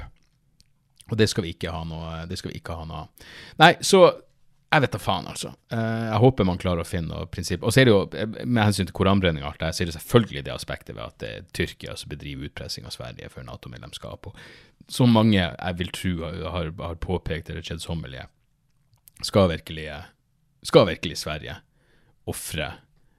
Og 1.11 1.17
det 1.19 1.27
skal 1.29 1.45
vi 1.45 1.53
ikke 1.53 1.73
ha 1.73 1.83
noe 1.85 2.23
det 2.29 2.39
skal 2.39 2.51
vi 2.51 2.59
ikke 2.61 2.77
ha 2.79 2.85
noe 2.89 3.03
Nei, 3.61 3.75
så 3.85 4.07
jeg 4.75 4.83
vet 4.83 4.95
da 4.95 4.99
faen, 4.99 5.27
altså. 5.29 5.53
Eh, 5.71 6.05
jeg 6.09 6.19
håper 6.19 6.47
man 6.49 6.57
klarer 6.59 6.83
å 6.83 6.87
finne 6.87 7.13
noe 7.13 7.29
prinsipp. 7.31 7.63
Og 7.63 7.71
så 7.71 7.79
er 7.79 7.87
det 7.87 7.93
jo, 7.93 7.99
eh, 8.17 8.25
med 8.43 8.65
hensyn 8.65 8.89
til 8.89 8.95
koranbrenning 8.97 9.45
og 9.45 9.53
alt 9.53 9.61
det 9.61 9.69
så 9.77 9.83
er 9.83 9.87
det 9.87 9.95
selvfølgelig 9.95 10.43
det 10.43 10.51
aspektet 10.51 10.97
ved 10.97 11.03
at 11.05 11.17
det 11.21 11.29
er 11.31 11.45
Tyrkia 11.55 11.95
som 11.95 12.11
bedriver 12.11 12.49
utpressing 12.49 12.87
av 12.89 12.91
Sverige 12.91 13.29
for 13.31 13.45
Nato-medlemskap. 13.47 14.27
Og 14.27 14.91
som 14.91 15.13
mange 15.15 15.37
jeg 15.37 15.77
vil 15.79 15.93
tro 15.95 16.13
har, 16.51 16.73
har 16.81 16.99
påpekt 16.99 17.53
eller 17.53 17.63
kjedsommelige, 17.63 18.27
skal 19.23 19.47
virkelig, 19.53 19.87
skal 20.67 20.89
virkelig 20.89 21.21
Sverige 21.23 21.55
ofre 22.27 22.73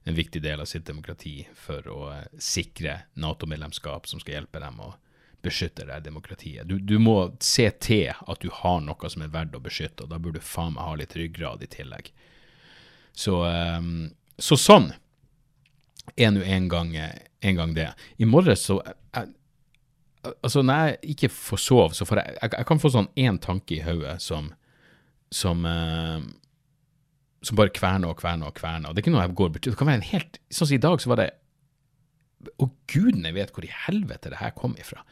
en 0.06 0.14
viktig 0.14 0.42
del 0.42 0.60
av 0.60 0.68
sitt 0.68 0.84
demokrati 0.84 1.46
for 1.54 1.88
å 1.88 2.02
sikre 2.38 3.06
Nato-medlemskap 3.16 4.06
som 4.10 4.20
skal 4.20 4.40
hjelpe 4.40 4.60
dem 4.60 4.82
å 4.82 4.92
beskytter 5.42 5.86
det 5.86 6.00
demokratiet. 6.06 6.66
Du, 6.68 6.78
du, 6.78 6.98
må 6.98 7.32
se 7.44 7.68
til 7.82 8.10
at 8.14 8.42
du 8.42 8.50
har 8.52 8.80
noe 8.82 9.10
som 9.12 9.22
er 9.22 9.32
verdt 9.34 9.56
å 9.56 9.62
beskytte, 9.62 10.04
og 10.04 10.12
da 10.12 10.18
burde 10.18 10.42
du 10.42 10.46
faen 10.46 10.74
meg 10.74 10.86
ha 10.86 10.94
litt 10.98 11.16
ryggrad 11.16 11.62
i 11.62 11.70
tillegg. 11.70 12.10
Så, 13.16 13.38
um, 13.44 14.10
så 14.38 14.58
sånn 14.60 14.90
er 16.16 16.32
nå 16.32 16.42
en, 16.44 16.68
en, 16.68 17.56
gang 17.56 17.74
det. 17.76 17.90
I 18.18 18.28
morges 18.28 18.68
så 18.68 18.80
jeg, 18.84 19.32
Altså, 20.42 20.58
når 20.66 20.88
jeg 20.88 21.12
ikke 21.12 21.28
får 21.30 21.60
sove, 21.62 21.94
så 21.94 22.02
får 22.02 22.18
jeg 22.18 22.32
Jeg, 22.34 22.50
jeg 22.58 22.66
kan 22.66 22.80
få 22.82 22.90
sånn 22.90 23.12
én 23.14 23.36
tanke 23.38 23.76
i 23.76 23.84
hodet 23.86 24.16
som 24.24 24.48
som, 25.30 25.64
uh, 25.64 26.22
som 27.42 27.58
bare 27.58 27.74
kverner 27.74 28.10
og 28.10 28.20
kverner 28.20 28.50
og 28.50 28.58
kverner. 28.58 28.92
Det 28.92 29.02
er 29.02 29.06
ikke 29.06 29.14
noe 29.14 29.26
jeg 29.26 29.36
går 29.38 29.54
Det 29.58 29.74
kan 29.78 29.90
være 29.90 30.00
en 30.02 30.10
helt 30.12 30.40
Sånn 30.50 30.70
som 30.70 30.76
i 30.76 30.82
dag, 30.82 31.02
så 31.02 31.12
var 31.12 31.22
det 31.22 31.30
Og 32.62 32.74
gudene 32.90 33.34
vet 33.34 33.52
hvor 33.54 33.66
i 33.66 33.72
helvete 33.86 34.30
det 34.32 34.40
her 34.42 34.54
kom 34.56 34.76
ifra. 34.78 35.02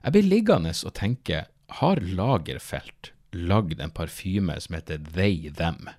Jeg 0.00 0.14
ble 0.14 0.22
liggende 0.24 0.72
og 0.72 0.94
tenke, 0.96 1.44
har 1.80 2.00
Lagerfelt 2.00 3.12
lagd 3.36 3.80
en 3.80 3.92
parfyme 3.94 4.56
som 4.62 4.76
heter 4.78 5.02
They 5.14 5.50
Them? 5.54 5.90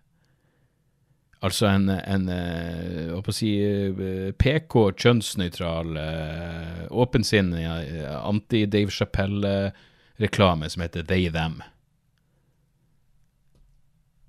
Altså 1.41 1.71
en, 1.71 1.87
en 1.89 2.27
eh, 2.29 3.09
hva 3.09 3.21
på 3.25 3.33
å 3.33 3.35
si, 3.35 3.51
eh, 3.65 4.29
PK, 4.37 4.75
kjønnsnøytral, 5.01 5.95
eh, 5.97 6.81
åpensinnig 6.91 7.63
eh, 7.65 8.17
anti-Dave 8.19 8.93
Chappelle-reklame 8.93 10.69
som 10.69 10.85
heter 10.85 11.07
They 11.09 11.31
Them. 11.33 11.61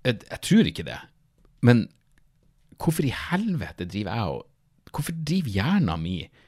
Jeg, 0.07 0.23
jeg 0.25 0.41
tror 0.49 0.71
ikke 0.71 0.87
det. 0.89 0.99
Men 1.61 1.85
hvorfor 2.81 3.05
i 3.07 3.13
helvete 3.29 3.87
driver 3.87 4.17
jeg 4.17 4.39
og 4.39 4.49
Hvorfor 4.93 5.15
driver 5.17 5.49
hjernen 5.49 6.03
min 6.03 6.41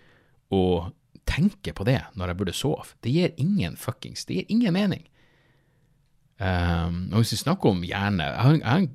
og 0.52 0.90
tenker 1.28 1.76
på 1.76 1.86
det 1.88 2.00
når 2.14 2.32
jeg 2.32 2.40
burde 2.40 2.56
sove? 2.56 2.86
Det 3.04 3.12
gir 3.12 3.34
ingen 3.40 3.76
fuckings 3.80 4.24
Det 4.28 4.38
gir 4.38 4.52
ingen 4.52 4.74
mening. 4.76 5.04
Um, 6.38 7.12
og 7.12 7.22
hvis 7.22 7.36
vi 7.36 7.44
snakker 7.44 7.70
om 7.70 7.84
hjerne 7.86 8.24
jeg, 8.26 8.58
jeg, 8.58 8.88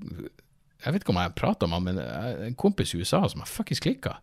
jeg 0.84 0.94
vet 0.94 1.04
ikke 1.06 1.14
om 1.14 1.22
jeg 1.22 1.36
prater 1.40 1.70
om 1.70 1.76
han, 1.78 1.86
men 1.86 2.02
en 2.50 2.58
kompis 2.60 2.92
i 2.94 3.00
USA 3.00 3.22
som 3.32 3.44
har 3.44 3.48
fuckings 3.48 3.80
klikka. 3.84 4.18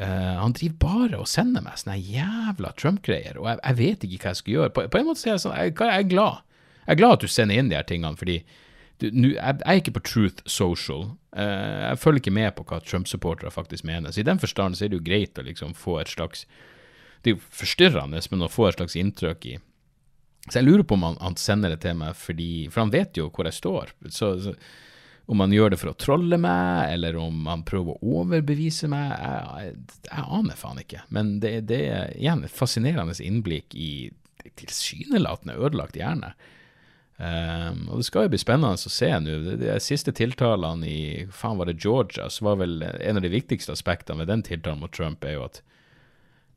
Uh, 0.00 0.40
han 0.40 0.54
driver 0.56 0.78
bare 0.80 1.20
og 1.20 1.28
sender 1.28 1.64
meg 1.64 1.76
sånne 1.76 1.98
jævla 2.00 2.72
Trump-greier, 2.80 3.36
og 3.36 3.50
jeg, 3.50 3.60
jeg 3.60 3.78
vet 3.78 4.06
ikke 4.06 4.22
hva 4.22 4.32
jeg 4.32 4.40
skal 4.40 4.54
gjøre. 4.56 4.72
På, 4.72 4.84
på 4.88 5.00
en 5.00 5.08
måte 5.08 5.26
er 5.26 5.34
jeg 5.34 5.44
sånn, 5.44 5.56
jeg, 5.58 5.74
jeg 5.76 6.04
er 6.04 6.08
glad. 6.08 6.44
Jeg 6.82 6.94
er 6.94 7.00
glad 7.00 7.16
at 7.18 7.24
du 7.24 7.30
sender 7.30 7.60
inn 7.60 7.68
de 7.70 7.76
her 7.78 7.88
tingene, 7.88 8.18
fordi 8.18 8.38
du, 9.02 9.08
nu, 9.12 9.28
jeg 9.34 9.60
er 9.66 9.80
ikke 9.80 9.94
på 9.98 10.04
Truth 10.06 10.44
Social. 10.46 11.10
Uh, 11.36 11.90
jeg 11.90 12.00
følger 12.00 12.22
ikke 12.22 12.34
med 12.40 12.52
på 12.56 12.64
hva 12.68 12.80
Trump-supportere 12.84 13.52
faktisk 13.52 13.84
mener. 13.88 14.12
Så 14.12 14.22
i 14.22 14.28
den 14.28 14.40
forstand 14.40 14.78
så 14.78 14.86
er 14.86 14.92
det 14.92 15.00
jo 15.00 15.06
greit 15.06 15.38
å 15.38 15.44
liksom 15.46 15.76
få 15.76 15.98
et 16.00 16.12
slags 16.12 16.46
Det 17.22 17.30
er 17.30 17.36
jo 17.36 17.42
forstyrrende, 17.54 18.22
men 18.30 18.46
å 18.46 18.50
få 18.50 18.68
et 18.68 18.78
slags 18.78 18.96
inntrykk 18.98 19.46
i 19.52 19.58
Så 20.48 20.58
jeg 20.58 20.66
lurer 20.66 20.82
på 20.82 20.98
om 20.98 21.04
han, 21.06 21.20
han 21.22 21.36
sender 21.38 21.70
det 21.70 21.82
til 21.84 21.94
meg 22.00 22.16
fordi 22.18 22.68
For 22.72 22.82
han 22.84 22.94
vet 22.94 23.18
jo 23.18 23.28
hvor 23.30 23.46
jeg 23.46 23.58
står. 23.60 23.94
Så, 24.10 24.32
så 24.42 24.56
om 25.30 25.40
han 25.40 25.52
gjør 25.54 25.72
det 25.72 25.78
for 25.78 25.92
å 25.92 25.98
trolle 25.98 26.36
meg, 26.40 26.92
eller 26.96 27.16
om 27.16 27.46
han 27.46 27.62
prøver 27.64 27.94
å 27.94 28.16
overbevise 28.20 28.88
meg, 28.90 29.12
jeg, 29.14 29.68
jeg, 29.68 30.00
jeg 30.08 30.24
aner 30.38 30.58
faen 30.58 30.80
ikke. 30.82 31.04
Men 31.14 31.36
det, 31.40 31.52
det 31.70 31.78
er 31.94 32.16
igjen 32.18 32.42
et 32.44 32.52
fascinerende 32.52 33.14
innblikk 33.22 33.76
i 33.78 34.10
tilsynelatende 34.58 35.54
ødelagt 35.62 35.96
hjerne. 35.96 36.34
Um, 37.22 37.84
og 37.92 38.00
det 38.00 38.06
skal 38.08 38.26
jo 38.26 38.32
bli 38.32 38.40
spennende 38.42 38.74
å 38.74 38.92
se 38.92 39.08
nå. 39.22 39.36
De, 39.44 39.56
de 39.60 39.74
siste 39.84 40.14
tiltalene 40.16 40.88
i 40.88 41.02
faen 41.30 41.60
var 41.60 41.70
det 41.70 41.78
Georgia, 41.78 42.26
så 42.26 42.48
var 42.48 42.58
vel 42.64 42.82
en 42.82 43.20
av 43.20 43.22
de 43.22 43.30
viktigste 43.30 43.74
aspektene 43.76 44.24
ved 44.24 44.32
den 44.32 44.42
tiltalen 44.46 44.82
mot 44.82 44.92
Trump 44.92 45.22
er 45.24 45.36
jo 45.36 45.46
at 45.46 45.62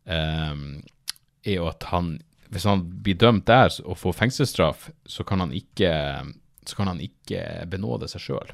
er 0.05 1.55
jo 1.55 1.67
at 1.69 1.83
han 1.89 2.19
Hvis 2.53 2.67
han 2.69 2.83
blir 3.03 3.17
dømt 3.17 3.47
der 3.49 3.73
og 3.83 3.97
får 3.97 4.13
fengselsstraff, 4.19 4.89
så 5.05 5.23
kan 5.25 5.41
han 5.41 5.51
ikke 5.51 5.89
kan 6.77 6.87
han 6.87 7.01
ikke 7.01 7.65
benåde 7.69 8.07
seg 8.09 8.23
sjøl. 8.23 8.53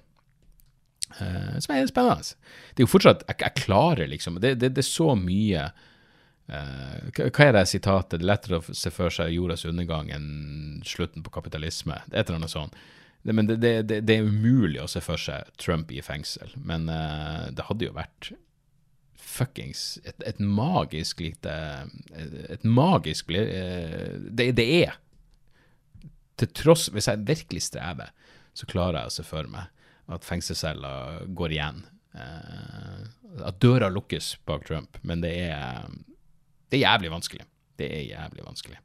Uh, 1.20 1.60
som 1.60 1.76
er 1.76 1.88
spennende. 1.90 2.36
Det 2.72 2.80
er 2.80 2.86
jo 2.86 2.92
fortsatt 2.92 3.26
Jeg, 3.28 3.36
jeg 3.42 3.64
klarer 3.66 4.08
liksom 4.08 4.38
Det, 4.40 4.54
det, 4.62 4.70
det 4.78 4.80
er 4.80 4.88
så 4.88 5.10
mye 5.20 5.66
uh, 5.68 7.10
hva, 7.18 7.28
er 7.44 7.58
det 7.58 7.66
sitatet? 7.68 8.22
Det 8.22 8.24
er 8.24 8.30
lettere 8.30 8.62
å 8.62 8.76
se 8.76 8.94
for 8.96 9.12
seg 9.12 9.34
jordas 9.36 9.66
undergang 9.68 10.12
enn 10.16 10.80
slutten 10.88 11.24
på 11.26 11.34
kapitalisme. 11.36 12.00
Det 12.08 12.16
et 12.16 12.30
eller 12.30 12.42
annet 12.42 12.54
sånt. 12.54 12.80
Det, 13.22 13.36
men 13.36 13.50
det, 13.50 13.60
det, 13.62 14.00
det, 14.08 14.16
er 14.16 14.28
umulig 14.28 14.82
å 14.82 14.88
se 14.90 15.04
for 15.04 15.20
seg 15.20 15.52
Trump 15.62 15.92
i 15.94 16.02
fengsel. 16.04 16.56
Men 16.58 16.88
uh, 16.90 17.52
det 17.52 17.68
hadde 17.68 17.88
jo 17.90 17.98
vært 17.98 18.32
fuckings 19.22 20.00
et, 20.04 20.18
et 20.26 20.40
magisk 20.42 21.22
lite 21.22 21.54
Et, 22.18 22.64
magisk 22.66 23.32
eh, 23.38 24.18
det, 24.28 24.52
det 24.58 24.68
er 24.82 24.98
til 26.42 26.50
tross 26.58 26.90
Hvis 26.90 27.08
jeg 27.08 27.22
virkelig 27.28 27.62
strever, 27.68 28.10
så 28.58 28.66
klarer 28.66 29.04
jeg 29.04 29.12
å 29.12 29.16
se 29.20 29.26
for 29.28 29.50
meg 29.52 29.70
at 30.12 30.26
fengselsceller 30.28 31.28
går 31.38 31.54
igjen. 31.54 31.84
Eh, 32.18 33.04
at 33.48 33.60
døra 33.64 33.88
lukkes 33.94 34.34
bak 34.50 34.66
Trump. 34.68 34.98
Men 35.08 35.22
det 35.24 35.32
er, 35.46 35.86
det 36.68 36.80
er 36.80 36.88
jævlig 36.90 37.12
vanskelig. 37.14 37.46
Det 37.80 37.88
er 37.88 38.08
jævlig 38.10 38.44
vanskelig. 38.44 38.82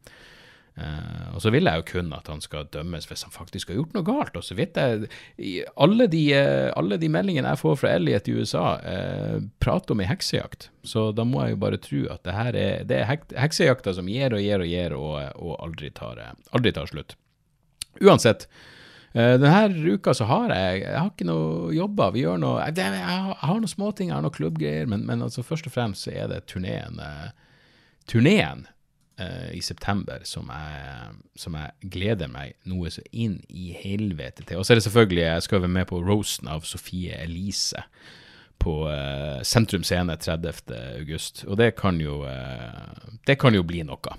Eh, 0.77 1.29
og 1.33 1.41
så 1.41 1.49
vil 1.55 1.65
jeg 1.65 1.81
jo 1.81 1.85
kun 1.89 2.11
at 2.13 2.27
han 2.29 2.43
skal 2.45 2.67
dømmes 2.69 3.07
hvis 3.09 3.25
han 3.25 3.33
faktisk 3.33 3.71
har 3.73 3.79
gjort 3.79 3.97
noe 3.97 4.05
galt. 4.05 4.37
Og 4.37 4.45
så 4.45 4.57
vet 4.59 4.77
jeg 4.77 5.09
Alle 5.77 6.07
de, 6.13 6.23
eh, 6.37 6.69
alle 6.77 6.99
de 7.01 7.09
meldingene 7.09 7.55
jeg 7.55 7.63
får 7.63 7.79
fra 7.81 7.95
Elliot 7.97 8.29
i 8.29 8.37
USA, 8.37 8.67
uh, 8.85 9.41
prater 9.63 9.95
om 9.95 10.05
ei 10.05 10.09
heksejakt. 10.11 10.71
Så 10.85 11.11
da 11.17 11.25
må 11.25 11.43
jeg 11.45 11.57
jo 11.57 11.63
bare 11.65 11.81
tro 11.81 12.05
at 12.13 12.23
det 12.29 12.37
her 12.37 12.61
er, 12.61 12.85
det 12.85 13.01
er 13.01 13.09
hek 13.09 13.29
heksejakta 13.33 13.97
som 13.97 14.09
gir 14.11 14.37
og 14.37 14.43
gir 14.45 14.61
og 14.61 14.71
gir, 14.71 14.97
og, 14.97 15.17
og 15.41 15.57
aldri, 15.65 15.91
tar, 15.91 16.21
aldri 16.53 16.73
tar 16.77 16.93
slutt. 16.93 17.17
Uansett, 18.03 18.51
Uh, 19.17 19.39
denne 19.41 19.95
uka 19.97 20.13
så 20.13 20.27
har 20.29 20.51
jeg 20.53 20.81
Jeg 20.83 20.99
har 20.99 21.07
ikke 21.09 21.25
noe 21.25 21.71
jobber. 21.73 22.11
Vi 22.13 22.21
gjør 22.21 22.37
noe 22.37 22.67
Jeg, 22.67 22.75
jeg, 22.77 22.99
har, 23.01 23.31
jeg 23.41 23.63
noen 23.63 23.71
småting, 23.71 24.11
jeg 24.11 24.15
har 24.19 24.25
noen 24.27 24.35
klubbgreier, 24.35 24.91
men, 24.93 25.07
men 25.09 25.23
altså 25.25 25.41
først 25.47 25.71
og 25.71 25.73
fremst 25.73 26.05
så 26.05 26.13
er 26.13 26.29
det 26.29 26.43
turneen 26.51 27.01
Turneen 28.11 28.67
eh, 29.19 29.57
i 29.57 29.63
september 29.65 30.23
som 30.29 30.51
jeg, 30.53 31.17
som 31.39 31.57
jeg 31.59 31.91
gleder 31.97 32.31
meg 32.33 32.57
noe 32.69 32.93
så 32.93 33.05
inn 33.13 33.39
i 33.49 33.73
helvete 33.77 34.45
til. 34.45 34.61
Og 34.61 34.67
så 34.67 34.75
er 34.75 34.81
det 34.81 34.87
selvfølgelig 34.89 35.23
Jeg 35.23 35.49
skal 35.49 35.65
være 35.65 35.77
med 35.79 35.91
på 35.91 36.03
roasten 36.05 36.49
av 36.53 36.67
Sofie 36.69 37.19
Elise 37.23 37.85
på 38.59 38.87
uh, 38.89 39.43
Sentrum 39.45 39.83
Scene 39.85 40.17
30. 40.17 40.73
august, 40.97 41.45
og 41.45 41.59
det 41.61 41.75
kan 41.77 41.99
jo 42.01 42.23
uh, 42.25 43.11
Det 43.29 43.37
kan 43.39 43.55
jo 43.55 43.67
bli 43.67 43.83
noe. 43.85 44.15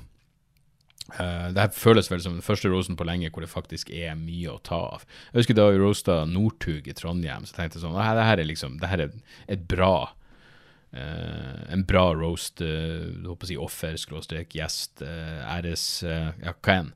Uh, 1.07 1.47
det 1.55 1.63
her 1.63 1.71
føles 1.73 2.11
vel 2.11 2.21
som 2.21 2.35
den 2.35 2.45
første 2.45 2.69
rosen 2.69 2.97
på 2.99 3.07
lenge 3.07 3.31
hvor 3.31 3.41
det 3.41 3.49
faktisk 3.49 3.89
er 3.89 4.13
mye 4.19 4.51
å 4.53 4.61
ta 4.61 4.79
av. 4.99 5.07
Jeg 5.31 5.41
husker 5.41 5.57
da 5.57 5.69
vi 5.71 5.81
roasta 5.81 6.19
Northug 6.29 6.87
i 6.87 6.95
Trondheim, 6.95 7.47
så 7.47 7.57
tenkte 7.57 7.79
jeg 7.79 7.87
sånn 7.87 7.97
«Ah, 7.97 8.13
det 8.17 8.27
her 8.27 8.43
er 8.43 8.49
liksom, 8.51 8.77
det 8.81 8.91
her 8.91 9.05
er 9.07 9.17
et 9.55 9.65
bra 9.71 10.11
En 10.95 11.83
bra 11.87 12.05
roast, 12.15 12.61
håper 12.61 13.45
å 13.45 13.49
si 13.49 13.57
offer, 13.59 13.97
skråstrek, 13.99 14.55
gjest, 14.55 15.01
eh, 15.03 15.41
æres 15.57 15.83
eh, 16.07 16.31
Ja, 16.45 16.53
hva 16.63 16.77
enn. 16.79 16.93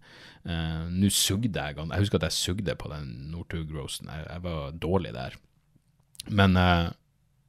Eh, 0.47 0.87
Nå 0.89 1.09
sugde 1.13 1.51
jeg 1.51 1.77
Jeg 1.77 1.99
husker 1.99 2.17
at 2.21 2.29
jeg 2.29 2.37
sugde 2.37 2.75
på 2.79 2.89
den 2.89 3.11
Northug-roasten. 3.33 4.09
Jeg, 4.09 4.25
jeg 4.29 4.43
var 4.47 4.71
dårlig 4.71 5.13
der. 5.13 5.37
Men 6.29 6.57
eh, 6.57 6.89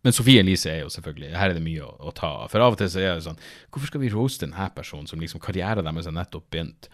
men 0.02 0.14
Sofie 0.14 0.40
Elise 0.42 0.70
er 0.70 0.80
jo 0.82 0.90
selvfølgelig 0.90 1.28
Her 1.38 1.52
er 1.52 1.58
det 1.58 1.64
mye 1.64 1.84
å, 1.86 1.92
å 2.08 2.12
ta 2.16 2.30
av. 2.42 2.50
For 2.50 2.64
av 2.64 2.74
og 2.74 2.80
til 2.80 2.90
så 2.90 3.02
er 3.02 3.14
det 3.14 3.26
sånn 3.26 3.40
Hvorfor 3.70 3.92
skal 3.92 4.02
vi 4.02 4.10
roaste 4.10 4.46
denne 4.48 4.68
personen 4.74 5.06
som 5.10 5.22
liksom 5.22 5.42
karrieren 5.42 5.86
deres 5.86 6.08
er 6.10 6.16
nettopp 6.16 6.48
begynt? 6.50 6.88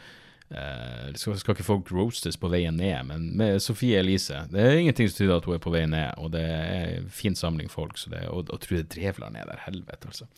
Det 0.49 1.21
skal, 1.21 1.35
skal 1.37 1.53
ikke 1.55 1.67
folk 1.67 1.91
roastes 1.93 2.39
på 2.41 2.49
veien 2.49 2.79
ned, 2.81 3.03
men 3.11 3.27
med 3.37 3.59
Sofie 3.61 3.99
Elise 4.01 4.47
Det 4.49 4.63
er 4.63 4.79
ingenting 4.81 5.11
som 5.11 5.19
tyder 5.19 5.35
at 5.37 5.45
hun 5.45 5.59
er 5.59 5.61
på 5.61 5.73
vei 5.75 5.83
ned, 5.85 6.15
og 6.17 6.33
det 6.33 6.45
er 6.49 6.95
en 6.95 7.11
fin 7.13 7.37
samling 7.37 7.69
folk. 7.69 7.99
Så 8.01 8.09
det, 8.15 8.23
og, 8.33 8.49
og 8.49 8.63
Trude 8.65 8.87
Drevland 8.89 9.37
er 9.37 9.45
der, 9.51 9.61
helvete, 9.67 10.09
altså. 10.09 10.29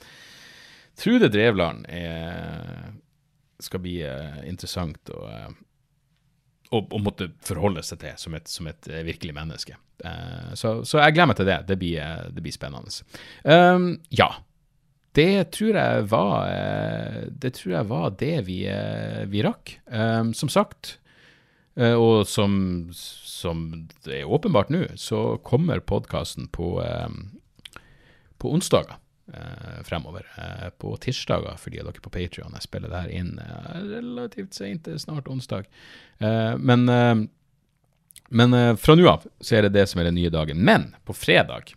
Trude 0.99 1.31
Drevland 1.31 1.87
er, 1.95 2.91
skal 3.63 3.85
bli 3.87 4.01
eh, 4.03 4.43
interessant 4.51 5.15
å 5.15 5.23
å 6.71 7.01
måtte 7.03 7.31
forholde 7.43 7.83
seg 7.83 7.99
til 8.05 8.19
som 8.21 8.35
et, 8.39 8.51
som 8.51 8.69
et 8.71 8.89
virkelig 9.07 9.35
menneske. 9.35 9.75
Så, 10.55 10.81
så 10.87 11.01
jeg 11.03 11.17
gleder 11.17 11.31
meg 11.33 11.39
til 11.41 11.49
det. 11.49 11.57
Det 11.67 11.77
blir, 11.81 12.29
det 12.31 12.45
blir 12.45 12.55
spennende. 12.55 12.93
Um, 13.43 13.89
ja. 14.15 14.29
Det 15.17 15.51
tror 15.57 15.75
jeg 15.75 16.07
var 16.11 16.51
eh, 16.53 17.23
Det 17.31 17.55
jeg 17.65 17.89
var 17.91 18.13
det 18.21 18.35
vi, 18.47 18.63
eh, 18.71 19.25
vi 19.31 19.43
rakk. 19.43 19.77
Um, 19.87 20.33
som 20.35 20.49
sagt, 20.53 20.99
eh, 21.75 21.95
og 21.95 22.29
som, 22.31 22.53
som 22.95 23.65
det 24.07 24.21
er 24.21 24.31
åpenbart 24.31 24.71
nå, 24.71 24.85
så 24.95 25.41
kommer 25.43 25.83
podkasten 25.83 26.47
på, 26.55 26.77
eh, 26.85 27.09
på 28.39 28.53
onsdager 28.55 28.95
eh, 29.35 29.83
fremover. 29.89 30.31
Eh, 30.39 30.71
på 30.79 30.95
tirsdager, 31.03 31.59
for 31.59 31.75
de 31.75 31.83
av 31.83 31.91
dere 31.91 32.07
på 32.07 32.15
Patrion. 32.15 32.55
Jeg 32.55 32.69
spiller 32.69 32.93
det 32.93 33.03
her 33.03 33.19
inn 33.23 33.35
eh, 33.43 33.83
relativt 33.97 34.55
seint, 34.55 34.87
snart 35.03 35.29
onsdag. 35.31 35.67
Eh, 36.23 36.55
men 36.59 36.89
eh, 36.89 37.27
men 38.31 38.55
eh, 38.55 38.77
fra 38.79 38.95
nå 38.95 39.09
av 39.11 39.27
så 39.43 39.57
er 39.59 39.67
det 39.67 39.75
det 39.75 39.89
som 39.91 40.01
er 40.01 40.07
den 40.07 40.15
nye 40.21 40.31
dagen. 40.31 40.63
Men 40.63 40.93
på 41.03 41.15
fredag 41.19 41.73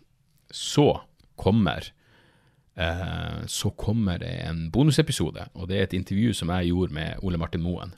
så 0.54 1.00
kommer 1.34 1.90
eh, 2.76 3.46
så 3.46 3.70
kommer 3.70 4.18
det 4.18 4.32
en 4.46 4.70
bonusepisode, 4.70 5.46
og 5.54 5.68
det 5.68 5.78
er 5.78 5.86
et 5.88 5.98
intervju 5.98 6.34
som 6.34 6.52
jeg 6.54 6.72
gjorde 6.72 6.96
med 6.96 7.22
Ole 7.22 7.38
Martin 7.40 7.62
Moen 7.64 7.94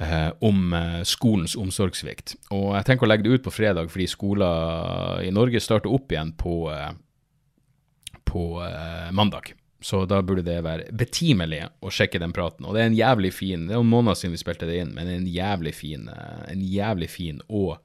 eh, 0.00 0.30
om 0.44 0.72
eh, 0.72 1.02
skolens 1.08 1.56
omsorgssvikt. 1.56 2.36
Og 2.50 2.74
jeg 2.76 2.88
tenker 2.88 3.06
å 3.06 3.10
legge 3.10 3.26
det 3.26 3.38
ut 3.38 3.46
på 3.46 3.54
fredag 3.54 3.92
fordi 3.92 4.08
skoler 4.10 5.22
i 5.26 5.32
Norge 5.34 5.62
starter 5.62 5.92
opp 5.92 6.12
igjen 6.12 6.34
på, 6.38 6.58
på 8.24 8.42
mandag. 9.16 9.54
Så 9.86 10.02
da 10.08 10.22
burde 10.24 10.42
det 10.42 10.62
være 10.64 10.88
betimelig 10.96 11.60
å 11.84 11.92
sjekke 11.92 12.18
den 12.18 12.32
praten. 12.34 12.64
Og 12.66 12.74
det 12.74 12.80
er 12.82 12.88
en 12.88 12.96
jævlig 12.96 13.30
fin 13.36 13.66
Det 13.68 13.74
er 13.74 13.82
noen 13.82 13.92
måneder 13.92 14.16
siden 14.18 14.32
vi 14.34 14.40
spilte 14.40 14.66
det 14.66 14.80
inn, 14.80 14.94
men 14.96 15.10
en 15.12 15.26
jævlig 15.30 15.74
fin, 15.76 16.08
en 16.08 16.62
jævlig 16.64 17.10
fin 17.12 17.42
og, 17.46 17.76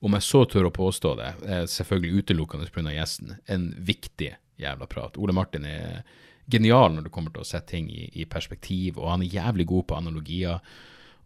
om 0.00 0.14
jeg 0.16 0.24
så 0.24 0.44
tør 0.48 0.70
å 0.70 0.72
påstå 0.72 1.10
det, 1.18 1.32
selvfølgelig 1.68 2.22
utelukkende 2.22 2.70
pga. 2.72 2.94
gjesten, 2.94 3.34
en 3.52 3.66
viktig 3.76 4.30
jævla 4.60 4.88
prat. 4.90 5.18
Ole 5.20 5.34
Martin 5.36 5.66
er 5.68 6.02
genial 6.50 6.94
når 6.94 7.06
det 7.06 7.12
kommer 7.14 7.34
til 7.34 7.44
å 7.44 7.48
sette 7.48 7.74
ting 7.74 7.90
i, 7.92 8.08
i 8.20 8.26
perspektiv, 8.28 8.98
og 8.98 9.12
han 9.12 9.24
er 9.24 9.36
jævlig 9.38 9.68
god 9.70 9.86
på 9.90 9.98
analogier. 9.98 10.72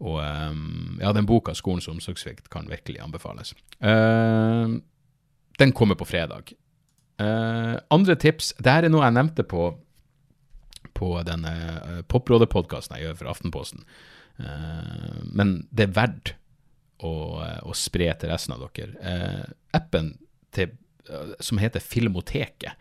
Og 0.05 0.19
um, 0.21 0.99
ja, 1.01 1.13
den 1.15 1.27
boka 1.27 1.55
'Skolens 1.55 1.89
omsorgssvikt' 1.89 2.51
kan 2.51 2.69
virkelig 2.69 3.01
anbefales. 3.01 3.55
Uh, 3.81 4.81
den 5.59 5.73
kommer 5.73 5.95
på 5.95 6.05
fredag. 6.09 6.53
Uh, 7.15 7.79
andre 7.95 8.17
tips 8.19 8.57
Dette 8.59 8.89
er 8.89 8.91
noe 8.91 9.05
jeg 9.07 9.15
nevnte 9.15 9.45
på 9.47 9.69
på 10.95 11.11
denne 11.27 11.51
uh, 11.83 12.01
Poprådet-podkasten 12.11 12.97
jeg 12.97 13.09
gjør 13.09 13.17
for 13.19 13.31
Aftenposten. 13.33 13.85
Uh, 14.39 15.23
men 15.27 15.57
det 15.75 15.89
er 15.89 15.97
verdt 15.97 16.35
å, 17.03 17.43
å, 17.43 17.75
spre 17.75 18.07
til 18.19 18.31
resten 18.31 18.55
av 18.55 18.63
dere. 18.63 18.95
appen 19.75 20.13
til, 20.55 20.71
som 21.43 21.59
heter 21.59 21.83
Filmoteket, 21.83 22.79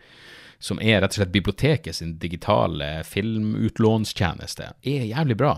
som 0.62 0.80
er 0.80 1.00
rett 1.02 1.14
og 1.14 1.20
slett 1.20 1.32
biblioteket 1.34 1.98
sin 1.98 2.16
digitale 2.22 3.02
filmutlånstjeneste, 3.08 4.70
er 4.82 5.06
jævlig 5.10 5.36
bra. 5.40 5.54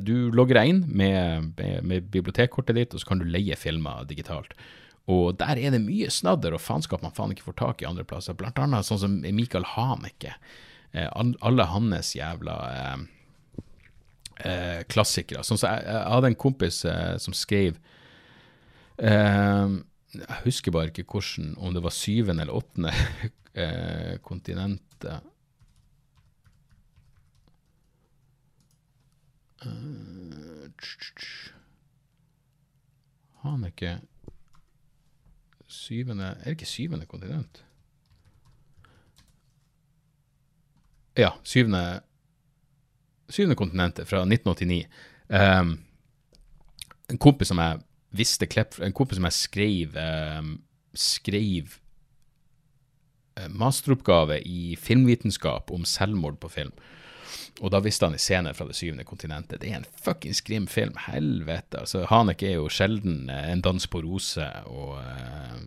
du 0.00 0.30
logger 0.32 0.60
deg 0.60 0.72
inn 0.72 0.84
med, 0.88 1.50
med, 1.58 1.84
med 1.84 2.10
bibliotekkortet 2.12 2.78
ditt, 2.78 2.94
og 2.94 3.02
så 3.02 3.10
kan 3.10 3.20
du 3.20 3.28
leie 3.28 3.58
filmer 3.58 4.06
digitalt. 4.08 4.54
Og 5.10 5.36
der 5.40 5.58
er 5.58 5.74
det 5.74 5.82
mye 5.82 6.10
snadder 6.12 6.54
og 6.54 6.62
faenskap 6.62 7.02
man 7.02 7.14
faen 7.16 7.32
ikke 7.34 7.48
får 7.48 7.58
tak 7.60 7.82
i 7.82 7.88
andre 7.88 8.04
plasser. 8.06 8.36
Blant 8.38 8.60
annet 8.62 8.86
sånn 8.86 9.00
som 9.02 9.16
Michael 9.24 9.66
Haneke. 9.72 10.36
Eh, 10.92 11.08
alle 11.40 11.66
hans 11.70 12.14
jævla 12.16 12.56
eh, 12.74 12.98
eh, 14.44 14.80
klassikere. 14.90 15.44
Sånn 15.46 15.60
så 15.60 15.70
jeg, 15.70 15.86
jeg, 15.88 16.02
hadde 16.14 16.32
en 16.32 16.40
kompis 16.44 16.82
eh, 16.88 17.14
som 17.22 17.36
skrev 17.36 17.78
eh, 18.98 19.78
Jeg 20.14 20.40
husker 20.44 20.72
bare 20.74 20.90
ikke 20.90 21.06
hvordan, 21.06 21.54
om 21.58 21.74
det 21.74 21.82
var 21.82 21.94
syvende 21.94 22.42
eller 22.42 22.54
åttende 22.54 22.90
eh, 23.62 24.18
kontinentet. 24.22 25.20
ikke 33.70 34.00
syvende 35.66 36.24
Er 36.24 36.44
det 36.44 36.50
ikke 36.50 36.66
syvende 36.66 37.06
kontinent? 37.06 37.64
Ja, 41.16 41.30
syvende 41.44 42.00
Syvende 43.30 43.54
kontinentet 43.54 44.08
fra 44.08 44.24
1989. 44.26 44.86
Um, 45.28 45.36
ehm, 45.36 45.68
en 47.10 47.18
kompis 47.18 47.48
som 47.48 47.58
jeg 47.58 47.78
visste 48.16 48.48
klipp 48.50 48.78
En 48.82 48.94
kompis 48.96 49.20
som 49.20 49.28
jeg 49.28 49.38
skrev 49.38 49.98
eh, 50.00 50.50
skrev 50.94 51.76
masteroppgave 53.48 54.40
i 54.44 54.74
filmvitenskap 54.76 55.70
om 55.72 55.86
selvmord 55.88 56.36
på 56.42 56.50
film. 56.52 56.74
Og 57.60 57.72
da 57.74 57.80
visste 57.84 58.08
han 58.08 58.16
i 58.16 58.20
scener 58.20 58.56
fra 58.56 58.66
det 58.68 58.76
syvende 58.78 59.04
kontinentet. 59.08 59.60
Det 59.60 59.70
er 59.70 59.80
en 59.80 59.88
fuckings 60.00 60.40
grim 60.44 60.66
film. 60.70 60.96
Helvete. 61.06 61.82
altså 61.82 62.06
Hanek 62.08 62.42
er 62.46 62.56
jo 62.56 62.70
sjelden 62.72 63.28
eh, 63.32 63.50
en 63.52 63.64
dans 63.64 63.86
på 63.90 64.02
roser 64.04 64.64
og 64.70 64.96
uh, 65.00 65.58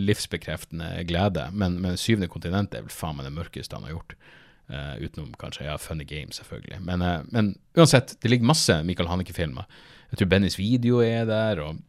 livsbekreftende 0.00 0.90
glede, 1.08 1.48
men, 1.52 1.78
men 1.82 2.00
syvende 2.00 2.28
kontinentet 2.32 2.78
er 2.78 2.86
vel 2.86 2.94
faen 2.94 3.18
meg 3.18 3.28
det 3.28 3.36
mørkeste 3.38 3.76
han 3.76 3.88
har 3.88 3.96
gjort. 3.96 4.16
Uh, 4.64 4.94
utenom 5.00 5.32
kanskje 5.40 5.66
ja, 5.66 5.78
Funny 5.80 6.06
Game, 6.08 6.32
selvfølgelig. 6.32 6.80
Men, 6.84 7.04
uh, 7.04 7.24
men, 7.32 7.54
uansett, 7.76 8.16
det 8.20 8.32
ligger 8.32 8.52
masse 8.52 8.78
Michael 8.84 9.10
Haneke-filmer. 9.12 9.68
Jeg 10.14 10.20
tror 10.20 10.28
Bennys 10.30 10.54
video 10.60 11.00
er 11.02 11.24
der, 11.26 11.58
og 11.58 11.80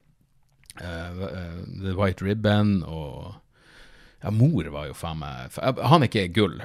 The 0.81 1.93
White 1.93 2.25
Ribbon, 2.25 2.79
og 2.89 3.35
ja, 4.23 4.31
Mor 4.33 4.65
var 4.73 4.87
jo 4.89 4.95
faen 4.97 5.19
meg 5.21 5.53
Han 5.61 6.07
er 6.07 6.31
gull. 6.33 6.57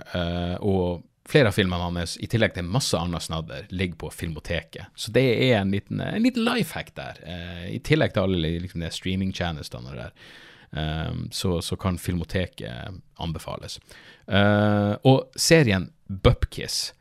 og 0.65 1.05
Flere 1.29 1.53
av 1.53 1.55
filmene 1.55 1.85
hans, 1.85 2.17
i 2.17 2.27
tillegg 2.33 2.57
til 2.57 2.65
masse 2.65 2.97
annet 2.97 3.23
snadder, 3.23 3.69
ligger 3.69 3.99
på 4.01 4.09
Filmoteket. 4.11 4.89
Så 4.97 5.13
det 5.13 5.27
er 5.51 5.61
en 5.61 5.71
liten, 5.71 6.01
en 6.01 6.25
liten 6.25 6.43
life 6.49 6.73
hack 6.75 6.95
der. 6.97 7.21
I 7.69 7.77
tillegg 7.85 8.17
til 8.17 8.25
alle 8.25 8.55
liksom, 8.65 8.87
streamingtjenestene 8.97 9.99
der, 9.99 10.17
Um, 10.71 11.29
så, 11.33 11.61
så, 11.61 11.77
kan 11.77 11.99
Filmoteket 11.99 13.03
anbefales. 13.19 13.81
Uh, 14.31 14.95
og 15.03 15.33
serien 15.35 15.89
Bupkiss, 16.07 16.93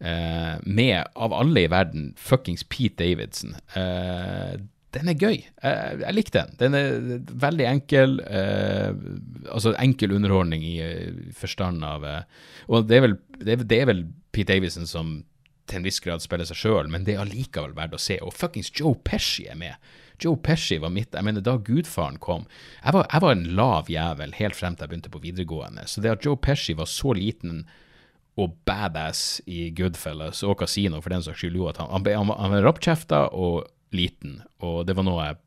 eh, 0.00 0.56
med, 0.62 1.04
av 1.14 1.34
alle 1.36 1.66
i 1.66 1.70
verden, 1.72 2.12
fuckings 2.18 2.64
Pete 2.68 3.04
Davidson 3.04 3.56
eh, 3.74 4.56
den 4.96 5.10
er 5.12 5.20
gøy. 5.20 5.38
Jeg, 5.44 6.00
jeg 6.00 6.16
likte 6.16 6.42
den. 6.42 6.56
Den 6.60 6.76
er 6.78 7.22
veldig 7.46 7.66
enkel. 7.68 8.18
Eh, 8.24 8.90
altså 9.52 9.74
enkel 9.82 10.14
underholdning 10.16 10.64
i 10.64 10.76
uh, 10.80 11.32
forstand 11.36 11.84
av 11.84 12.06
uh, 12.06 12.44
Og 12.70 12.86
det 12.88 12.98
er, 12.98 13.04
vel, 13.04 13.16
det, 13.36 13.50
er, 13.52 13.64
det 13.64 13.80
er, 13.80 13.90
vel, 13.90 14.04
Pete 14.32 14.54
Davison 14.54 14.88
som 14.88 15.18
til 15.66 15.80
en 15.80 15.86
viss 15.86 15.98
grad 16.02 16.22
spiller 16.22 16.46
seg 16.46 16.60
sjøl, 16.60 16.90
men 16.92 17.02
det 17.06 17.16
er 17.16 17.24
allikevel 17.24 17.74
verdt 17.74 17.96
å 17.96 18.00
se. 18.00 18.20
Og 18.22 18.34
fuckings 18.36 18.70
Joe 18.76 18.94
Pesci 19.06 19.48
er 19.50 19.58
med. 19.58 19.74
Joe 20.22 20.38
Pesci 20.40 20.78
var 20.80 20.92
mitt 20.94 21.12
Jeg 21.12 21.26
mener, 21.26 21.42
da 21.44 21.58
gudfaren 21.60 22.14
kom 22.24 22.46
Jeg 22.80 22.94
var, 22.96 23.04
jeg 23.10 23.20
var 23.20 23.34
en 23.34 23.48
lav 23.58 23.90
jævel 23.92 24.30
helt 24.38 24.56
frem 24.56 24.72
til 24.72 24.86
jeg 24.86 24.92
begynte 24.92 25.12
på 25.12 25.20
videregående. 25.24 25.84
Så 25.90 26.00
det 26.00 26.14
at 26.14 26.24
Joe 26.24 26.38
Pesci 26.40 26.76
var 26.78 26.88
så 26.88 27.12
liten 27.18 27.66
og 28.36 28.52
badass 28.68 29.40
i 29.48 29.70
Goodfellas 29.76 30.42
og 30.44 30.58
Casino, 30.60 31.00
for 31.00 31.14
den 31.14 31.24
saks 31.24 31.40
skyld, 31.40 31.56
jo 31.56 31.70
at 31.70 31.80
han, 31.80 31.90
han, 32.04 32.32
han, 32.36 32.52
var 32.52 32.66
rappkjefta 32.68 33.26
og 33.32 33.64
liten, 33.96 34.42
og 34.60 34.84
det 34.88 34.96
var 34.98 35.06
noe 35.06 35.24
jeg 35.24 35.42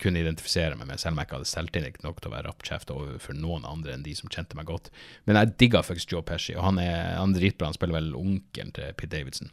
kunne 0.00 0.22
identifisere 0.22 0.76
meg 0.78 0.88
med, 0.88 1.00
selv 1.00 1.14
om 1.14 1.20
jeg 1.20 1.28
ikke 1.28 1.38
hadde 1.38 1.50
selvtillit 1.50 1.98
nok 2.04 2.20
til 2.20 2.30
å 2.30 2.34
være 2.34 2.48
rappkjefta 2.48 2.96
overfor 2.96 3.36
noen 3.36 3.66
andre 3.68 3.92
enn 3.92 4.04
de 4.06 4.14
som 4.16 4.30
kjente 4.32 4.56
meg 4.56 4.68
godt. 4.70 4.88
Men 5.28 5.36
jeg 5.40 5.56
digga 5.60 5.82
faktisk 5.84 6.14
Joe 6.14 6.24
Pesci, 6.24 6.54
og 6.56 6.64
han 6.64 6.80
er, 6.80 7.16
han 7.18 7.34
er 7.34 7.42
dritbra. 7.42 7.68
Han 7.68 7.76
spiller 7.76 7.98
vel 7.98 8.14
onkelen 8.16 8.72
til 8.76 8.96
Pete 8.96 9.12
Davidson. 9.12 9.52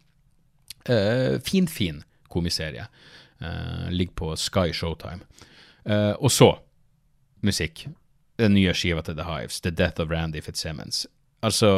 Uh, 0.87 1.39
fin, 1.43 1.67
fin 1.67 2.03
komiserie. 2.31 2.87
Uh, 3.43 3.89
ligger 3.91 4.15
på 4.23 4.31
Sky 4.39 4.71
Showtime. 4.75 5.27
Uh, 5.83 6.15
og 6.19 6.31
så 6.31 6.53
musikk. 7.43 7.87
Den 8.39 8.55
nye 8.55 8.73
skiva 8.73 9.03
til 9.05 9.19
The 9.19 9.27
Hives, 9.27 9.59
The 9.61 9.71
Death 9.71 10.01
of 10.01 10.11
Randy 10.11 10.41
Fitzsimmons. 10.41 11.03
Altså, 11.43 11.69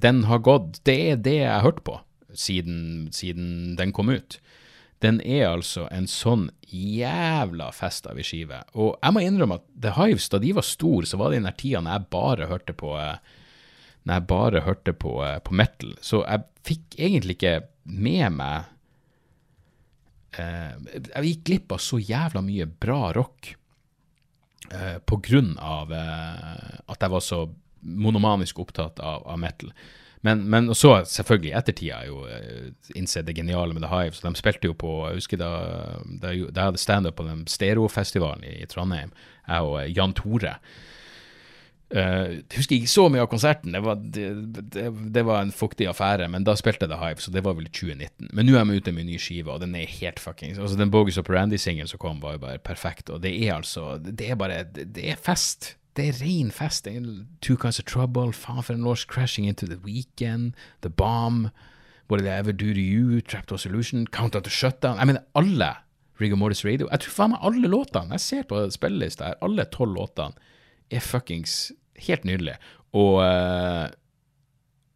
den 0.00 0.22
har 0.24 0.38
gått 0.40 0.78
Det 0.88 0.94
er 1.10 1.18
det 1.20 1.34
jeg 1.42 1.50
har 1.52 1.66
hørt 1.66 1.82
på 1.84 1.98
siden, 2.32 3.10
siden 3.12 3.76
den 3.76 3.92
kom 3.92 4.08
ut 4.08 4.38
den 5.00 5.20
er 5.24 5.46
altså 5.48 5.86
en 5.88 6.06
sånn 6.10 6.48
jævla 6.68 7.70
fest 7.72 8.06
av 8.10 8.18
ei 8.20 8.24
skive. 8.26 8.60
Og 8.76 8.98
jeg 8.98 9.16
må 9.16 9.22
innrømme 9.24 9.56
at 9.60 9.68
The 9.72 9.94
Hives, 9.96 10.28
da 10.32 10.40
de 10.42 10.52
var 10.56 10.66
store, 10.66 11.08
så 11.08 11.20
var 11.20 11.32
det 11.32 11.40
i 11.40 11.44
den 11.46 11.56
tida 11.56 11.80
når 11.84 11.96
jeg 11.96 12.10
bare 12.12 12.48
hørte 12.50 12.74
på 12.76 12.92
når 14.00 14.16
jeg 14.16 14.26
bare 14.30 14.64
hørte 14.64 14.94
på, 14.96 15.14
på 15.44 15.56
metal. 15.56 15.94
Så 16.04 16.22
jeg 16.24 16.44
fikk 16.68 16.98
egentlig 16.98 17.38
ikke 17.38 17.54
med 17.90 18.36
meg 18.36 18.68
eh, 20.38 20.76
Jeg 21.16 21.30
gikk 21.30 21.42
glipp 21.48 21.74
av 21.74 21.82
så 21.84 21.98
jævla 22.00 22.44
mye 22.44 22.68
bra 22.68 23.00
rock 23.16 23.54
eh, 24.68 24.98
på 25.00 25.20
grunn 25.24 25.54
av 25.56 25.92
eh, 25.96 26.76
at 26.92 27.00
jeg 27.00 27.14
var 27.16 27.24
så 27.24 27.42
monomanisk 27.80 28.58
opptatt 28.58 29.00
av, 29.00 29.26
av 29.26 29.38
metal. 29.38 29.72
Men, 30.20 30.44
men 30.52 30.68
så 30.74 30.98
selvfølgelig 31.08 31.54
ettertida 31.56 31.60
ettertid 31.60 31.92
har 31.94 32.04
jeg 32.04 32.12
jo 32.12 32.18
uh, 32.28 32.92
innsett 32.98 33.26
det 33.28 33.38
geniale 33.38 33.72
med 33.76 33.86
The 33.86 33.92
Hive. 33.92 34.16
Så 34.16 34.28
de 34.28 34.36
spilte 34.36 34.68
jo 34.68 34.76
på 34.76 34.92
Jeg 35.08 35.22
husker 35.22 35.40
da, 35.40 35.50
da, 36.04 36.34
jeg 36.36 36.52
hadde 36.56 36.82
standup 36.82 37.16
på 37.16 37.28
den 37.28 37.46
stereofestivalen 37.48 38.44
i, 38.44 38.60
i 38.60 38.68
Trondheim, 38.68 39.14
jeg 39.48 39.68
og 39.68 39.78
uh, 39.80 39.88
Jan 39.88 40.16
Tore. 40.18 40.58
Uh, 41.90 42.36
jeg 42.36 42.58
husker 42.58 42.76
ikke 42.76 42.92
så 42.92 43.06
mye 43.10 43.24
av 43.24 43.30
konserten, 43.32 43.72
det 43.74 43.80
var, 43.82 43.96
det, 43.98 44.28
det, 44.76 44.84
det 45.16 45.24
var, 45.26 45.40
en 45.40 45.56
fuktig 45.56 45.88
affære. 45.88 46.28
Men 46.28 46.44
da 46.44 46.54
spilte 46.58 46.84
jeg 46.84 46.92
The 46.92 47.00
Hive, 47.00 47.24
så 47.24 47.32
det 47.32 47.46
var 47.48 47.56
vel 47.56 47.70
i 47.70 47.72
2019. 47.72 48.28
Men 48.28 48.50
nå 48.50 48.60
er 48.60 48.68
de 48.68 48.76
ute 48.76 48.92
med 48.92 49.06
en 49.06 49.12
ny 49.14 49.18
skive, 49.24 49.56
og 49.56 49.64
den 49.64 49.72
er 49.74 49.88
helt 50.02 50.20
fuckings 50.20 50.60
altså 50.60 50.76
Den 50.76 50.92
Bogus 50.92 51.18
Operandi-singelen 51.18 51.88
som 51.88 52.02
kom, 52.02 52.20
var 52.20 52.36
jo 52.36 52.44
bare 52.44 52.60
perfekt. 52.60 53.08
Og 53.08 53.24
det 53.24 53.32
er 53.40 53.56
altså 53.56 53.96
Det 54.04 54.28
er 54.28 54.36
bare 54.36 54.66
Det 54.68 55.08
er 55.14 55.16
fest 55.16 55.78
det 55.96 56.06
er 56.08 56.20
ren 56.22 56.50
fest. 56.54 56.86
Two 57.40 57.56
Kinds 57.56 57.78
of 57.78 57.84
Trouble, 57.84 58.32
faen 58.32 58.62
for 58.62 58.74
en 58.74 58.84
lås, 58.86 59.04
Crashing 59.04 59.48
Into 59.48 59.66
The 59.66 59.80
Weekend, 59.84 60.54
The 60.82 60.90
Bomb, 60.90 61.50
What 62.08 62.20
Did 62.20 62.28
I 62.28 62.38
Ever 62.38 62.52
Do 62.52 62.72
To 62.72 62.80
You, 62.80 63.20
Trapped 63.20 63.52
or 63.52 63.58
Solution, 63.58 64.06
Count 64.06 64.36
Out 64.36 64.44
To 64.44 64.50
Shutdown. 64.50 64.98
Jeg 64.98 65.06
mener 65.06 65.22
alle 65.34 65.74
Rigor 66.20 66.36
Mortis 66.36 66.64
Radio. 66.64 66.88
Jeg 66.90 67.00
tror 67.00 67.16
faen 67.16 67.32
meg 67.34 67.46
alle 67.48 67.70
låtene 67.70 68.18
jeg 68.18 68.26
ser 68.26 68.48
på 68.50 68.60
spillelista 68.74 69.30
her, 69.30 69.40
alle 69.44 69.66
tolv 69.72 69.96
låtene, 69.96 70.50
er 70.90 71.02
fuckings 71.04 71.72
helt 72.06 72.26
nydelige. 72.26 72.58
Og, 72.98 73.20
uh, 73.22 73.86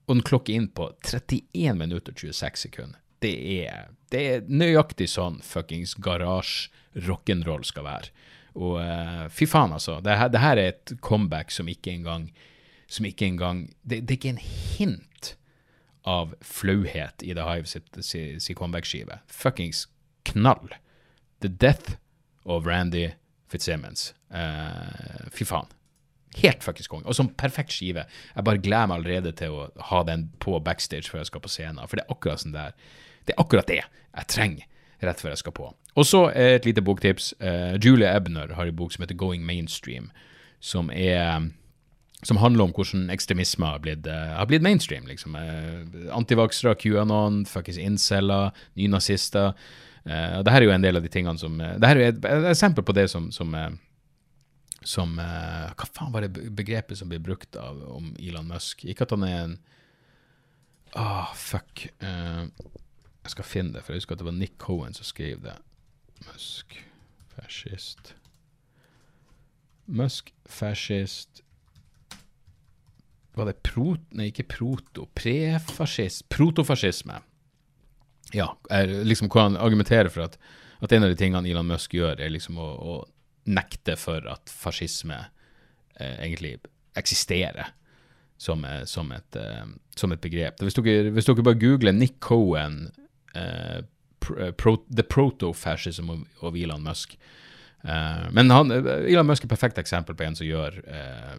og 0.09 0.17
den 0.19 0.25
klokker 0.27 0.57
inn 0.57 0.69
på 0.75 0.91
31 1.07 1.79
minutter 1.79 2.13
og 2.13 2.21
26 2.21 2.67
sekunder. 2.67 3.01
Det 3.23 3.35
er, 3.65 3.89
det 4.13 4.25
er 4.29 4.49
nøyaktig 4.51 5.09
sånn 5.09 5.39
fuckings 5.43 5.95
garasje 6.03 6.75
rock'n'roll 7.07 7.65
skal 7.67 7.87
være. 7.87 8.11
Og 8.55 8.79
uh, 8.79 9.27
fy 9.35 9.49
faen, 9.51 9.75
altså. 9.75 9.99
Det 10.05 10.15
her, 10.19 10.31
det 10.31 10.43
her, 10.43 10.61
er 10.61 10.73
et 10.75 10.95
comeback 11.03 11.51
som 11.51 11.69
ikke 11.69 11.91
engang 11.91 12.31
Som 12.87 13.07
ikke 13.09 13.27
engang 13.27 13.67
det, 13.83 14.05
det, 14.05 14.11
er 14.11 14.19
ikke 14.19 14.35
en 14.37 14.45
hint 14.77 15.37
av 16.05 16.35
flauhet 16.45 17.23
i 17.25 17.33
The 17.33 17.47
Hive 17.49 17.67
sitt, 17.67 17.89
sitt, 18.05 18.43
sitt 18.45 18.59
comeback-skive. 18.59 19.23
Fuckings 19.27 19.87
knall. 20.29 20.75
The 21.41 21.49
Death 21.49 21.97
of 22.45 22.67
Randy 22.67 23.09
Fitzsimmons. 23.49 24.13
Uh, 24.29 25.25
fy 25.33 25.49
faen. 25.49 25.73
Helt 26.37 26.63
fuckings 26.63 26.91
konge. 26.93 27.09
Og 27.09 27.17
som 27.17 27.33
perfekt 27.41 27.73
skive. 27.73 28.05
Jeg 28.35 28.47
bare 28.47 28.61
gleder 28.61 28.91
meg 28.93 29.01
allerede 29.01 29.33
til 29.41 29.57
å 29.57 29.67
ha 29.89 30.03
den 30.05 30.29
på 30.45 30.59
backstage 30.61 31.09
før 31.09 31.23
jeg 31.23 31.33
skal 31.33 31.45
på 31.47 31.55
scenen. 31.57 31.81
For 31.89 31.97
det 31.97 32.05
er 32.05 32.15
akkurat 32.15 32.45
sånn 32.45 32.55
der. 32.55 32.77
Det 33.25 33.33
er 33.33 33.41
akkurat 33.41 33.73
det 33.73 33.81
jeg 33.81 34.29
trenger 34.29 34.69
rett 35.03 35.21
før 35.21 35.35
jeg 35.35 35.43
skal 35.43 35.57
på. 35.57 35.73
Og 35.95 36.07
så 36.07 36.27
et 36.35 36.67
lite 36.67 36.83
boktips. 36.83 37.33
Uh, 37.43 37.75
Julia 37.79 38.15
Ebner 38.17 38.55
har 38.55 38.67
en 38.67 38.77
bok 38.77 38.95
som 38.95 39.03
heter 39.03 39.19
Going 39.19 39.45
Mainstream, 39.47 40.11
som 40.61 40.91
er 40.91 41.51
som 42.25 42.41
handler 42.41 42.65
om 42.65 42.73
hvordan 42.73 43.11
ekstremisme 43.13 43.69
har 43.69 43.83
blitt, 43.85 44.07
uh, 44.09 44.37
har 44.39 44.47
blitt 44.49 44.65
mainstream. 44.65 45.07
liksom. 45.07 45.37
Uh, 45.37 46.15
Antivaksere, 46.17 46.75
QAnon, 46.81 47.45
fuckings 47.47 47.79
inceller, 47.79 48.55
nynazister. 48.77 49.53
Uh, 50.05 50.41
her 50.45 50.61
er 50.61 50.69
jo 50.69 50.73
en 50.75 50.85
del 50.85 50.97
av 50.97 51.05
de 51.05 51.13
tingene 51.13 51.41
som 51.41 51.61
uh, 51.61 51.77
det 51.81 51.89
her 51.89 52.01
er 52.01 52.13
et, 52.13 52.25
et 52.29 52.49
eksempel 52.51 52.85
på 52.85 52.97
det 52.97 53.07
som, 53.13 53.31
som, 53.33 53.55
uh, 53.57 53.71
som 54.85 55.15
Hva 55.17 55.87
faen 55.97 56.13
var 56.13 56.27
det 56.27 56.51
begrepet 56.53 56.99
som 56.99 57.09
ble 57.09 57.21
brukt 57.25 57.57
av 57.57 57.79
om 57.89 58.11
Elon 58.21 58.51
Musk? 58.51 58.85
Ikke 58.85 59.07
at 59.07 59.15
han 59.17 59.25
er 59.29 59.39
en 59.45 59.57
Ah, 60.95 61.33
fuck. 61.35 61.89
Jeg 63.25 63.33
skal 63.33 63.49
finne 63.49 63.73
det, 63.75 63.85
for 63.85 63.95
jeg 63.95 64.03
husker 64.03 64.17
at 64.17 64.21
det 64.23 64.29
var 64.29 64.37
Nick 64.37 64.59
Cohen 64.61 64.95
som 64.97 65.07
skrev 65.09 65.41
det. 65.45 65.57
Musk, 66.29 66.77
fascist 67.35 68.15
Musk, 69.85 70.31
fascist 70.49 71.43
var 73.35 73.49
det 73.51 73.57
pro... 73.67 73.97
Nei, 74.15 74.29
ikke 74.31 74.47
proto. 74.47 75.09
Prefascist. 75.19 76.23
Protofascisme. 76.31 77.19
Ja, 78.35 78.53
er 78.71 78.91
liksom 79.07 79.29
hvor 79.31 79.49
han 79.49 79.59
argumenterer 79.61 80.11
for 80.13 80.29
at, 80.29 80.39
at, 80.81 80.93
en 80.93 81.07
av 81.07 81.13
de 81.13 81.19
tingene 81.19 81.51
Elon 81.51 81.69
Musk 81.69 81.97
gjør, 81.99 82.23
er 82.23 82.33
liksom 82.33 82.61
å, 82.63 82.69
å 82.79 82.95
nekte 83.51 83.99
for 84.01 84.25
at 84.31 84.53
fascisme 84.55 85.19
eh, 85.99 86.15
egentlig 86.15 86.57
eksisterer 86.97 87.75
som, 88.41 88.65
eh, 88.65 88.85
som, 88.89 89.11
et, 89.13 89.37
eh, 89.37 89.67
som, 89.99 90.15
et, 90.15 90.23
begrep. 90.23 90.63
Hvis 90.63 90.79
dere, 90.79 91.11
hvis 91.15 91.29
dere 91.29 91.47
bare 91.47 91.61
googler 91.61 91.97
Nick 91.97 92.21
Cohen, 92.25 92.87
eh, 93.35 93.81
pro, 94.57 94.77
The 94.89 95.03
Proto-Fascism 95.03 96.11
of, 96.11 96.29
of, 96.41 96.57
Elon 96.57 96.83
Musk 96.83 97.19
Uh, 97.85 98.31
Men 98.33 98.49
han, 98.51 98.71
Elon 98.73 99.27
Musk 99.29 99.43
er 99.43 99.45
et 99.45 99.53
perfekt 99.53 99.77
eksempel 99.77 100.17
på 100.17 100.25
en 100.25 100.37
som 100.39 100.47
gjør 100.49 100.79
eh, 100.89 101.35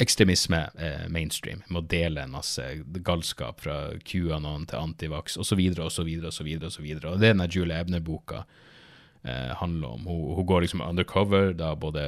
ekstremisme 0.00 0.60
eh, 0.78 1.06
mainstream, 1.12 1.62
med 1.68 1.82
å 1.82 1.88
dele 1.92 2.24
en 2.24 2.32
masse 2.32 2.64
galskap 3.04 3.60
fra 3.62 3.76
QAnon 4.08 4.66
til 4.70 4.80
Antivax 4.80 5.36
osv. 5.36 5.60
osv. 5.84 6.10
osv. 6.30 6.48
det 6.88 7.10
er 7.10 7.20
denne 7.20 7.48
Julie 7.50 7.78
Ebner-boka 7.78 8.44
eh, 9.24 9.52
handler 9.58 9.94
om. 9.96 10.06
Hun, 10.06 10.34
hun, 10.36 10.46
går 10.46 10.64
liksom 10.64 10.82
undercover, 10.84 11.52
da 11.58 11.74
både 11.74 12.02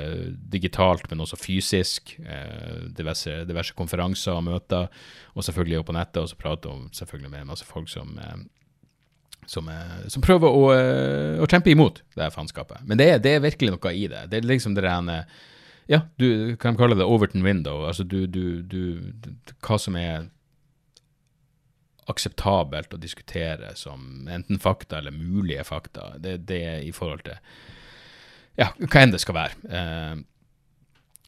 digitalt, 0.52 1.06
men 1.10 1.20
også 1.24 1.38
fysisk. 1.40 2.16
Eh, 2.20 2.90
diverse, 2.98 3.42
diverse, 3.48 3.74
konferanser 3.76 4.34
og 4.34 4.44
møter, 4.50 4.90
og 5.34 5.46
selvfølgelig 5.46 5.78
også 5.78 5.90
på 5.90 5.98
nettet. 5.98 6.22
Og 6.22 6.28
så 6.32 6.40
prater 6.40 6.74
hun 6.74 6.90
selvfølgelig 6.92 7.30
med 7.30 7.50
masse 7.52 7.66
folk 7.68 7.88
som 7.92 8.18
eh, 8.18 8.44
som, 9.46 9.68
eh, 9.68 10.06
som, 10.08 10.22
prøver 10.24 10.48
å, 10.48 10.68
eh, 10.74 11.40
å, 11.42 11.48
kjempe 11.50 11.72
imot 11.72 12.00
det 12.14 12.26
her 12.26 12.32
faenskapet. 12.34 12.84
Men 12.88 13.00
det 13.00 13.08
er, 13.10 13.18
det 13.22 13.34
er, 13.36 13.42
virkelig 13.44 13.74
noe 13.74 13.92
i 13.92 14.06
det. 14.10 14.22
Det 14.32 14.40
er 14.40 14.48
liksom 14.48 14.76
det 14.76 14.86
rene 14.86 15.24
ja, 15.90 16.00
du 16.16 16.56
kan 16.56 16.78
kalle 16.80 16.96
det 16.96 17.04
Overton 17.04 17.44
window. 17.44 17.82
Altså 17.84 18.06
du, 18.08 18.24
du, 18.24 18.62
du, 18.64 19.52
Hva 19.60 19.76
som 19.80 19.98
er 20.00 20.30
akseptabelt 22.10 22.94
å 22.94 23.00
diskutere 23.00 23.72
som 23.78 24.28
enten 24.30 24.60
fakta 24.60 24.98
eller 25.00 25.14
mulige 25.14 25.64
fakta. 25.64 26.14
Det, 26.18 26.38
det 26.48 26.64
i 26.84 26.92
forhold 26.94 27.24
til 27.26 27.40
ja, 28.60 28.70
hva 28.78 29.02
enn 29.02 29.14
det 29.14 29.22
skal 29.22 29.36
være. 29.36 29.56
Eh, 29.66 30.22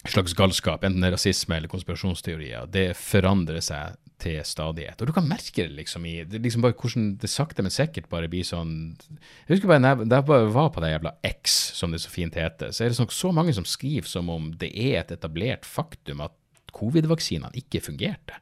slags 0.07 0.37
galskap, 0.39 0.85
enten 0.87 1.03
det 1.03 1.11
er 1.11 1.17
rasisme 1.17 1.57
eller 1.57 1.71
konspirasjonsteorier, 1.71 2.69
det 2.71 2.93
forandrer 2.99 3.65
seg 3.65 3.97
til 4.23 4.39
stadighet. 4.49 5.01
Og 5.03 5.11
du 5.11 5.13
kan 5.13 5.27
merke 5.29 5.67
det 5.67 5.75
liksom 5.77 6.07
i 6.09 6.15
det 6.25 6.41
liksom 6.45 6.65
bare 6.65 6.77
hvordan 6.79 7.11
det 7.21 7.31
sakte, 7.31 7.65
men 7.65 7.75
sikkert 7.75 8.09
bare 8.13 8.31
blir 8.33 8.47
sånn 8.47 8.95
Jeg 8.97 9.51
husker 9.51 9.69
bare 9.69 9.97
da 10.05 10.21
jeg 10.21 10.29
bare 10.31 10.53
var 10.55 10.71
på 10.73 10.83
det 10.85 10.95
jævla 10.95 11.17
X, 11.27 11.57
som 11.77 11.93
det 11.93 12.01
så 12.05 12.13
fint 12.13 12.39
heter, 12.39 12.73
så 12.73 12.85
er 12.85 12.93
det 12.93 13.01
sånn, 13.01 13.13
så 13.13 13.33
mange 13.37 13.53
som 13.57 13.69
skriver 13.69 14.09
som 14.09 14.31
om 14.33 14.53
det 14.57 14.71
er 14.73 15.03
et 15.03 15.13
etablert 15.19 15.69
faktum 15.69 16.25
at 16.25 16.37
covid-vaksinene 16.77 17.57
ikke 17.61 17.83
fungerte. 17.85 18.41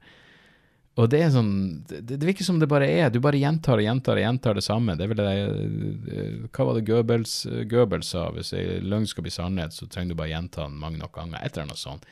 Og 0.95 1.09
det 1.11 1.21
er 1.25 1.31
sånn 1.35 1.55
det, 1.91 2.05
det, 2.07 2.23
virker 2.23 2.47
som 2.47 2.61
det 2.63 2.69
bare 2.71 2.87
er 2.87 3.09
Du 3.11 3.17
bare 3.19 3.41
gjentar 3.41 3.81
og 3.81 3.83
gjentar 3.83 4.21
og 4.21 4.23
gjentar 4.23 4.55
det 4.55 4.63
samme. 4.63 4.95
Det 4.95 5.07
er 5.07 5.11
vel 5.11 5.23
det 5.23 5.33
eh, 5.35 6.37
Hva 6.55 6.69
var 6.69 6.79
det 6.79 6.85
Goebbels, 6.87 7.33
Goebbels 7.71 8.13
sa? 8.15 8.29
Hvis 8.37 8.53
løgn 8.85 9.09
skal 9.11 9.27
bli 9.27 9.35
sannhet, 9.35 9.75
så 9.75 9.89
trenger 9.91 10.15
du 10.15 10.21
bare 10.21 10.31
gjenta 10.31 10.69
den 10.69 10.79
mange 10.79 11.03
nok 11.03 11.17
ganger. 11.19 11.41
Et 11.43 11.51
eller 11.51 11.67
annet 11.67 11.83
sånt. 11.83 12.07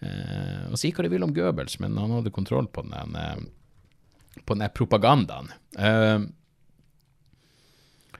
Eh, 0.00 0.66
og 0.70 0.78
si 0.78 0.92
hva 0.94 1.04
du 1.04 1.10
vil 1.10 1.26
om 1.26 1.34
Goebbels, 1.34 1.78
men 1.82 1.98
han 1.98 2.14
hadde 2.14 2.34
kontroll 2.34 2.68
på 2.70 2.84
den, 2.86 3.16
eh, 3.18 4.42
på 4.46 4.54
den 4.54 4.70
propagandaen. 4.74 5.50
Eh, 5.76 6.18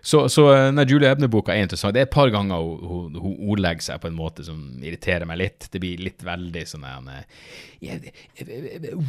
så, 0.08 0.22
så 0.32 0.46
den 0.54 0.80
Julie 0.88 1.10
Ebner-boka 1.12 1.52
er 1.54 1.66
interessant. 1.66 1.92
Det 1.96 2.02
er 2.02 2.08
et 2.08 2.14
par 2.14 2.30
ganger 2.32 2.62
hun, 2.64 2.78
hun, 2.88 3.18
hun, 3.20 3.34
ordlegger 3.52 3.84
seg 3.90 4.00
på 4.02 4.08
en 4.10 4.16
måte 4.16 4.46
som 4.46 4.62
irriterer 4.80 5.28
meg 5.28 5.40
litt. 5.42 5.68
Det 5.72 5.82
blir 5.82 6.00
litt 6.00 6.24
veldig 6.24 6.64
sånn 6.70 6.86
en, 6.88 7.12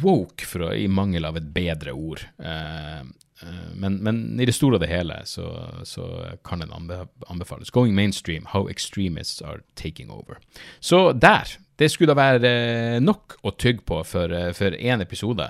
woke, 0.02 0.44
for 0.44 0.74
i 0.76 0.84
mangel 0.92 1.28
av 1.28 1.40
et 1.40 1.48
bedre 1.54 1.96
ord. 1.96 2.26
Men, 2.40 3.96
men, 4.04 4.20
i 4.36 4.48
det 4.48 4.52
store 4.52 4.76
og 4.76 4.84
det 4.84 4.90
hele 4.92 5.16
så, 5.24 5.46
så 5.88 6.06
kan 6.44 6.60
den 6.60 6.76
anbefales. 6.76 7.72
Going 7.72 7.96
mainstream, 7.96 8.44
how 8.52 8.68
extremists 8.68 9.40
are 9.40 9.64
taking 9.80 10.12
over. 10.12 10.36
Så 10.84 11.12
der 11.16 11.56
det 11.80 11.88
skulle 11.88 12.12
da 12.12 12.18
være 12.18 12.48
eh, 12.50 13.00
nok 13.00 13.38
å 13.40 13.54
tygge 13.56 13.86
på 13.88 14.02
eh, 14.02 14.50
for 14.56 14.76
én 14.76 15.00
episode. 15.00 15.48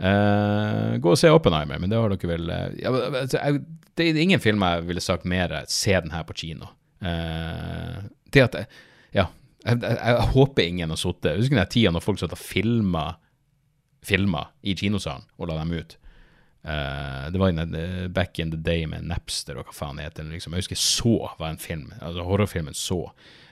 Uh, 0.00 0.96
gå 0.96 1.12
og 1.12 1.18
se 1.20 1.28
Oppenheimer, 1.28 1.76
men 1.76 1.90
det 1.92 1.98
har 2.00 2.08
dere 2.08 2.28
vel 2.30 2.48
uh, 2.48 2.68
ja, 2.80 2.92
altså, 3.20 3.40
Det 3.98 4.06
er 4.06 4.20
ingen 4.22 4.40
film 4.40 4.62
jeg 4.64 4.86
ville 4.88 5.02
sagt 5.04 5.26
mer 5.28 5.52
se 5.68 5.92
den 5.92 6.14
her 6.14 6.24
på 6.24 6.36
kino. 6.40 6.70
Uh, 7.04 8.08
det 8.32 8.46
at 8.46 8.56
Ja, 9.12 9.26
jeg, 9.66 9.82
jeg, 9.82 9.96
jeg, 9.98 10.28
håper 10.32 10.62
ingen 10.62 10.92
har 10.92 11.00
sittet 11.00 11.36
Husker 11.36 11.56
den 11.56 11.72
tida 11.72 11.92
når 11.92 12.04
folk 12.04 12.20
satt 12.20 12.36
og 12.36 12.40
filma 12.40 13.10
filma 14.00 14.46
i 14.64 14.72
kinosalen 14.72 15.26
og 15.36 15.50
la 15.50 15.58
dem 15.58 15.74
ut. 15.76 15.98
Uh, 16.64 17.26
det 17.32 17.40
var 17.40 17.52
en, 17.52 17.74
back 18.12 18.38
in 18.40 18.52
the 18.52 18.56
day 18.56 18.86
med 18.88 19.04
Napster 19.08 19.58
og 19.60 19.68
hva 19.68 19.74
faen 19.76 20.00
heter. 20.00 20.24
Liksom. 20.28 20.56
Jeg 20.56 20.64
husker 20.64 20.80
så 20.80 21.12
var 21.36 21.50
en 21.50 21.60
film, 21.60 21.90
altså 22.00 22.24
horrorfilmen 22.24 22.76
Så. 22.76 23.02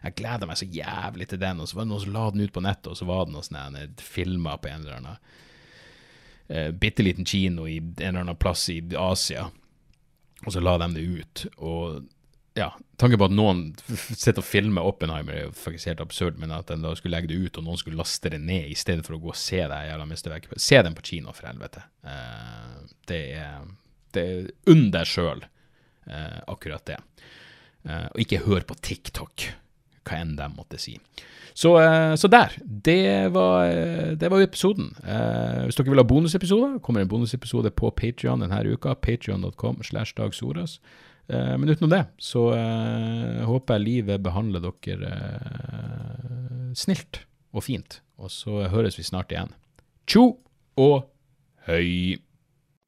Jeg 0.00 0.16
gleda 0.16 0.48
meg 0.48 0.56
så 0.56 0.68
jævlig 0.72 1.28
til 1.28 1.42
den, 1.42 1.60
og 1.60 1.68
så 1.68 1.76
var 1.76 1.84
det 1.84 1.92
noen 1.92 2.04
som 2.06 2.16
la 2.16 2.24
den 2.32 2.46
ut 2.48 2.56
på 2.56 2.64
nettet, 2.64 2.88
og 2.88 2.96
så 2.96 3.08
var 3.08 3.26
det 3.26 3.36
noen 3.36 3.44
sånne 3.44 3.84
filmer 4.00 4.56
på 4.62 4.72
en 4.72 4.80
eller 4.80 4.96
annen 5.02 5.20
uh, 6.52 6.70
bitte 6.70 7.04
liten 7.06 7.26
kino 7.28 7.66
i 7.68 7.78
en 7.78 7.94
eller 8.02 8.26
annen 8.26 8.40
plass 8.40 8.68
i 8.72 8.80
Asia, 8.98 9.48
og 10.44 10.54
så 10.54 10.62
la 10.62 10.76
de 10.82 10.92
det 10.94 11.06
ut. 11.18 11.44
Og 11.58 12.06
ja, 12.58 12.72
tanken 12.96 13.18
på 13.20 13.26
at 13.28 13.34
noen 13.34 13.60
sitter 13.86 14.40
og 14.42 14.46
filmer 14.46 14.86
Oppenheimer 14.88 15.36
er 15.36 15.44
jo 15.46 15.54
faktisk 15.54 15.90
helt 15.92 16.02
absurd, 16.02 16.38
men 16.42 16.52
at 16.54 16.70
den 16.70 16.82
da 16.82 16.94
skulle 16.98 17.14
legge 17.14 17.30
det 17.30 17.38
ut, 17.38 17.58
og 17.60 17.66
noen 17.66 17.78
skulle 17.80 17.98
laste 18.00 18.32
det 18.32 18.40
ned 18.42 18.70
i 18.72 18.78
stedet 18.78 19.06
for 19.06 19.14
å 19.14 19.20
gå 19.22 19.30
og 19.32 19.38
se 19.38 19.60
det 19.62 19.78
jævla 19.88 20.06
mesterverket. 20.08 20.56
Se 20.62 20.80
den 20.82 20.96
på 20.98 21.04
kino, 21.10 21.34
for 21.36 21.50
helvete. 21.50 21.84
Eh, 22.02 22.74
det, 23.10 23.20
er, 23.38 23.68
det 24.16 24.24
er 24.32 24.50
under 24.74 25.06
sjøl, 25.08 25.44
eh, 26.10 26.40
akkurat 26.50 26.86
det. 26.90 26.98
Uh, 27.86 28.08
og 28.10 28.18
ikke 28.24 28.42
hør 28.42 28.64
på 28.66 28.74
TikTok, 28.82 29.44
hva 30.08 30.22
enn 30.22 30.36
de 30.38 30.48
måtte 30.56 30.80
si. 30.80 30.96
Så, 31.58 31.72
så 32.16 32.28
der. 32.30 32.54
Det 32.62 33.32
var, 33.34 33.66
det 34.14 34.28
var 34.30 34.44
episoden. 34.44 34.92
hvis 35.64 35.74
dere 35.74 35.90
vil 35.90 35.98
ha 35.98 36.06
bonusepisoder, 36.06 36.76
kommer 36.78 37.02
en 37.02 37.10
bonusepisode 37.10 37.72
på 37.74 37.90
Patrion 37.98 38.44
denne 38.44 38.60
uka. 38.70 38.94
Patrion.com 38.94 39.82
slash 39.82 40.14
Dag 40.16 40.36
Soras. 40.38 40.78
Eh, 41.28 41.56
men 41.58 41.68
utenom 41.68 41.90
det 41.92 42.04
så 42.22 42.46
håper 43.48 43.76
jeg 43.76 43.84
livet 43.84 44.22
behandler 44.24 44.64
dere 44.64 45.10
snilt 46.78 47.24
og 47.52 47.66
fint. 47.66 48.00
Og 48.18 48.30
så 48.32 48.68
høres 48.72 48.98
vi 48.98 49.06
snart 49.06 49.32
igjen. 49.32 49.52
Tjo 50.08 50.38
og 50.78 51.10
høy! 51.68 52.18